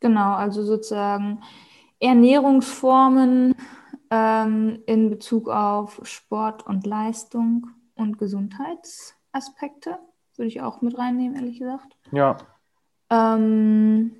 [0.00, 1.40] Genau, also sozusagen
[2.00, 3.54] Ernährungsformen
[4.10, 9.98] ähm, in Bezug auf Sport und Leistung und Gesundheitsaspekte.
[10.36, 11.96] Würde ich auch mit reinnehmen, ehrlich gesagt.
[12.12, 12.36] Ja.
[13.10, 14.12] Ähm,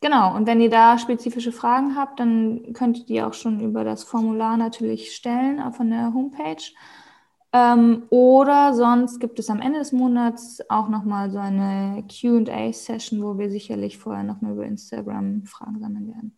[0.00, 3.82] genau, und wenn ihr da spezifische Fragen habt, dann könnt ihr die auch schon über
[3.82, 6.62] das Formular natürlich stellen auch von der Homepage.
[7.56, 13.38] Ähm, oder sonst gibt es am Ende des Monats auch nochmal so eine QA-Session, wo
[13.38, 16.36] wir sicherlich vorher nochmal über Instagram Fragen sammeln werden.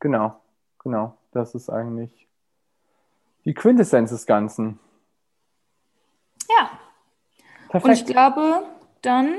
[0.00, 0.40] Genau,
[0.78, 1.18] genau.
[1.32, 2.28] Das ist eigentlich
[3.44, 4.78] die Quintessenz des Ganzen.
[6.48, 6.70] Ja.
[7.68, 7.84] Perfekt.
[7.84, 8.62] Und ich glaube,
[9.02, 9.34] dann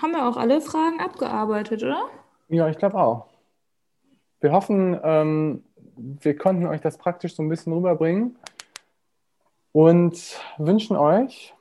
[0.00, 2.06] haben wir auch alle Fragen abgearbeitet, oder?
[2.48, 3.26] Ja, ich glaube auch.
[4.40, 5.64] Wir hoffen, ähm,
[5.96, 8.38] wir konnten euch das praktisch so ein bisschen rüberbringen
[9.74, 11.52] und wünschen euch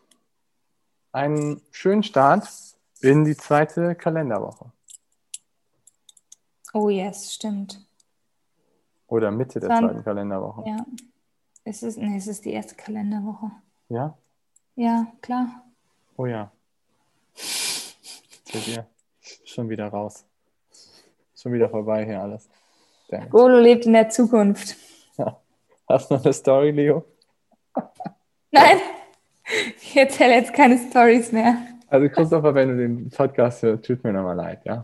[1.11, 2.47] einen schönen Start
[3.01, 4.71] in die zweite Kalenderwoche.
[6.75, 7.83] Oh yes, stimmt.
[9.07, 10.63] Oder Mitte der Dann, zweiten Kalenderwoche.
[10.67, 10.85] Ja.
[11.63, 13.51] Es ist, nee, es ist die erste Kalenderwoche.
[13.89, 14.15] Ja?
[14.75, 15.63] Ja, klar.
[16.15, 16.51] Oh ja.
[17.33, 18.85] Seht ihr?
[19.43, 20.23] Schon wieder raus.
[21.35, 22.47] Schon wieder vorbei hier alles.
[23.31, 24.75] Golo lebt in der Zukunft.
[25.17, 25.39] Ja.
[25.87, 27.05] Hast du noch eine Story, Leo?
[28.51, 28.77] Nein,
[29.81, 31.57] ich erzähle jetzt keine Stories mehr.
[31.87, 34.83] Also Christopher, wenn du den Podcast hörst, tut mir nochmal leid, ja?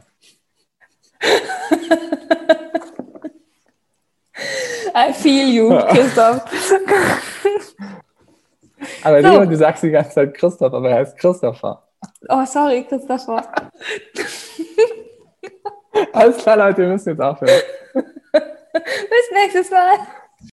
[4.96, 6.44] I feel you, Christoph.
[9.04, 9.46] aber so.
[9.46, 11.84] du sagst die ganze Zeit Christoph, aber er heißt Christopher.
[12.28, 13.42] Oh, sorry, Christopher.
[16.14, 17.62] Alles klar, Leute, wir müssen jetzt aufhören.
[17.94, 19.98] Bis nächstes Mal.